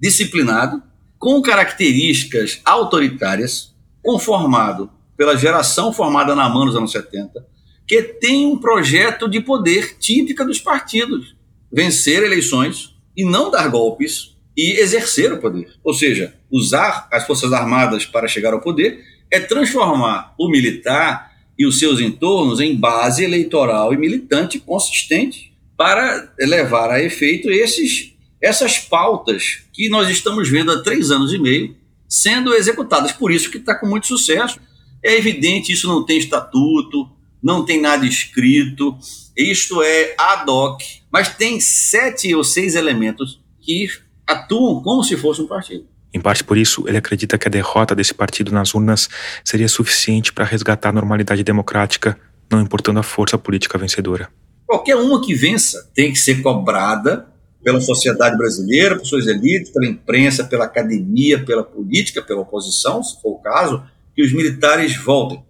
disciplinado, 0.00 0.82
com 1.18 1.40
características 1.40 2.60
autoritárias, 2.64 3.74
conformado 4.02 4.90
pela 5.16 5.36
geração 5.36 5.92
formada 5.92 6.34
na 6.34 6.48
mão 6.48 6.64
nos 6.64 6.74
anos 6.74 6.90
70, 6.90 7.46
que 7.86 8.02
tem 8.02 8.46
um 8.46 8.58
projeto 8.58 9.28
de 9.28 9.40
poder 9.40 9.96
típica 9.98 10.44
dos 10.44 10.60
partidos: 10.60 11.36
vencer 11.72 12.22
eleições 12.22 12.94
e 13.16 13.24
não 13.24 13.50
dar 13.50 13.68
golpes 13.68 14.36
e 14.56 14.78
exercer 14.80 15.32
o 15.32 15.38
poder. 15.38 15.72
Ou 15.82 15.94
seja, 15.94 16.34
usar 16.50 17.08
as 17.10 17.26
Forças 17.26 17.52
Armadas 17.52 18.04
para 18.04 18.28
chegar 18.28 18.52
ao 18.52 18.60
poder 18.60 19.02
é 19.30 19.40
transformar 19.40 20.34
o 20.38 20.48
militar 20.48 21.32
e 21.58 21.66
os 21.66 21.78
seus 21.78 22.00
entornos 22.00 22.60
em 22.60 22.76
base 22.76 23.24
eleitoral 23.24 23.94
e 23.94 23.96
militante 23.96 24.58
consistente 24.58 25.52
para 25.76 26.32
levar 26.38 26.90
a 26.90 27.02
efeito 27.02 27.50
esses, 27.50 28.12
essas 28.40 28.78
pautas 28.78 29.62
que 29.72 29.88
nós 29.88 30.08
estamos 30.08 30.48
vendo 30.48 30.70
há 30.70 30.82
três 30.82 31.10
anos 31.10 31.32
e 31.32 31.38
meio 31.38 31.74
sendo 32.08 32.54
executadas. 32.54 33.12
Por 33.12 33.32
isso 33.32 33.50
que 33.50 33.56
está 33.56 33.74
com 33.74 33.86
muito 33.86 34.06
sucesso. 34.06 34.60
É 35.02 35.16
evidente, 35.16 35.72
isso 35.72 35.88
não 35.88 36.04
tem 36.04 36.18
estatuto, 36.18 37.08
não 37.42 37.64
tem 37.64 37.80
nada 37.80 38.06
escrito, 38.06 38.96
isto 39.36 39.82
é 39.82 40.14
ad 40.18 40.50
hoc, 40.50 40.82
mas 41.10 41.34
tem 41.34 41.60
sete 41.60 42.34
ou 42.34 42.44
seis 42.44 42.74
elementos 42.74 43.40
que 43.60 43.88
atuam 44.26 44.82
como 44.82 45.02
se 45.02 45.16
fosse 45.16 45.40
um 45.40 45.46
partido. 45.46 45.86
Em 46.14 46.20
parte 46.20 46.44
por 46.44 46.58
isso, 46.58 46.84
ele 46.86 46.98
acredita 46.98 47.38
que 47.38 47.48
a 47.48 47.50
derrota 47.50 47.94
desse 47.94 48.12
partido 48.12 48.52
nas 48.52 48.74
urnas 48.74 49.08
seria 49.42 49.68
suficiente 49.68 50.32
para 50.32 50.44
resgatar 50.44 50.90
a 50.90 50.92
normalidade 50.92 51.42
democrática, 51.42 52.18
não 52.50 52.60
importando 52.60 53.00
a 53.00 53.02
força 53.02 53.38
política 53.38 53.78
vencedora. 53.78 54.28
Qualquer 54.66 54.96
uma 54.96 55.22
que 55.24 55.34
vença 55.34 55.90
tem 55.94 56.12
que 56.12 56.18
ser 56.18 56.42
cobrada 56.42 57.26
pela 57.62 57.80
sociedade 57.80 58.36
brasileira, 58.36 58.96
por 58.96 59.06
suas 59.06 59.26
elites, 59.26 59.70
pela 59.72 59.86
imprensa, 59.86 60.44
pela 60.44 60.64
academia, 60.64 61.42
pela 61.42 61.62
política, 61.62 62.20
pela 62.20 62.40
oposição, 62.40 63.02
se 63.02 63.20
for 63.22 63.36
o 63.36 63.38
caso, 63.38 63.82
que 64.14 64.22
os 64.22 64.32
militares 64.32 64.96
voltem. 64.96 65.42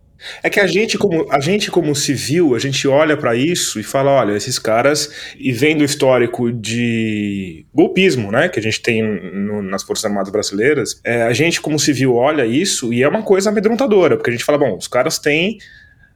É 0.43 0.51
que 0.51 0.61
a 0.61 0.66
gente, 0.66 0.97
como, 0.99 1.27
a 1.31 1.40
gente, 1.40 1.70
como 1.70 1.94
civil, 1.94 2.55
a 2.55 2.59
gente 2.59 2.86
olha 2.86 3.16
para 3.16 3.35
isso 3.35 3.78
e 3.81 3.82
fala: 3.82 4.11
olha, 4.11 4.32
esses 4.36 4.59
caras, 4.59 5.35
e 5.39 5.53
vendo 5.53 5.82
o 5.82 5.85
histórico 5.85 6.53
de 6.53 7.66
golpismo, 7.74 8.31
né, 8.31 8.49
que 8.49 8.59
a 8.59 8.62
gente 8.62 8.81
tem 8.81 9.03
no, 9.03 9.62
nas 9.62 9.82
Forças 9.82 10.05
Armadas 10.05 10.31
Brasileiras, 10.31 11.01
é, 11.05 11.23
a 11.23 11.32
gente, 11.32 11.61
como 11.61 11.78
civil, 11.78 12.15
olha 12.15 12.47
isso 12.47 12.93
e 12.93 13.03
é 13.03 13.09
uma 13.09 13.23
coisa 13.23 13.51
amedrontadora, 13.51 14.16
porque 14.16 14.31
a 14.31 14.32
gente 14.32 14.44
fala: 14.44 14.59
bom, 14.59 14.77
os 14.77 14.89
caras 14.89 15.19
têm 15.19 15.59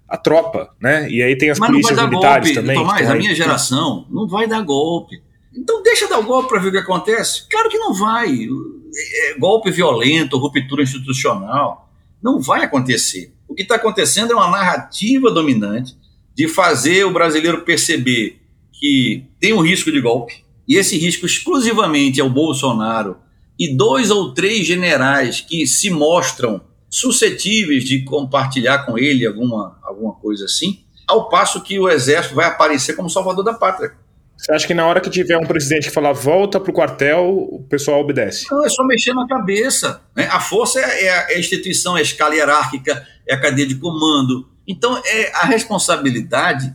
a 0.08 0.16
tropa, 0.16 0.70
né, 0.80 1.08
e 1.10 1.22
aí 1.22 1.36
tem 1.36 1.50
as 1.50 1.58
Mas 1.58 1.70
polícias 1.70 1.98
militares 1.98 2.48
golpe, 2.48 2.60
também. 2.60 2.76
Tomás, 2.76 3.00
então, 3.02 3.14
a 3.14 3.18
minha 3.18 3.34
geração 3.34 4.06
não 4.10 4.28
vai 4.28 4.46
dar 4.46 4.62
golpe. 4.62 5.20
Então 5.56 5.82
deixa 5.82 6.06
dar 6.06 6.18
o 6.18 6.24
golpe 6.24 6.50
para 6.50 6.60
ver 6.60 6.68
o 6.68 6.72
que 6.72 6.78
acontece. 6.78 7.48
Claro 7.50 7.70
que 7.70 7.78
não 7.78 7.94
vai. 7.94 8.28
É, 8.28 9.38
golpe 9.38 9.70
violento, 9.70 10.36
ruptura 10.36 10.82
institucional, 10.82 11.90
não 12.22 12.40
vai 12.40 12.62
acontecer. 12.62 13.32
O 13.48 13.54
que 13.54 13.62
está 13.62 13.76
acontecendo 13.76 14.32
é 14.32 14.36
uma 14.36 14.50
narrativa 14.50 15.30
dominante 15.30 15.96
de 16.34 16.48
fazer 16.48 17.04
o 17.04 17.12
brasileiro 17.12 17.62
perceber 17.62 18.40
que 18.72 19.24
tem 19.40 19.52
um 19.52 19.60
risco 19.60 19.90
de 19.90 20.00
golpe, 20.00 20.44
e 20.68 20.76
esse 20.76 20.98
risco 20.98 21.24
exclusivamente 21.24 22.20
é 22.20 22.24
o 22.24 22.30
Bolsonaro 22.30 23.16
e 23.58 23.74
dois 23.74 24.10
ou 24.10 24.34
três 24.34 24.66
generais 24.66 25.40
que 25.40 25.66
se 25.66 25.88
mostram 25.88 26.60
suscetíveis 26.90 27.84
de 27.84 28.04
compartilhar 28.04 28.84
com 28.84 28.98
ele 28.98 29.26
alguma, 29.26 29.78
alguma 29.82 30.12
coisa 30.14 30.44
assim, 30.44 30.80
ao 31.06 31.28
passo 31.28 31.62
que 31.62 31.78
o 31.78 31.88
exército 31.88 32.34
vai 32.34 32.46
aparecer 32.46 32.94
como 32.94 33.08
salvador 33.08 33.44
da 33.44 33.54
pátria. 33.54 33.94
Você 34.36 34.52
acha 34.52 34.66
que 34.66 34.74
na 34.74 34.86
hora 34.86 35.00
que 35.00 35.08
tiver 35.08 35.36
um 35.38 35.46
presidente 35.46 35.88
que 35.88 35.94
falar 35.94 36.12
volta 36.12 36.60
para 36.60 36.70
o 36.70 36.74
quartel, 36.74 37.48
o 37.50 37.64
pessoal 37.68 38.00
obedece? 38.00 38.46
Não, 38.50 38.64
é 38.64 38.68
só 38.68 38.84
mexer 38.84 39.14
na 39.14 39.26
cabeça. 39.26 40.02
Né? 40.14 40.28
A 40.30 40.38
força 40.38 40.78
é, 40.78 41.04
é 41.04 41.34
a 41.34 41.38
instituição, 41.38 41.96
é 41.96 42.00
a 42.00 42.02
escala 42.02 42.34
hierárquica, 42.34 43.06
é 43.26 43.34
a 43.34 43.40
cadeia 43.40 43.66
de 43.66 43.76
comando. 43.76 44.48
Então, 44.68 45.00
é, 45.04 45.32
a 45.34 45.46
responsabilidade 45.46 46.74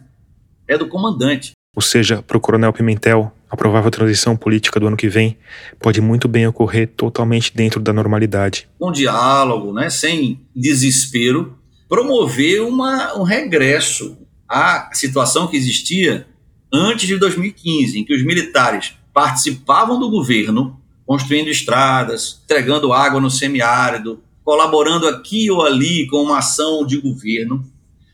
é 0.67 0.77
do 0.77 0.87
comandante. 0.87 1.51
Ou 1.75 1.81
seja, 1.81 2.21
para 2.21 2.35
o 2.35 2.41
Coronel 2.41 2.73
Pimentel, 2.73 3.31
a 3.49 3.55
provável 3.55 3.91
transição 3.91 4.35
política 4.35 4.79
do 4.79 4.87
ano 4.87 4.97
que 4.97 5.07
vem 5.07 5.37
pode 5.79 6.01
muito 6.01 6.27
bem 6.27 6.47
ocorrer 6.47 6.87
totalmente 6.87 7.55
dentro 7.55 7.79
da 7.79 7.93
normalidade. 7.93 8.67
Com 8.79 8.91
diálogo, 8.91 9.73
né, 9.73 9.89
sem 9.89 10.41
desespero, 10.55 11.57
promover 11.87 12.61
uma, 12.61 13.17
um 13.17 13.23
regresso 13.23 14.17
à 14.49 14.89
situação 14.93 15.47
que 15.47 15.57
existia 15.57 16.25
antes 16.71 17.07
de 17.07 17.17
2015, 17.17 17.99
em 17.99 18.05
que 18.05 18.13
os 18.13 18.23
militares 18.23 18.93
participavam 19.13 19.99
do 19.99 20.09
governo, 20.09 20.79
construindo 21.05 21.49
estradas, 21.49 22.41
entregando 22.45 22.93
água 22.93 23.19
no 23.19 23.29
semiárido, 23.29 24.23
colaborando 24.43 25.07
aqui 25.07 25.51
ou 25.51 25.65
ali 25.65 26.07
com 26.07 26.23
uma 26.23 26.39
ação 26.39 26.85
de 26.85 26.97
governo, 26.97 27.65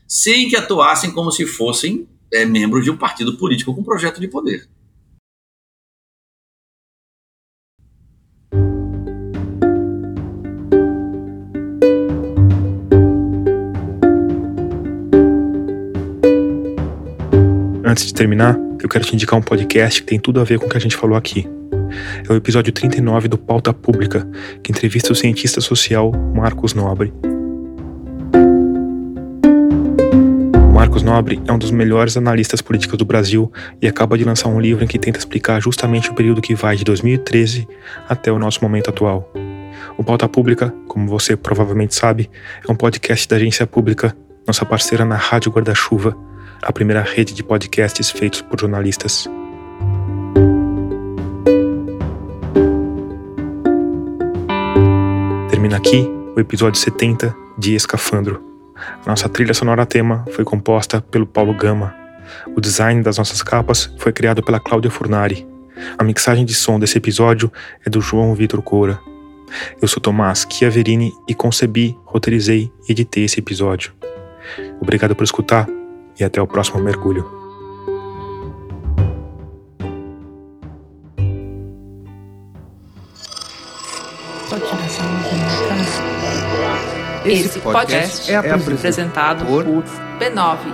sem 0.06 0.48
que 0.48 0.56
atuassem 0.56 1.10
como 1.10 1.30
se 1.30 1.46
fossem 1.46 2.06
é, 2.32 2.44
membros 2.44 2.84
de 2.84 2.90
um 2.90 2.96
partido 2.96 3.36
político 3.36 3.74
com 3.74 3.82
projeto 3.82 4.20
de 4.20 4.28
poder. 4.28 4.68
Antes 17.88 18.04
de 18.04 18.12
terminar, 18.12 18.54
eu 18.82 18.86
quero 18.86 19.02
te 19.02 19.14
indicar 19.14 19.38
um 19.38 19.40
podcast 19.40 20.02
que 20.02 20.08
tem 20.08 20.20
tudo 20.20 20.42
a 20.42 20.44
ver 20.44 20.58
com 20.58 20.66
o 20.66 20.68
que 20.68 20.76
a 20.76 20.80
gente 20.80 20.94
falou 20.94 21.16
aqui. 21.16 21.48
É 22.28 22.30
o 22.30 22.36
episódio 22.36 22.70
39 22.70 23.28
do 23.28 23.38
Pauta 23.38 23.72
Pública, 23.72 24.28
que 24.62 24.70
entrevista 24.70 25.10
o 25.10 25.16
cientista 25.16 25.58
social 25.62 26.12
Marcos 26.34 26.74
Nobre. 26.74 27.14
Marcos 30.74 31.02
Nobre 31.02 31.40
é 31.46 31.50
um 31.50 31.56
dos 31.56 31.70
melhores 31.70 32.14
analistas 32.18 32.60
políticos 32.60 32.98
do 32.98 33.06
Brasil 33.06 33.50
e 33.80 33.88
acaba 33.88 34.18
de 34.18 34.24
lançar 34.24 34.50
um 34.50 34.60
livro 34.60 34.84
em 34.84 34.86
que 34.86 34.98
tenta 34.98 35.18
explicar 35.18 35.58
justamente 35.58 36.10
o 36.10 36.14
período 36.14 36.42
que 36.42 36.54
vai 36.54 36.76
de 36.76 36.84
2013 36.84 37.66
até 38.06 38.30
o 38.30 38.38
nosso 38.38 38.62
momento 38.62 38.90
atual. 38.90 39.32
O 39.96 40.04
Pauta 40.04 40.28
Pública, 40.28 40.74
como 40.86 41.08
você 41.08 41.38
provavelmente 41.38 41.94
sabe, 41.94 42.28
é 42.68 42.70
um 42.70 42.76
podcast 42.76 43.26
da 43.26 43.36
agência 43.36 43.66
pública, 43.66 44.14
nossa 44.46 44.66
parceira 44.66 45.06
na 45.06 45.16
Rádio 45.16 45.50
Guarda-Chuva, 45.50 46.27
a 46.62 46.72
primeira 46.72 47.02
rede 47.02 47.34
de 47.34 47.42
podcasts 47.42 48.10
feitos 48.10 48.40
por 48.42 48.60
jornalistas. 48.60 49.28
Termina 55.50 55.76
aqui 55.76 56.08
o 56.36 56.40
episódio 56.40 56.80
70 56.80 57.34
de 57.56 57.74
Escafandro. 57.74 58.44
A 59.04 59.08
nossa 59.08 59.28
trilha 59.28 59.54
sonora 59.54 59.86
tema 59.86 60.24
foi 60.32 60.44
composta 60.44 61.00
pelo 61.00 61.26
Paulo 61.26 61.54
Gama. 61.54 61.94
O 62.54 62.60
design 62.60 63.02
das 63.02 63.18
nossas 63.18 63.42
capas 63.42 63.92
foi 63.98 64.12
criado 64.12 64.42
pela 64.42 64.60
Cláudia 64.60 64.90
Furnari. 64.90 65.46
A 65.96 66.04
mixagem 66.04 66.44
de 66.44 66.54
som 66.54 66.78
desse 66.78 66.98
episódio 66.98 67.52
é 67.84 67.90
do 67.90 68.00
João 68.00 68.34
Vitor 68.34 68.60
Coura. 68.62 69.00
Eu 69.80 69.88
sou 69.88 70.00
Tomás 70.00 70.46
Chiaverini 70.48 71.12
e 71.26 71.34
concebi, 71.34 71.96
roteirizei 72.04 72.70
e 72.88 72.92
editei 72.92 73.24
esse 73.24 73.40
episódio. 73.40 73.92
Obrigado 74.80 75.14
por 75.14 75.24
escutar 75.24 75.66
e 76.18 76.24
até 76.24 76.40
o 76.40 76.46
próximo 76.46 76.80
mergulho. 76.80 77.38
Né? 87.24 87.32
Esse 87.32 87.60
podcast 87.60 88.32
é 88.32 88.36
apresentado 88.36 89.44
por 89.44 89.64
b9.com.br. 89.64 90.68